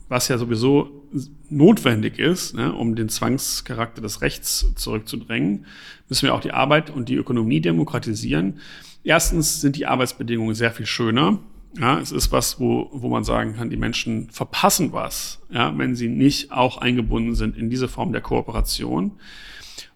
was 0.08 0.28
ja 0.28 0.38
sowieso 0.38 1.02
notwendig 1.48 2.18
ist, 2.18 2.54
ne, 2.54 2.72
um 2.72 2.94
den 2.94 3.08
Zwangscharakter 3.08 4.02
des 4.02 4.22
Rechts 4.22 4.72
zurückzudrängen, 4.76 5.66
müssen 6.08 6.26
wir 6.26 6.34
auch 6.34 6.40
die 6.40 6.52
Arbeit 6.52 6.90
und 6.90 7.08
die 7.08 7.16
Ökonomie 7.16 7.60
demokratisieren. 7.60 8.60
Erstens 9.06 9.60
sind 9.60 9.76
die 9.76 9.86
Arbeitsbedingungen 9.86 10.56
sehr 10.56 10.72
viel 10.72 10.84
schöner. 10.84 11.38
Ja, 11.78 12.00
es 12.00 12.10
ist 12.10 12.32
was, 12.32 12.58
wo, 12.58 12.90
wo 12.92 13.08
man 13.08 13.22
sagen 13.22 13.54
kann, 13.54 13.70
die 13.70 13.76
Menschen 13.76 14.30
verpassen 14.30 14.92
was, 14.92 15.40
ja, 15.48 15.76
wenn 15.78 15.94
sie 15.94 16.08
nicht 16.08 16.50
auch 16.50 16.78
eingebunden 16.78 17.36
sind 17.36 17.56
in 17.56 17.70
diese 17.70 17.86
Form 17.86 18.10
der 18.12 18.20
Kooperation. 18.20 19.12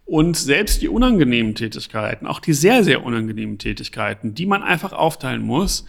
Und 0.04 0.36
selbst 0.36 0.80
die 0.80 0.88
unangenehmen 0.88 1.56
Tätigkeiten, 1.56 2.28
auch 2.28 2.38
die 2.38 2.52
sehr, 2.52 2.84
sehr 2.84 3.04
unangenehmen 3.04 3.58
Tätigkeiten, 3.58 4.34
die 4.34 4.46
man 4.46 4.62
einfach 4.62 4.92
aufteilen 4.92 5.42
muss, 5.42 5.86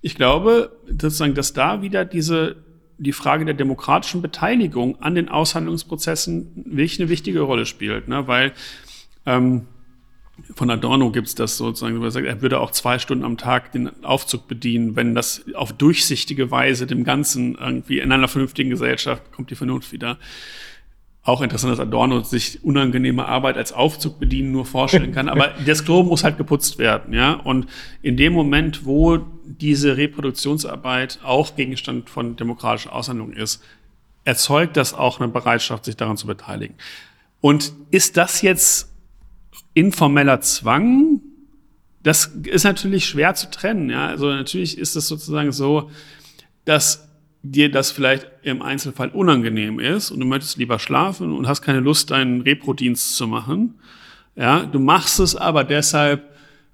ich 0.00 0.16
glaube, 0.16 0.76
sozusagen, 0.88 1.34
dass 1.34 1.52
da 1.52 1.80
wieder 1.80 2.04
diese, 2.04 2.56
die 2.98 3.12
Frage 3.12 3.44
der 3.44 3.54
demokratischen 3.54 4.20
Beteiligung 4.20 5.00
an 5.00 5.14
den 5.14 5.28
Aushandlungsprozessen 5.28 6.64
wirklich 6.66 6.98
eine 6.98 7.08
wichtige 7.08 7.42
Rolle 7.42 7.66
spielt, 7.66 8.08
ne? 8.08 8.26
weil 8.26 8.52
ähm, 9.26 9.68
von 10.54 10.70
Adorno 10.70 11.10
gibt 11.10 11.28
es 11.28 11.34
das 11.34 11.56
sozusagen, 11.56 12.00
wo 12.00 12.04
er 12.04 12.10
sagt, 12.10 12.26
er 12.26 12.42
würde 12.42 12.58
auch 12.58 12.72
zwei 12.72 12.98
Stunden 12.98 13.24
am 13.24 13.36
Tag 13.36 13.72
den 13.72 14.04
Aufzug 14.04 14.48
bedienen, 14.48 14.96
wenn 14.96 15.14
das 15.14 15.44
auf 15.54 15.72
durchsichtige 15.72 16.50
Weise 16.50 16.86
dem 16.86 17.04
Ganzen 17.04 17.54
irgendwie 17.54 18.00
in 18.00 18.10
einer 18.10 18.28
vernünftigen 18.28 18.70
Gesellschaft 18.70 19.30
kommt 19.32 19.50
die 19.50 19.54
Vernunft 19.54 19.92
wieder. 19.92 20.18
auch 21.22 21.40
interessant, 21.40 21.72
dass 21.72 21.80
Adorno 21.80 22.20
sich 22.20 22.62
unangenehme 22.64 23.26
Arbeit 23.26 23.56
als 23.56 23.72
Aufzug 23.72 24.18
bedienen 24.18 24.52
nur 24.52 24.66
vorstellen 24.66 25.12
kann. 25.12 25.28
Aber 25.28 25.54
das 25.66 25.84
Klo 25.84 26.02
muss 26.02 26.24
halt 26.24 26.36
geputzt 26.36 26.78
werden, 26.78 27.14
ja. 27.14 27.32
Und 27.32 27.66
in 28.02 28.16
dem 28.16 28.32
Moment, 28.32 28.84
wo 28.84 29.20
diese 29.44 29.96
Reproduktionsarbeit 29.96 31.20
auch 31.22 31.56
Gegenstand 31.56 32.10
von 32.10 32.36
demokratischer 32.36 32.92
Aushandlung 32.92 33.32
ist, 33.32 33.62
erzeugt 34.24 34.76
das 34.76 34.94
auch 34.94 35.20
eine 35.20 35.28
Bereitschaft, 35.28 35.84
sich 35.84 35.96
daran 35.96 36.16
zu 36.16 36.26
beteiligen. 36.26 36.74
Und 37.40 37.72
ist 37.90 38.16
das 38.16 38.42
jetzt 38.42 38.93
informeller 39.74 40.40
Zwang? 40.40 41.20
Das 42.02 42.26
ist 42.44 42.64
natürlich 42.64 43.06
schwer 43.06 43.34
zu 43.34 43.50
trennen, 43.50 43.90
ja. 43.90 44.06
Also 44.06 44.26
natürlich 44.26 44.78
ist 44.78 44.96
es 44.96 45.08
sozusagen 45.08 45.52
so, 45.52 45.90
dass 46.64 47.08
dir 47.42 47.70
das 47.70 47.90
vielleicht 47.90 48.26
im 48.42 48.62
Einzelfall 48.62 49.10
unangenehm 49.10 49.78
ist 49.78 50.10
und 50.10 50.20
du 50.20 50.26
möchtest 50.26 50.56
lieber 50.56 50.78
schlafen 50.78 51.30
und 51.32 51.46
hast 51.46 51.60
keine 51.60 51.80
Lust, 51.80 52.10
deinen 52.10 52.40
Reprodienst 52.40 53.16
zu 53.16 53.26
machen. 53.26 53.74
Ja, 54.34 54.64
du 54.64 54.80
machst 54.80 55.20
es 55.20 55.36
aber 55.36 55.62
deshalb, 55.62 56.24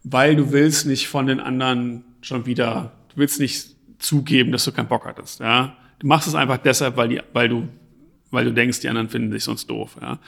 weil 0.04 0.36
du 0.36 0.52
willst 0.52 0.86
nicht 0.86 1.08
von 1.08 1.26
den 1.26 1.40
anderen 1.40 2.04
schon 2.22 2.46
wieder, 2.46 2.92
du 3.10 3.16
willst 3.16 3.40
nicht 3.40 3.74
zugeben, 3.98 4.52
dass 4.52 4.64
du 4.64 4.72
keinen 4.72 4.88
Bock 4.88 5.06
hattest. 5.06 5.40
Ja, 5.40 5.76
du 5.98 6.06
machst 6.06 6.28
es 6.28 6.34
einfach 6.34 6.58
deshalb, 6.58 6.96
weil 6.96 7.08
die, 7.08 7.20
weil 7.32 7.48
du, 7.48 7.68
weil 8.30 8.44
du 8.44 8.52
denkst, 8.52 8.80
die 8.80 8.88
anderen 8.88 9.08
finden 9.08 9.32
dich 9.32 9.44
sonst 9.44 9.68
doof. 9.68 9.96
Ja. 10.00 10.18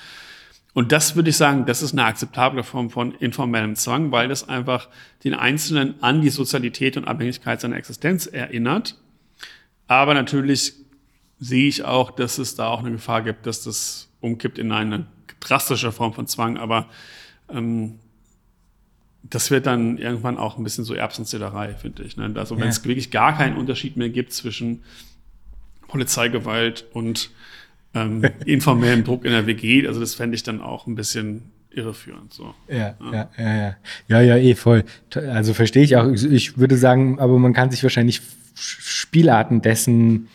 Und 0.75 0.91
das 0.91 1.17
würde 1.17 1.31
ich 1.31 1.37
sagen, 1.37 1.67
das 1.67 1.83
ist 1.83 1.93
eine 1.93 2.05
akzeptable 2.05 2.63
Form 2.63 2.89
von 2.89 3.13
informellem 3.13 3.77
Zwang, 3.77 4.11
weil 4.11 4.29
das 4.29 4.49
einfach 4.49 4.89
den 5.23 5.35
Einzelnen 5.35 6.03
an 6.03 6.23
die 6.23 6.31
Sozialität 6.31 6.97
und 6.97 7.07
Abhängigkeit 7.07 7.61
seiner 7.61 7.77
Existenz 7.77 8.27
erinnert 8.27 8.97
aber 9.93 10.15
natürlich 10.15 10.75
sehe 11.39 11.69
ich 11.69 11.85
auch, 11.85 12.11
dass 12.11 12.39
es 12.39 12.55
da 12.55 12.69
auch 12.69 12.81
eine 12.81 12.93
Gefahr 12.93 13.23
gibt, 13.23 13.47
dass 13.47 13.63
das 13.63 14.09
umkippt 14.21 14.59
in 14.59 14.73
eine 14.73 15.07
drastische 15.41 15.93
Form 15.93 16.15
von 16.15 16.27
Zwang. 16.27 16.57
Aber 16.57 16.89
ähm, 17.51 17.99
das 19.23 19.51
wird 19.51 19.67
dann 19.67 19.99
irgendwann 19.99 20.39
auch 20.39 20.57
ein 20.57 20.65
bisschen 20.65 20.85
so 20.85 20.95
Erbsenzählerei, 20.95 21.75
finde 21.75 22.05
ich. 22.05 22.17
Ne? 22.17 22.33
Also 22.37 22.59
wenn 22.59 22.69
es 22.69 22.85
wirklich 22.85 23.11
gar 23.11 23.37
keinen 23.37 23.57
Unterschied 23.57 23.97
mehr 23.97 24.09
gibt 24.09 24.33
zwischen 24.33 24.83
Polizeigewalt 25.89 26.87
und 26.93 27.31
ähm, 27.95 28.23
informellem 28.47 29.05
Druck 29.05 29.25
in 29.25 29.33
der 29.33 29.47
WG, 29.47 29.87
also 29.87 30.01
das 30.01 30.15
fände 30.15 30.35
ich 30.35 30.43
dann 30.43 30.61
auch 30.61 30.87
ein 30.87 30.95
bisschen 30.95 31.43
irreführend. 31.71 32.33
So. 32.33 32.55
Ja, 32.69 32.95
ja, 33.13 33.31
ja, 33.39 33.55
ja, 33.57 33.77
ja, 34.09 34.21
ja, 34.21 34.37
eh 34.37 34.55
voll. 34.55 34.85
Also 35.15 35.55
verstehe 35.55 35.83
ich 35.83 35.97
auch. 35.97 36.11
Ich 36.11 36.59
würde 36.59 36.77
sagen, 36.77 37.19
aber 37.19 37.39
man 37.39 37.53
kann 37.53 37.71
sich 37.71 37.83
wahrscheinlich 37.83 38.21
Spielarten 38.55 39.63
dessen 39.63 40.29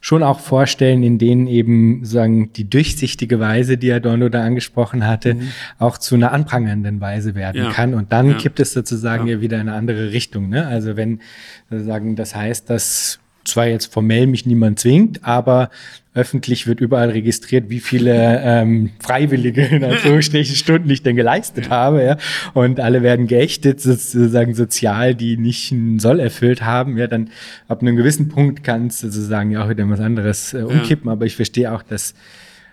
schon 0.00 0.22
auch 0.22 0.40
vorstellen, 0.40 1.02
in 1.02 1.18
denen 1.18 1.46
eben 1.46 2.04
sagen 2.04 2.52
die 2.54 2.68
durchsichtige 2.68 3.38
Weise, 3.38 3.76
die 3.76 3.92
Adorno 3.92 4.30
da 4.30 4.42
angesprochen 4.42 5.06
hatte, 5.06 5.34
mhm. 5.34 5.48
auch 5.78 5.98
zu 5.98 6.14
einer 6.14 6.32
anprangernden 6.32 7.00
Weise 7.00 7.34
werden 7.34 7.64
ja. 7.64 7.70
kann. 7.70 7.92
Und 7.92 8.10
dann 8.10 8.30
ja. 8.30 8.36
kippt 8.38 8.60
es 8.60 8.72
sozusagen 8.72 9.26
ja. 9.26 9.34
ja 9.34 9.40
wieder 9.42 9.60
in 9.60 9.68
eine 9.68 9.74
andere 9.74 10.12
Richtung. 10.12 10.48
Ne? 10.48 10.66
Also 10.66 10.96
wenn 10.96 11.20
sozusagen 11.68 12.16
das 12.16 12.34
heißt, 12.34 12.70
dass 12.70 13.20
zwar 13.50 13.66
jetzt 13.66 13.92
formell 13.92 14.26
mich 14.26 14.46
niemand 14.46 14.80
zwingt, 14.80 15.24
aber 15.24 15.70
öffentlich 16.12 16.66
wird 16.66 16.80
überall 16.80 17.10
registriert, 17.10 17.70
wie 17.70 17.78
viele 17.78 18.40
ähm, 18.42 18.90
Freiwillige 19.00 19.64
in 19.66 19.84
Anführungsstrichen 19.84 20.56
Stunden 20.56 20.90
ich 20.90 21.02
denn 21.02 21.14
geleistet 21.14 21.70
habe, 21.70 22.02
ja. 22.02 22.16
Und 22.52 22.80
alle 22.80 23.02
werden 23.02 23.26
geächtet, 23.26 23.80
sozusagen 23.80 24.54
sozial, 24.54 25.14
die 25.14 25.36
nicht 25.36 25.70
einen 25.72 26.00
Soll 26.00 26.18
erfüllt 26.18 26.62
haben, 26.62 26.96
ja, 26.98 27.06
dann 27.06 27.30
ab 27.68 27.82
einem 27.82 27.96
gewissen 27.96 28.28
Punkt 28.28 28.64
kann 28.64 28.88
es 28.88 29.00
sozusagen 29.00 29.50
ja 29.50 29.64
auch 29.64 29.68
wieder 29.68 29.88
was 29.88 30.00
anderes 30.00 30.52
äh, 30.52 30.62
umkippen. 30.62 31.06
Ja. 31.06 31.12
Aber 31.12 31.26
ich 31.26 31.36
verstehe 31.36 31.72
auch, 31.72 31.82
dass 31.82 32.14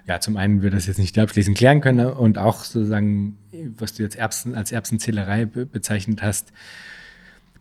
ja, 0.08 0.20
zum 0.22 0.38
einen 0.38 0.62
wir 0.62 0.72
das 0.72 0.88
jetzt 0.88 1.00
nicht 1.00 1.20
abschließend 1.20 1.58
klären 1.58 1.82
können 1.82 2.08
und 2.08 2.38
auch 2.38 2.64
sozusagen, 2.64 3.38
was 3.78 3.94
du 3.94 4.04
jetzt 4.04 4.16
Erbsen, 4.16 4.56
als 4.56 4.72
Erbsenzählerei 4.72 5.46
bezeichnet 5.46 6.22
hast, 6.22 6.54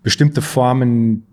bestimmte 0.05 0.43
Formen 0.43 1.25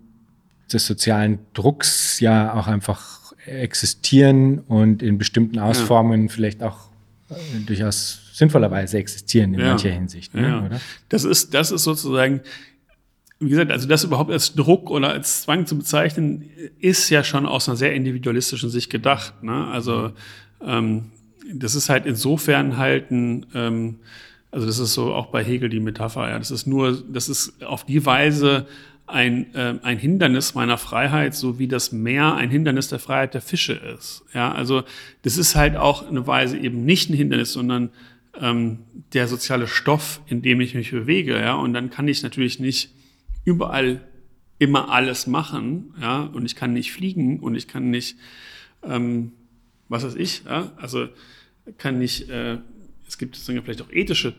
des 0.72 0.86
sozialen 0.86 1.38
Drucks 1.52 2.20
ja 2.20 2.54
auch 2.54 2.66
einfach 2.66 3.34
existieren 3.46 4.60
und 4.60 5.02
in 5.02 5.18
bestimmten 5.18 5.58
Ausformungen 5.58 6.26
ja. 6.26 6.32
vielleicht 6.32 6.62
auch 6.62 6.88
äh, 7.30 7.34
durchaus 7.66 8.20
sinnvollerweise 8.32 8.98
existieren 8.98 9.54
in 9.54 9.60
ja. 9.60 9.66
mancher 9.68 9.90
Hinsicht. 9.90 10.34
Ne, 10.34 10.48
ja. 10.48 10.66
Oder? 10.66 10.80
Das 11.08 11.24
ist, 11.24 11.54
das 11.54 11.70
ist 11.70 11.84
sozusagen, 11.84 12.40
wie 13.38 13.50
gesagt, 13.50 13.70
also 13.70 13.86
das 13.86 14.04
überhaupt 14.04 14.30
als 14.30 14.54
Druck 14.54 14.90
oder 14.90 15.10
als 15.10 15.42
Zwang 15.42 15.66
zu 15.66 15.76
bezeichnen, 15.76 16.50
ist 16.80 17.10
ja 17.10 17.22
schon 17.22 17.46
aus 17.46 17.68
einer 17.68 17.76
sehr 17.76 17.94
individualistischen 17.94 18.70
Sicht 18.70 18.90
gedacht. 18.90 19.42
Ne? 19.42 19.68
Also 19.68 20.12
ähm, 20.62 21.10
das 21.52 21.74
ist 21.74 21.88
halt 21.88 22.06
insofern 22.06 22.76
halt 22.76 23.10
ein, 23.10 23.46
ähm, 23.54 23.96
also 24.50 24.66
das 24.66 24.78
ist 24.78 24.94
so 24.94 25.12
auch 25.12 25.26
bei 25.26 25.44
Hegel 25.44 25.68
die 25.68 25.80
Metapher, 25.80 26.30
ja, 26.30 26.38
das 26.38 26.50
ist 26.50 26.66
nur, 26.66 27.02
das 27.08 27.28
ist 27.28 27.62
auf 27.64 27.84
die 27.84 28.06
Weise 28.06 28.66
ein, 29.06 29.54
äh, 29.54 29.78
ein 29.82 29.98
Hindernis 29.98 30.54
meiner 30.54 30.78
Freiheit, 30.78 31.34
so 31.34 31.58
wie 31.58 31.68
das 31.68 31.92
Meer 31.92 32.34
ein 32.34 32.50
Hindernis 32.50 32.88
der 32.88 32.98
Freiheit 32.98 33.34
der 33.34 33.42
Fische 33.42 33.74
ist. 33.74 34.24
Ja, 34.32 34.52
also 34.52 34.82
das 35.22 35.36
ist 35.36 35.54
halt 35.54 35.76
auch 35.76 36.08
eine 36.08 36.26
Weise 36.26 36.56
eben 36.56 36.84
nicht 36.84 37.10
ein 37.10 37.14
Hindernis, 37.14 37.52
sondern 37.52 37.90
ähm, 38.40 38.78
der 39.12 39.28
soziale 39.28 39.66
Stoff, 39.66 40.20
in 40.26 40.42
dem 40.42 40.60
ich 40.60 40.74
mich 40.74 40.90
bewege. 40.90 41.38
Ja, 41.38 41.54
und 41.54 41.74
dann 41.74 41.90
kann 41.90 42.08
ich 42.08 42.22
natürlich 42.22 42.60
nicht 42.60 42.94
überall 43.44 44.00
immer 44.58 44.90
alles 44.90 45.26
machen. 45.26 45.94
Ja, 46.00 46.22
und 46.22 46.46
ich 46.46 46.56
kann 46.56 46.72
nicht 46.72 46.92
fliegen 46.92 47.40
und 47.40 47.54
ich 47.54 47.68
kann 47.68 47.90
nicht, 47.90 48.16
ähm, 48.82 49.32
was 49.88 50.04
weiß 50.04 50.14
ich. 50.14 50.44
Ja, 50.46 50.72
also 50.76 51.08
kann 51.76 51.98
nicht. 51.98 52.30
Äh, 52.30 52.58
es 53.06 53.18
gibt 53.18 53.36
vielleicht 53.36 53.82
auch 53.82 53.92
ethische 53.92 54.34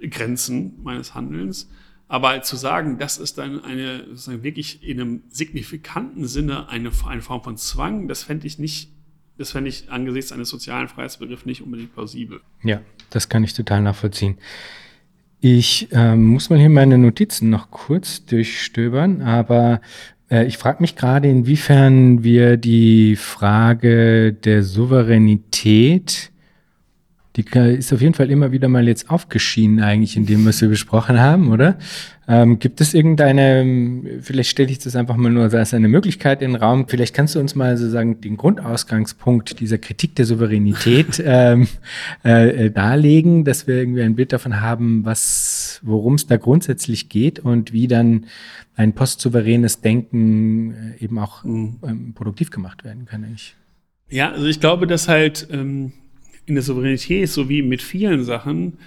Grenzen 0.00 0.82
meines 0.82 1.14
Handelns. 1.14 1.68
Aber 2.14 2.40
zu 2.42 2.54
sagen, 2.54 2.98
das 2.98 3.18
ist 3.18 3.38
dann 3.38 3.64
eine, 3.64 4.04
wirklich 4.44 4.88
in 4.88 5.00
einem 5.00 5.22
signifikanten 5.30 6.28
Sinne 6.28 6.68
eine, 6.68 6.92
eine 7.08 7.22
Form 7.22 7.42
von 7.42 7.56
Zwang, 7.56 8.06
das 8.06 8.22
fände 8.22 8.46
ich 8.46 8.56
nicht, 8.60 8.92
das 9.36 9.50
fände 9.50 9.68
ich 9.68 9.90
angesichts 9.90 10.30
eines 10.30 10.48
sozialen 10.48 10.86
Freiheitsbegriffs 10.86 11.44
nicht 11.44 11.62
unbedingt 11.62 11.92
plausibel. 11.92 12.40
Ja, 12.62 12.82
das 13.10 13.28
kann 13.28 13.42
ich 13.42 13.52
total 13.52 13.82
nachvollziehen. 13.82 14.38
Ich 15.40 15.88
ähm, 15.90 16.26
muss 16.26 16.50
mal 16.50 16.58
hier 16.60 16.70
meine 16.70 16.98
Notizen 16.98 17.50
noch 17.50 17.72
kurz 17.72 18.24
durchstöbern, 18.24 19.20
aber 19.20 19.80
äh, 20.30 20.46
ich 20.46 20.56
frage 20.56 20.82
mich 20.82 20.94
gerade, 20.94 21.28
inwiefern 21.28 22.22
wir 22.22 22.56
die 22.58 23.16
Frage 23.16 24.32
der 24.32 24.62
Souveränität 24.62 26.30
die 27.36 27.44
ist 27.58 27.92
auf 27.92 28.00
jeden 28.00 28.14
Fall 28.14 28.30
immer 28.30 28.52
wieder 28.52 28.68
mal 28.68 28.86
jetzt 28.86 29.10
aufgeschienen 29.10 29.80
eigentlich 29.80 30.16
in 30.16 30.24
dem, 30.24 30.46
was 30.46 30.60
wir 30.60 30.68
besprochen 30.68 31.20
haben, 31.20 31.50
oder? 31.50 31.76
Ähm, 32.28 32.58
gibt 32.58 32.80
es 32.80 32.94
irgendeine, 32.94 34.20
vielleicht 34.22 34.50
stelle 34.50 34.70
ich 34.70 34.78
das 34.78 34.94
einfach 34.96 35.16
mal 35.16 35.30
nur 35.30 35.52
als 35.52 35.74
eine 35.74 35.88
Möglichkeit 35.88 36.42
in 36.42 36.52
den 36.52 36.62
Raum, 36.62 36.88
vielleicht 36.88 37.14
kannst 37.14 37.34
du 37.34 37.40
uns 37.40 37.54
mal 37.54 37.76
sozusagen 37.76 38.20
den 38.20 38.36
Grundausgangspunkt 38.36 39.60
dieser 39.60 39.78
Kritik 39.78 40.14
der 40.14 40.24
Souveränität 40.24 41.22
ähm, 41.24 41.66
äh, 42.22 42.70
darlegen, 42.70 43.44
dass 43.44 43.66
wir 43.66 43.76
irgendwie 43.76 44.02
ein 44.02 44.14
Bild 44.14 44.32
davon 44.32 44.60
haben, 44.60 45.04
was, 45.04 45.80
worum 45.82 46.14
es 46.14 46.26
da 46.26 46.36
grundsätzlich 46.36 47.08
geht 47.08 47.40
und 47.40 47.72
wie 47.72 47.88
dann 47.88 48.26
ein 48.76 48.92
postsouveränes 48.92 49.80
Denken 49.80 50.94
äh, 50.98 51.04
eben 51.04 51.18
auch 51.18 51.44
mhm. 51.44 51.76
ähm, 51.82 52.12
produktiv 52.14 52.50
gemacht 52.50 52.84
werden 52.84 53.06
kann. 53.06 53.24
Eigentlich. 53.24 53.54
Ja, 54.08 54.30
also 54.30 54.46
ich 54.46 54.60
glaube, 54.60 54.86
dass 54.86 55.08
halt 55.08 55.48
ähm, 55.50 55.92
in 56.46 56.54
der 56.54 56.62
Souveränität, 56.62 57.28
so 57.28 57.48
wie 57.48 57.62
mit 57.62 57.82
vielen 57.82 58.24
Sachen, 58.24 58.78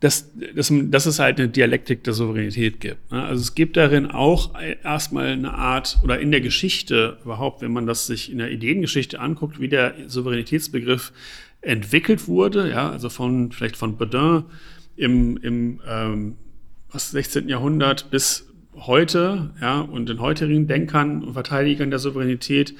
dass, 0.00 0.32
dass, 0.54 0.70
dass 0.70 1.06
es 1.06 1.18
halt 1.18 1.38
eine 1.38 1.48
Dialektik 1.48 2.04
der 2.04 2.12
Souveränität 2.12 2.80
gibt. 2.80 3.10
Ne? 3.10 3.22
Also 3.22 3.40
es 3.40 3.54
gibt 3.54 3.76
darin 3.76 4.06
auch 4.06 4.52
erstmal 4.82 5.28
eine 5.28 5.54
Art, 5.54 5.98
oder 6.02 6.20
in 6.20 6.30
der 6.30 6.40
Geschichte 6.40 7.18
überhaupt, 7.24 7.62
wenn 7.62 7.72
man 7.72 7.86
das 7.86 8.06
sich 8.06 8.30
in 8.30 8.38
der 8.38 8.50
Ideengeschichte 8.50 9.18
anguckt, 9.18 9.60
wie 9.60 9.68
der 9.68 9.94
Souveränitätsbegriff 10.06 11.12
entwickelt 11.62 12.28
wurde, 12.28 12.68
ja, 12.68 12.90
also 12.90 13.08
von, 13.08 13.50
vielleicht 13.50 13.76
von 13.76 13.96
Baudin 13.96 14.44
im, 14.96 15.38
im 15.38 15.80
ähm, 15.88 16.36
was, 16.90 17.10
16. 17.10 17.48
Jahrhundert 17.48 18.10
bis 18.10 18.52
heute, 18.74 19.52
ja, 19.60 19.80
und 19.80 20.08
den 20.08 20.20
heutigen 20.20 20.66
Denkern 20.66 21.24
und 21.24 21.32
Verteidigern 21.32 21.90
der 21.90 21.98
Souveränität, 21.98 22.74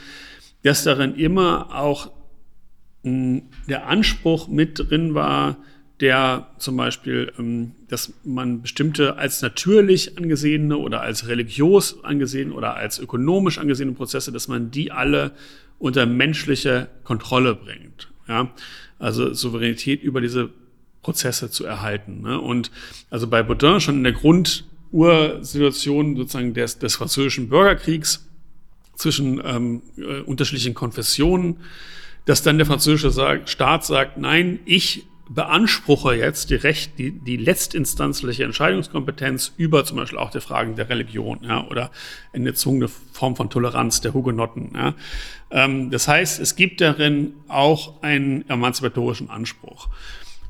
dass 0.62 0.84
darin 0.84 1.14
immer 1.14 1.74
auch 1.74 2.10
der 3.04 3.86
Anspruch 3.86 4.48
mit 4.48 4.78
drin 4.78 5.14
war, 5.14 5.58
der 6.00 6.48
zum 6.58 6.76
Beispiel, 6.76 7.32
ähm, 7.38 7.72
dass 7.88 8.12
man 8.24 8.62
bestimmte 8.62 9.16
als 9.16 9.42
natürlich 9.42 10.18
angesehene 10.18 10.76
oder 10.76 11.02
als 11.02 11.28
religiös 11.28 12.02
angesehen 12.02 12.50
oder 12.50 12.76
als 12.76 12.98
ökonomisch 12.98 13.58
angesehene 13.58 13.92
Prozesse, 13.92 14.32
dass 14.32 14.48
man 14.48 14.70
die 14.70 14.90
alle 14.90 15.32
unter 15.78 16.06
menschliche 16.06 16.88
Kontrolle 17.04 17.54
bringt. 17.54 18.08
Ja? 18.26 18.50
Also 18.98 19.34
Souveränität 19.34 20.02
über 20.02 20.20
diese 20.20 20.50
Prozesse 21.02 21.50
zu 21.50 21.64
erhalten. 21.64 22.22
Ne? 22.22 22.40
Und 22.40 22.70
also 23.10 23.28
bei 23.28 23.42
Baudin 23.42 23.80
schon 23.80 23.98
in 23.98 24.04
der 24.04 24.14
Grundursituation 24.14 26.16
sozusagen 26.16 26.54
des, 26.54 26.78
des 26.78 26.96
französischen 26.96 27.50
Bürgerkriegs 27.50 28.26
zwischen 28.96 29.42
ähm, 29.44 29.82
äh, 29.96 30.22
unterschiedlichen 30.22 30.74
Konfessionen, 30.74 31.58
dass 32.24 32.42
dann 32.42 32.58
der 32.58 32.66
französische 32.66 33.42
Staat 33.46 33.84
sagt, 33.84 34.16
nein, 34.16 34.60
ich 34.64 35.06
beanspruche 35.28 36.14
jetzt 36.14 36.50
die, 36.50 36.56
Recht, 36.56 36.98
die, 36.98 37.10
die 37.10 37.36
letztinstanzliche 37.36 38.44
Entscheidungskompetenz 38.44 39.54
über 39.56 39.84
zum 39.84 39.96
Beispiel 39.96 40.18
auch 40.18 40.30
die 40.30 40.40
Fragen 40.40 40.76
der 40.76 40.88
Religion 40.90 41.40
ja, 41.42 41.66
oder 41.66 41.90
eine 42.32 42.50
erzwungene 42.50 42.88
Form 42.88 43.34
von 43.34 43.48
Toleranz 43.48 44.00
der 44.00 44.12
Hugenotten. 44.12 44.72
Ja. 44.74 44.94
Ähm, 45.50 45.90
das 45.90 46.08
heißt, 46.08 46.40
es 46.40 46.56
gibt 46.56 46.80
darin 46.80 47.34
auch 47.48 48.02
einen 48.02 48.48
emanzipatorischen 48.48 49.30
Anspruch. 49.30 49.88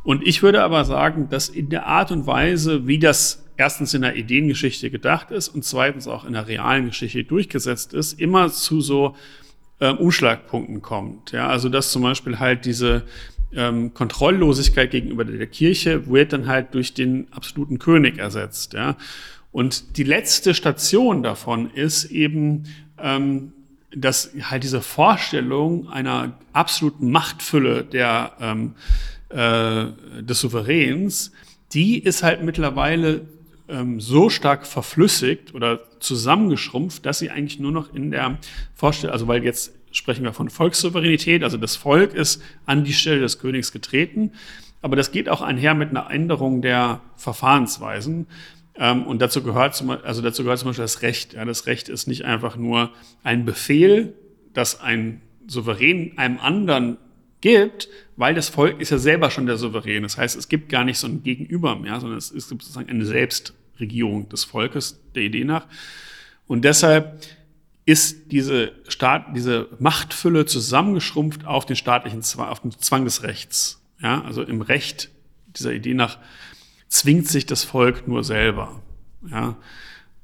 Und 0.03 0.27
ich 0.27 0.43
würde 0.43 0.62
aber 0.62 0.85
sagen, 0.85 1.29
dass 1.31 1.49
in 1.49 1.70
der 1.70 1.87
Art 1.87 2.11
und 2.11 2.27
Weise, 2.27 2.87
wie 2.87 2.99
das 2.99 3.45
erstens 3.57 3.95
in 3.95 4.03
der 4.03 4.16
Ideengeschichte 4.16 4.91
gedacht 4.91 5.31
ist 5.31 5.49
und 5.49 5.64
zweitens 5.64 6.09
auch 6.09 6.25
in 6.25 6.33
der 6.33 6.49
realen 6.49 6.87
Geschichte 6.87 7.25
durchgesetzt 7.25 7.95
ist, 7.95 8.20
immer 8.20 8.51
zu 8.51 8.81
so 8.81 9.14
ähm, 9.81 9.99
Umschlagpunkten 9.99 10.83
kommt. 10.83 11.33
Ja, 11.33 11.49
also 11.49 11.68
dass 11.68 11.91
zum 11.91 12.03
Beispiel 12.03 12.39
halt 12.39 12.64
diese 12.64 13.03
ähm, 13.55 13.95
Kontrolllosigkeit 13.95 14.91
gegenüber 14.91 15.25
der 15.25 15.47
Kirche 15.47 16.07
wird 16.09 16.33
dann 16.33 16.47
halt 16.47 16.75
durch 16.75 16.95
den 16.95 17.29
absoluten 17.33 17.79
König 17.79 18.18
ersetzt. 18.18 18.72
Ja? 18.72 18.97
Und 19.53 19.97
die 19.97 20.05
letzte 20.05 20.55
Station 20.55 21.22
davon 21.22 21.70
ist 21.70 22.05
eben, 22.07 22.64
ähm, 22.99 23.53
dass 23.95 24.31
halt 24.43 24.64
diese 24.64 24.81
Vorstellung 24.81 25.89
einer 25.89 26.39
absoluten 26.53 27.11
Machtfülle 27.11 27.85
der, 27.85 28.33
ähm, 28.41 28.75
äh, 29.29 30.22
des 30.22 30.41
Souveräns, 30.41 31.33
die 31.72 31.99
ist 31.99 32.22
halt 32.22 32.43
mittlerweile 32.43 33.22
ähm, 33.69 34.01
so 34.01 34.31
stark 34.31 34.67
verflüssigt 34.67 35.55
oder 35.55 35.81
zusammengeschrumpft, 36.01 37.05
dass 37.07 37.19
sie 37.19 37.31
eigentlich 37.31 37.59
nur 37.59 37.73
noch 37.73 37.95
in 37.95 38.11
der 38.11 38.39
Vorstellung, 38.75 39.12
also 39.12 39.27
weil 39.29 39.45
jetzt 39.45 39.73
sprechen 39.91 40.25
wir 40.25 40.33
von 40.33 40.51
Volkssouveränität, 40.51 41.45
also 41.45 41.57
das 41.57 41.77
Volk 41.77 42.15
ist 42.15 42.43
an 42.67 42.85
die 42.85 42.93
Stelle 42.93 43.21
des 43.21 43.39
Königs 43.39 43.73
getreten. 43.73 44.33
Aber 44.83 44.97
das 44.97 45.12
geht 45.12 45.31
auch 45.31 45.41
einher 45.41 45.75
mit 45.75 45.91
einer 45.91 46.11
Änderung 46.11 46.61
der 46.61 47.01
Verfahrensweisen. 47.17 48.27
Ähm, 48.77 49.07
und 49.07 49.23
dazu 49.23 49.43
gehört, 49.43 49.75
zum, 49.75 49.91
also 49.91 50.21
dazu 50.21 50.43
gehört 50.43 50.59
zum 50.59 50.69
Beispiel 50.69 50.85
das 50.85 51.01
Recht. 51.01 51.33
Ja, 51.33 51.45
das 51.45 51.67
Recht 51.67 51.89
ist 51.89 52.07
nicht 52.07 52.25
einfach 52.25 52.57
nur 52.57 52.91
ein 53.23 53.45
Befehl, 53.45 54.15
das 54.53 54.81
ein 54.81 55.23
Souverän 55.47 56.19
einem 56.19 56.39
anderen 56.39 56.99
gibt, 57.45 57.90
weil 58.16 58.34
das 58.34 58.49
Volk 58.49 58.80
ist 58.80 58.88
ja 58.88 58.97
selber 58.97 59.30
schon 59.30 59.45
der 59.45 59.59
Souverän. 59.59 60.03
Das 60.03 60.16
heißt, 60.16 60.34
es 60.34 60.49
gibt 60.49 60.70
gar 60.70 60.82
nicht 60.82 60.97
so 60.97 61.07
ein 61.07 61.22
Gegenüber 61.22 61.76
mehr, 61.76 62.01
sondern 62.01 62.16
es 62.16 62.30
ist 62.30 62.49
sozusagen 62.49 62.88
eine 62.88 63.05
Selbstregierung 63.05 64.30
des 64.30 64.45
Volkes, 64.45 64.99
der 65.14 65.24
Idee 65.24 65.45
nach. 65.45 65.66
Und 66.47 66.64
deshalb 66.64 67.20
ist 67.84 68.32
diese, 68.32 68.72
Staat, 68.88 69.36
diese 69.36 69.68
Machtfülle 69.78 70.47
zusammengeschrumpft 70.47 71.45
auf 71.45 71.66
den 71.66 71.76
staatlichen 71.76 72.22
Zwang, 72.22 72.49
auf 72.49 72.61
den 72.61 72.70
Zwang 72.70 73.05
des 73.05 73.22
Rechts. 73.22 73.82
Ja, 74.01 74.22
also 74.22 74.42
im 74.42 74.62
Recht 74.62 75.11
dieser 75.55 75.74
Idee 75.74 75.92
nach 75.92 76.16
zwingt 76.88 77.28
sich 77.28 77.45
das 77.45 77.62
Volk 77.62 78.09
nur 78.09 78.24
selber. 78.24 78.80
Ja, 79.30 79.57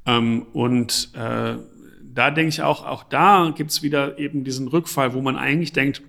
ähm, 0.07 0.47
und 0.55 1.11
äh, 1.13 1.57
da 2.15 2.31
denke 2.31 2.49
ich 2.49 2.63
auch, 2.63 2.87
auch 2.87 3.05
da 3.05 3.53
gibt's 3.55 3.83
wieder 3.83 4.19
eben 4.19 4.43
diesen 4.43 4.69
Rückfall, 4.69 5.13
wo 5.13 5.21
man 5.21 5.37
eigentlich 5.37 5.75
denkt, 5.75 6.01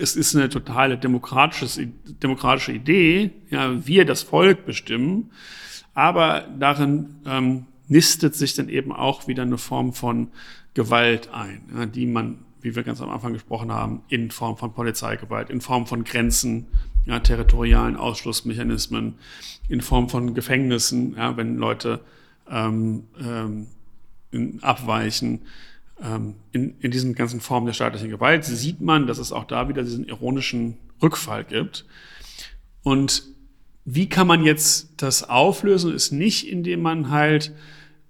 es 0.00 0.16
ist 0.16 0.34
eine 0.34 0.48
totale 0.48 0.98
demokratische, 0.98 2.72
Idee, 2.72 3.30
ja, 3.50 3.86
wir 3.86 4.04
das 4.04 4.22
Volk 4.22 4.64
bestimmen, 4.64 5.30
aber 5.94 6.46
darin 6.58 7.16
ähm, 7.26 7.66
nistet 7.88 8.34
sich 8.34 8.54
dann 8.54 8.68
eben 8.68 8.92
auch 8.92 9.28
wieder 9.28 9.42
eine 9.42 9.58
Form 9.58 9.92
von 9.92 10.28
Gewalt 10.74 11.28
ein, 11.32 11.62
ja, 11.74 11.86
die 11.86 12.06
man, 12.06 12.38
wie 12.60 12.74
wir 12.76 12.82
ganz 12.82 13.00
am 13.00 13.10
Anfang 13.10 13.32
gesprochen 13.32 13.72
haben, 13.72 14.02
in 14.08 14.30
Form 14.30 14.56
von 14.56 14.72
Polizeigewalt, 14.72 15.50
in 15.50 15.60
Form 15.60 15.86
von 15.86 16.04
Grenzen, 16.04 16.68
ja, 17.06 17.18
territorialen 17.18 17.96
Ausschlussmechanismen, 17.96 19.14
in 19.68 19.80
Form 19.80 20.08
von 20.08 20.34
Gefängnissen, 20.34 21.16
ja, 21.16 21.36
wenn 21.36 21.56
Leute 21.56 22.00
ähm, 22.48 23.04
ähm, 23.20 23.66
abweichen. 24.62 25.42
Ähm, 26.02 26.34
in, 26.52 26.78
in 26.80 26.90
diesen 26.90 27.14
ganzen 27.14 27.40
Formen 27.40 27.66
der 27.66 27.74
staatlichen 27.74 28.10
Gewalt 28.10 28.44
sieht 28.44 28.80
man, 28.80 29.06
dass 29.06 29.18
es 29.18 29.32
auch 29.32 29.44
da 29.44 29.68
wieder 29.68 29.82
diesen 29.82 30.06
ironischen 30.06 30.78
Rückfall 31.02 31.44
gibt. 31.44 31.84
Und 32.82 33.24
wie 33.84 34.08
kann 34.08 34.26
man 34.26 34.44
jetzt 34.44 34.94
das 34.98 35.28
auflösen, 35.28 35.94
ist 35.94 36.12
nicht, 36.12 36.48
indem 36.48 36.82
man 36.82 37.10
halt 37.10 37.52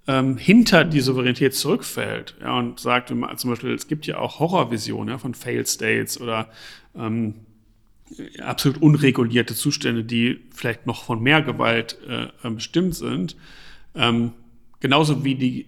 ähm, 0.07 0.37
hinter 0.37 0.85
die 0.85 1.01
Souveränität 1.01 1.55
zurückfällt 1.55 2.35
ja, 2.41 2.59
und 2.59 2.81
sagt 2.81 3.09
zum 3.09 3.51
Beispiel, 3.51 3.73
es 3.73 3.87
gibt 3.87 4.07
ja 4.07 4.19
auch 4.19 4.39
Horrorvisionen 4.39 5.09
ja, 5.09 5.19
von 5.19 5.35
Failed 5.35 5.69
States 5.69 6.21
oder 6.21 6.49
ähm, 6.97 7.35
absolut 8.43 8.83
unregulierte 8.83 9.55
Zustände, 9.55 10.05
die 10.05 10.41
vielleicht 10.53 10.87
noch 10.87 11.05
von 11.05 11.23
mehr 11.23 11.43
Gewalt 11.43 11.99
äh, 12.09 12.51
bestimmt 12.51 12.95
sind. 12.95 13.37
Ähm, 13.95 14.33
genauso 14.81 15.25
wie 15.25 15.37
die 15.37 15.67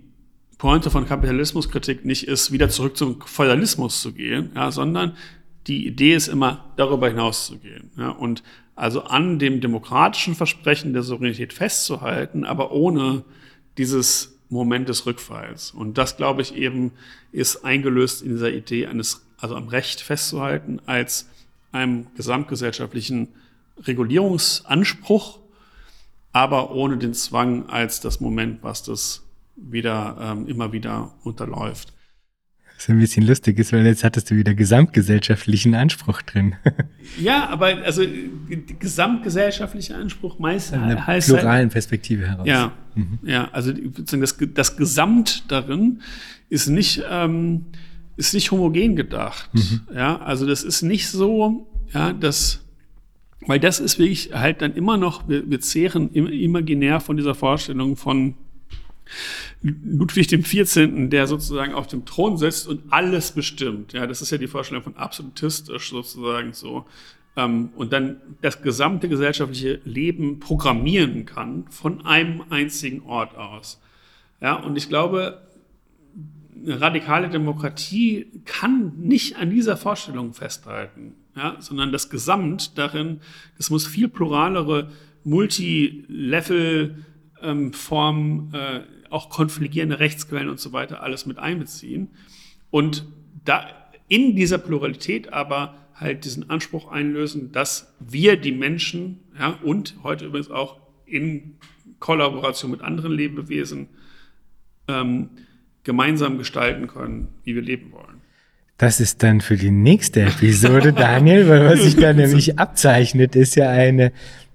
Pointe 0.63 0.91
von 0.91 1.09
Kapitalismuskritik 1.09 2.05
nicht 2.05 2.29
ist, 2.29 2.53
wieder 2.53 2.69
zurück 2.69 2.97
zum 2.97 3.21
Feudalismus 3.21 4.01
zu 4.01 4.13
gehen, 4.13 4.53
ja, 4.55 4.71
sondern 4.71 5.17
die 5.67 5.89
Idee 5.89 6.15
ist 6.15 6.29
immer, 6.29 6.73
darüber 6.77 7.09
hinaus 7.09 7.47
zu 7.47 7.59
gehen. 7.59 7.91
Ja, 7.97 8.11
und 8.11 8.45
also 8.77 9.03
an 9.03 9.41
dem 9.41 9.61
demokratischen 9.61 10.37
Versprechen 10.37 10.93
der 10.93 11.03
Souveränität 11.03 11.53
festzuhalten, 11.53 12.45
aber 12.45 12.71
ohne 12.71 13.25
dieses 13.77 14.39
Moment 14.51 14.89
des 14.89 15.05
Rückfalls. 15.05 15.73
Und 15.73 15.99
das, 15.99 16.17
glaube 16.17 16.43
ich, 16.43 16.55
eben 16.55 16.93
ist 17.33 17.65
eingelöst 17.65 18.23
in 18.23 18.29
dieser 18.29 18.53
Idee 18.53 18.87
eines, 18.87 19.27
also 19.39 19.57
am 19.57 19.67
Recht 19.67 20.01
festzuhalten, 20.01 20.79
als 20.87 21.29
einem 21.73 22.07
gesamtgesellschaftlichen 22.15 23.27
Regulierungsanspruch, 23.81 25.41
aber 26.33 26.71
ohne 26.71 26.99
den 26.99 27.15
Zwang 27.15 27.69
als 27.69 27.99
das 27.99 28.21
Moment, 28.21 28.63
was 28.63 28.85
das 28.85 29.25
wieder 29.57 30.17
ähm, 30.21 30.47
immer 30.47 30.73
wieder 30.73 31.13
unterläuft. 31.25 31.93
Was 32.77 32.89
ein 32.89 32.99
bisschen 32.99 33.27
lustig 33.27 33.59
ist, 33.59 33.73
weil 33.73 33.87
jetzt 33.87 34.03
hattest 34.03 34.31
du 34.31 34.35
wieder 34.35 34.55
gesamtgesellschaftlichen 34.55 35.75
Anspruch 35.75 36.21
drin. 36.23 36.57
ja, 37.21 37.49
aber 37.49 37.67
also 37.85 38.03
gesamtgesellschaftlicher 38.81 39.97
Anspruch 39.97 40.39
meist 40.41 40.73
Eine 40.73 41.07
heißt 41.07 41.29
halt 41.29 41.41
pluralen 41.41 41.63
halt, 41.65 41.73
Perspektive 41.73 42.27
heraus. 42.27 42.47
Ja, 42.47 42.73
mhm. 42.95 43.21
ja, 43.23 43.49
also 43.53 43.73
das, 43.73 44.37
das 44.55 44.77
Gesamt 44.77 45.45
darin 45.49 46.01
ist 46.49 46.69
nicht 46.69 47.05
ähm, 47.09 47.67
ist 48.17 48.35
nicht 48.35 48.51
homogen 48.51 48.97
gedacht. 48.97 49.51
Mhm. 49.53 49.81
Ja, 49.95 50.21
also 50.21 50.47
das 50.47 50.65
ist 50.65 50.83
nicht 50.83 51.09
so, 51.09 51.69
ja, 51.93 52.13
dass 52.13 52.63
weil 53.47 53.61
das 53.61 53.81
ist 53.81 53.99
wirklich 53.99 54.31
halt 54.33 54.63
dann 54.63 54.75
immer 54.75 54.97
noch, 54.97 55.29
wir, 55.29 55.49
wir 55.49 55.61
zehren 55.61 56.11
imaginär 56.13 57.01
von 57.01 57.17
dieser 57.17 57.35
Vorstellung 57.35 57.97
von 57.97 58.35
Ludwig 59.63 60.29
dem 60.29 60.45
14., 60.45 61.11
der 61.11 61.27
sozusagen 61.27 61.75
auf 61.75 61.87
dem 61.87 62.05
Thron 62.05 62.37
sitzt 62.37 62.69
und 62.69 62.93
alles 62.93 63.33
bestimmt. 63.33 63.93
Ja, 63.93 64.07
das 64.07 64.23
ist 64.23 64.31
ja 64.31 64.39
die 64.39 64.49
Vorstellung 64.49 64.83
von 64.83 64.97
absolutistisch 64.97 65.91
sozusagen 65.91 66.53
so. 66.53 66.87
Ähm, 67.37 67.71
und 67.77 67.93
dann 67.93 68.17
das 68.43 68.63
gesamte 68.63 69.09
gesellschaftliche 69.09 69.81
Leben 69.85 70.41
programmieren 70.41 71.27
kann 71.27 71.65
von 71.71 72.05
einem 72.05 72.43
einzigen 72.51 73.03
Ort 73.03 73.37
aus. 73.37 73.81
Ja, 74.41 74.57
und 74.57 74.77
ich 74.77 74.89
glaube, 74.89 75.43
eine 76.65 76.81
radikale 76.81 77.29
Demokratie 77.29 78.27
kann 78.45 78.93
nicht 78.99 79.37
an 79.37 79.51
dieser 79.51 79.77
Vorstellung 79.77 80.35
festhalten, 80.35 81.15
ja, 81.37 81.57
sondern 81.61 81.93
das 81.93 82.11
Gesamt 82.11 82.77
darin, 82.79 83.21
das 83.57 83.71
muss 83.71 83.87
viel 83.87 84.09
pluralere 84.09 84.91
Multi-Level-Formen 85.25 87.03
ähm, 87.43 88.51
äh, 88.53 88.81
auch 89.13 89.29
konfligierende 89.29 90.01
Rechtsquellen 90.01 90.49
und 90.49 90.59
so 90.59 90.73
weiter 90.73 91.03
alles 91.03 91.27
mit 91.27 91.39
einbeziehen. 91.39 92.09
Und 92.71 93.07
da 93.45 93.67
in 94.09 94.35
dieser 94.37 94.59
Pluralität 94.59 95.33
aber 95.33 95.75
halt 95.95 96.25
diesen 96.25 96.51
Anspruch 96.51 96.91
einlösen, 96.91 97.53
dass 97.53 97.95
wir 98.01 98.37
die 98.37 98.53
Menschen 98.53 99.21
ja, 99.39 99.59
und 99.63 99.97
heute 100.03 100.27
übrigens 100.27 100.51
auch 100.51 100.79
in 101.07 101.57
Kollaboration 101.99 102.71
mit 102.71 102.81
anderen 102.81 103.13
Lebewesen 103.13 103.89
ähm, 104.89 105.31
gemeinsam 105.85 106.39
gestalten 106.39 106.87
können, 106.89 107.29
wie 107.45 107.55
wir 107.55 107.63
leben 107.63 107.93
wollen. 107.93 108.23
Das 108.79 108.99
ist 108.99 109.23
dann 109.23 109.41
für 109.41 109.57
die 109.57 109.71
nächste 109.71 110.23
Episode, 110.23 110.93
Daniel, 110.97 111.49
weil 111.49 111.65
was 111.67 111.83
sich 111.83 111.97
da 111.97 112.13
nämlich 112.13 112.59
abzeichnet, 112.59 113.37
ist 113.37 113.55
ja 113.55 113.71
eine 113.71 114.13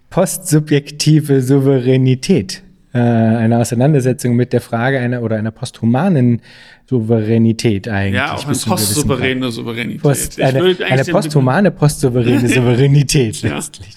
postsubjektive 0.10 1.42
Souveränität 1.42 2.64
äh, 2.98 3.38
eine 3.38 3.60
Auseinandersetzung 3.60 4.36
mit 4.36 4.54
der 4.54 4.62
Frage 4.62 5.00
einer 5.00 5.22
oder 5.22 5.36
einer 5.36 5.52
posthumanen 5.52 6.42
Souveränität 6.90 7.88
eigentlich. 7.88 8.16
Ja, 8.16 8.34
auch 8.34 8.46
eine 8.46 8.58
postsouveräne 8.58 9.52
Souveränität. 9.52 10.02
Post, 10.02 10.42
eine, 10.42 10.76
eine 10.84 11.06
posthumane, 11.06 11.70
postsouveräne 11.70 12.50
Souveränität 12.50 13.44
letztlich. 13.44 13.94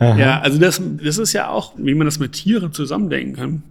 Ja, 0.00 0.16
ja 0.16 0.40
also 0.40 0.58
das, 0.58 0.82
das 1.02 1.18
ist 1.18 1.32
ja 1.34 1.50
auch, 1.50 1.74
wie 1.76 1.94
man 1.94 2.06
das 2.06 2.18
mit 2.18 2.32
Tieren 2.32 2.72
zusammendenken 2.72 3.36
kann. 3.36 3.62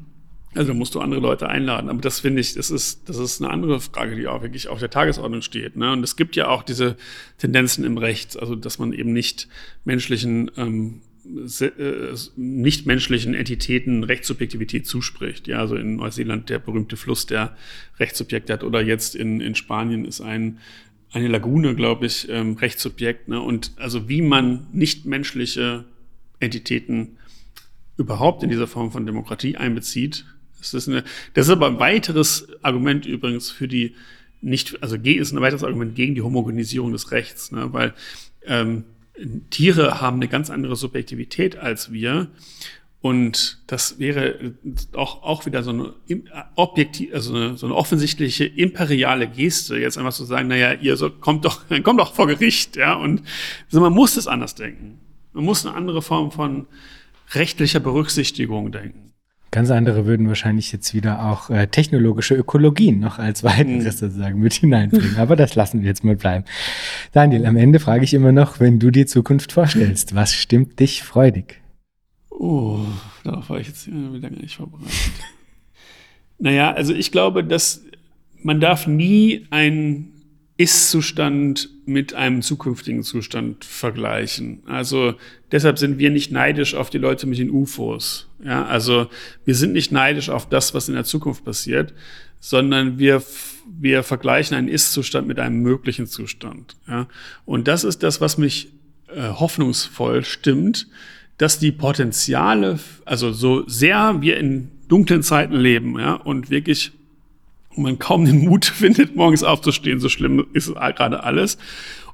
Also 0.56 0.74
musst 0.74 0.96
du 0.96 1.02
andere 1.02 1.20
Leute 1.20 1.50
einladen. 1.50 1.90
Aber 1.90 2.00
das 2.00 2.22
finde 2.22 2.40
ich, 2.40 2.54
das 2.54 2.70
ist, 2.70 3.10
das 3.10 3.18
ist 3.18 3.42
eine 3.42 3.52
andere 3.52 3.82
Frage, 3.82 4.16
die 4.16 4.28
auch 4.28 4.42
wirklich 4.42 4.70
auf 4.70 4.80
der 4.80 4.90
Tagesordnung 4.90 5.42
steht. 5.42 5.76
Ne? 5.76 5.92
Und 5.92 6.04
es 6.04 6.16
gibt 6.16 6.36
ja 6.38 6.48
auch 6.48 6.64
diese 6.64 6.96
Tendenzen 7.40 7.84
im 7.84 7.98
Recht, 7.98 8.40
also 8.40 8.56
dass 8.56 8.80
man 8.80 8.94
eben 8.94 9.12
nicht 9.12 9.50
menschlichen 9.84 10.52
ähm, 10.56 11.02
äh, 11.02 11.13
nichtmenschlichen 12.36 13.34
Entitäten 13.34 14.04
Rechtssubjektivität 14.04 14.86
zuspricht. 14.86 15.48
Ja, 15.48 15.60
also 15.60 15.76
in 15.76 15.96
Neuseeland 15.96 16.50
der 16.50 16.60
berühmte 16.60 16.98
Fluss, 16.98 17.26
der 17.26 17.56
Rechtssubjekt 18.00 18.50
hat, 18.50 18.64
oder 18.64 18.82
jetzt 18.82 19.16
in, 19.16 19.40
in 19.40 19.56
Spanien 19.56 20.06
ist 20.06 20.22
ein, 20.22 20.60
eine 21.12 21.28
Lagune, 21.28 21.76
glaube 21.76 22.06
ich, 22.06 22.28
ähm, 22.30 22.54
Rechtssubjekt. 22.54 23.28
Ne? 23.28 23.40
Und 23.40 23.72
also 23.78 24.10
wie 24.10 24.22
man 24.22 24.68
nichtmenschliche 24.74 25.86
Entitäten 26.40 27.18
überhaupt 27.98 28.44
in 28.44 28.50
dieser 28.50 28.68
Form 28.68 28.92
von 28.92 29.06
Demokratie 29.06 29.56
einbezieht, 29.56 30.26
das 30.60 30.74
ist, 30.74 30.88
eine, 30.88 31.04
das 31.34 31.48
ist 31.48 31.52
aber 31.52 31.68
ein 31.68 31.80
weiteres 31.80 32.48
Argument 32.62 33.06
übrigens 33.06 33.52
für 33.52 33.68
die 33.68 33.96
nicht, 34.42 34.82
also 34.82 34.96
ist 34.96 35.32
ein 35.32 35.42
weiteres 35.42 35.64
Argument 35.64 35.96
gegen 35.96 36.16
die 36.16 36.22
Homogenisierung 36.22 36.92
des 36.92 37.12
Rechts, 37.12 37.52
ne? 37.52 37.72
weil 37.72 37.94
ähm, 38.46 38.84
Tiere 39.50 40.02
haben 40.02 40.18
eine 40.18 40.28
ganz 40.28 40.50
andere 40.50 40.76
Subjektivität 40.76 41.56
als 41.56 41.92
wir. 41.92 42.28
Und 43.02 43.62
das 43.68 44.00
wäre 44.00 44.54
auch, 44.94 45.24
auch 45.24 45.46
wieder 45.46 45.62
so 45.62 45.72
eine 45.72 45.94
objektiv, 46.56 47.14
also 47.14 47.36
eine, 47.36 47.58
so 47.58 47.66
eine 47.66 47.76
offensichtliche 47.76 48.46
imperiale 48.46 49.28
Geste, 49.28 49.78
jetzt 49.78 49.98
einfach 49.98 50.14
zu 50.14 50.24
sagen, 50.24 50.48
naja, 50.48 50.74
ihr 50.74 50.96
so, 50.96 51.10
kommt 51.10 51.44
doch, 51.44 51.64
kommt 51.84 52.00
doch 52.00 52.14
vor 52.14 52.28
Gericht, 52.28 52.78
ja. 52.78 52.94
Und 52.94 53.24
also 53.66 53.82
man 53.82 53.92
muss 53.92 54.16
es 54.16 54.28
anders 54.28 54.56
denken. 54.56 55.00
Man 55.34 55.44
muss 55.44 55.66
eine 55.66 55.76
andere 55.76 56.02
Form 56.02 56.32
von 56.32 56.68
rechtlicher 57.32 57.80
Berücksichtigung 57.80 58.72
denken. 58.72 59.13
Ganz 59.54 59.70
andere 59.70 60.08
würden 60.08 60.28
wahrscheinlich 60.30 60.72
jetzt 60.72 60.96
wieder 60.96 61.24
auch 61.24 61.52
äh, 61.52 61.68
technologische 61.68 62.34
Ökologien 62.34 63.00
noch 63.00 63.20
als 63.20 63.44
weiteres 63.44 63.84
mhm. 63.84 63.92
sozusagen 63.92 64.40
mit 64.40 64.54
hineinbringen. 64.54 65.16
Aber 65.18 65.36
das 65.36 65.54
lassen 65.54 65.82
wir 65.82 65.88
jetzt 65.88 66.04
mal 66.04 66.16
bleiben. 66.16 66.44
Daniel, 67.12 67.46
am 67.46 67.56
Ende 67.56 67.80
frage 67.80 68.04
ich 68.04 68.16
immer 68.16 68.32
noch, 68.32 68.60
wenn 68.60 68.80
du 68.80 68.90
die 68.90 69.06
Zukunft 69.06 69.52
vorstellst, 69.52 70.16
was 70.16 70.34
stimmt 70.34 70.80
dich 70.80 71.04
freudig? 71.04 71.62
Oh, 72.32 72.80
darauf 73.24 73.48
war 73.52 73.60
ich 73.60 73.68
jetzt 73.68 73.86
wieder 73.86 74.20
gar 74.20 74.32
nicht 74.32 74.56
vorbereitet. 74.56 74.92
naja, 76.40 76.74
also 76.74 76.92
ich 76.96 77.12
glaube, 77.12 77.44
dass 77.44 77.86
man 78.42 78.60
darf 78.60 78.88
nie 78.88 79.46
ein 79.52 80.13
ist-Zustand 80.58 81.70
mit 81.86 82.14
einem 82.14 82.42
zukünftigen 82.42 83.04
Zustand 83.04 83.66
vergleichen. 83.66 84.62
Also 84.68 85.16
deshalb 85.52 85.80
sind 85.80 85.98
wir 85.98 86.12
nicht 86.12 86.32
neidisch 86.32 86.76
auf 86.76 86.90
die 86.90 87.00
Leute 87.00 87.26
mit 87.26 87.40
den 87.40 87.50
UFOs. 87.50 88.30
Ja, 88.44 88.66
also 88.66 89.08
wir 89.46 89.56
sind 89.56 89.74
nicht 89.74 89.92
neidisch 89.92 90.30
auf 90.30 90.48
das, 90.48 90.74
was 90.74 90.88
in 90.88 90.94
der 90.96 91.06
Zukunft 91.06 91.44
passiert, 91.44 91.94
sondern 92.40 93.00
wir 93.00 93.24
wir 93.66 94.04
vergleichen 94.04 94.58
einen 94.58 94.68
Ist-Zustand 94.68 95.28
mit 95.28 95.40
einem 95.40 95.62
möglichen 95.62 96.08
Zustand. 96.08 96.76
Ja, 96.88 97.08
und 97.46 97.68
das 97.68 97.84
ist 97.84 98.04
das, 98.04 98.22
was 98.22 98.38
mich 98.38 98.70
äh, 99.08 99.30
hoffnungsvoll 99.30 100.24
stimmt, 100.26 100.88
dass 101.38 101.60
die 101.60 101.72
Potenziale, 101.72 102.80
also 103.06 103.32
so 103.32 103.68
sehr 103.68 104.22
wir 104.22 104.38
in 104.38 104.70
dunklen 104.88 105.24
Zeiten 105.24 105.56
leben, 105.56 106.00
ja, 106.00 106.14
und 106.14 106.50
wirklich 106.50 106.92
und 107.76 107.84
man 107.84 108.00
kaum 108.00 108.26
den 108.26 108.46
Mut 108.46 108.66
findet, 108.76 109.16
morgens 109.16 109.44
aufzustehen, 109.44 110.00
so 110.00 110.10
schlimm 110.10 110.46
ist 110.54 110.74
gerade 110.74 111.24
alles. 111.24 111.58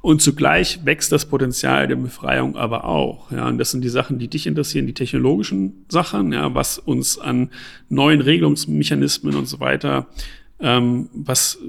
Und 0.01 0.21
zugleich 0.21 0.85
wächst 0.85 1.11
das 1.11 1.25
Potenzial 1.25 1.87
der 1.87 1.97
Befreiung 1.97 2.55
aber 2.55 2.85
auch. 2.85 3.31
Ja, 3.31 3.47
und 3.47 3.57
das 3.57 3.71
sind 3.71 3.83
die 3.83 3.89
Sachen, 3.89 4.17
die 4.17 4.29
dich 4.29 4.47
interessieren, 4.47 4.87
die 4.87 4.93
technologischen 4.93 5.85
Sachen, 5.89 6.31
ja, 6.31 6.55
was 6.55 6.77
uns 6.77 7.19
an 7.19 7.49
neuen 7.89 8.21
Regelungsmechanismen 8.21 9.35
und 9.35 9.45
so 9.45 9.59
weiter, 9.59 10.07
ähm, 10.61 11.09
was, 11.13 11.59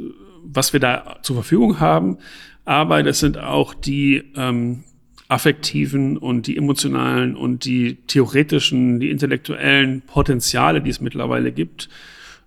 was 0.45 0.73
wir 0.73 0.79
da 0.79 1.19
zur 1.23 1.37
Verfügung 1.37 1.81
haben. 1.81 2.19
Aber 2.65 3.03
das 3.03 3.19
sind 3.19 3.37
auch 3.37 3.75
die 3.75 4.23
ähm, 4.37 4.85
affektiven 5.27 6.17
und 6.17 6.47
die 6.47 6.57
emotionalen 6.57 7.35
und 7.35 7.65
die 7.65 7.97
theoretischen, 8.07 9.01
die 9.01 9.11
intellektuellen 9.11 10.03
Potenziale, 10.03 10.81
die 10.83 10.91
es 10.91 11.01
mittlerweile 11.01 11.51
gibt. 11.51 11.89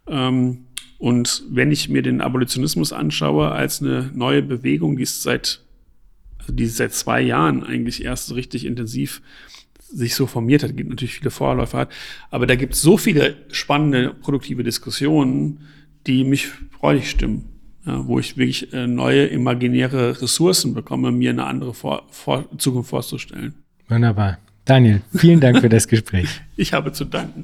Ähm, 0.07 0.62
und 1.03 1.43
wenn 1.49 1.69
ich 1.69 1.89
mir 1.89 2.01
den 2.01 2.21
Abolitionismus 2.21 2.93
anschaue 2.93 3.51
als 3.51 3.81
eine 3.81 4.09
neue 4.13 4.41
Bewegung, 4.41 4.95
die 4.95 5.03
ist 5.03 5.21
seit, 5.21 5.59
also 6.37 6.53
die 6.53 6.65
seit 6.65 6.93
zwei 6.93 7.19
Jahren 7.19 7.61
eigentlich 7.61 8.05
erst 8.05 8.27
so 8.27 8.35
richtig 8.35 8.63
intensiv 8.63 9.21
sich 9.77 10.15
so 10.15 10.27
formiert 10.27 10.63
hat, 10.63 10.77
gibt 10.77 10.89
natürlich 10.89 11.15
viele 11.15 11.29
Vorläufer 11.29 11.79
hat, 11.79 11.91
aber 12.31 12.47
da 12.47 12.55
gibt 12.55 12.75
es 12.75 12.81
so 12.81 12.95
viele 12.95 13.35
spannende, 13.51 14.13
produktive 14.13 14.63
Diskussionen, 14.63 15.67
die 16.07 16.23
mich 16.23 16.47
freudig 16.79 17.09
stimmen, 17.09 17.49
ja, 17.85 18.07
wo 18.07 18.17
ich 18.17 18.37
wirklich 18.37 18.71
äh, 18.71 18.87
neue 18.87 19.25
imaginäre 19.25 20.21
Ressourcen 20.21 20.73
bekomme, 20.73 21.11
mir 21.11 21.31
eine 21.31 21.43
andere 21.43 21.73
vor, 21.73 22.07
vor, 22.11 22.45
Zukunft 22.57 22.91
vorzustellen. 22.91 23.55
Wunderbar. 23.89 24.37
Daniel, 24.63 25.01
vielen 25.13 25.41
Dank 25.41 25.59
für 25.59 25.67
das 25.67 25.85
Gespräch. 25.89 26.29
ich 26.55 26.71
habe 26.71 26.93
zu 26.93 27.03
danken. 27.03 27.43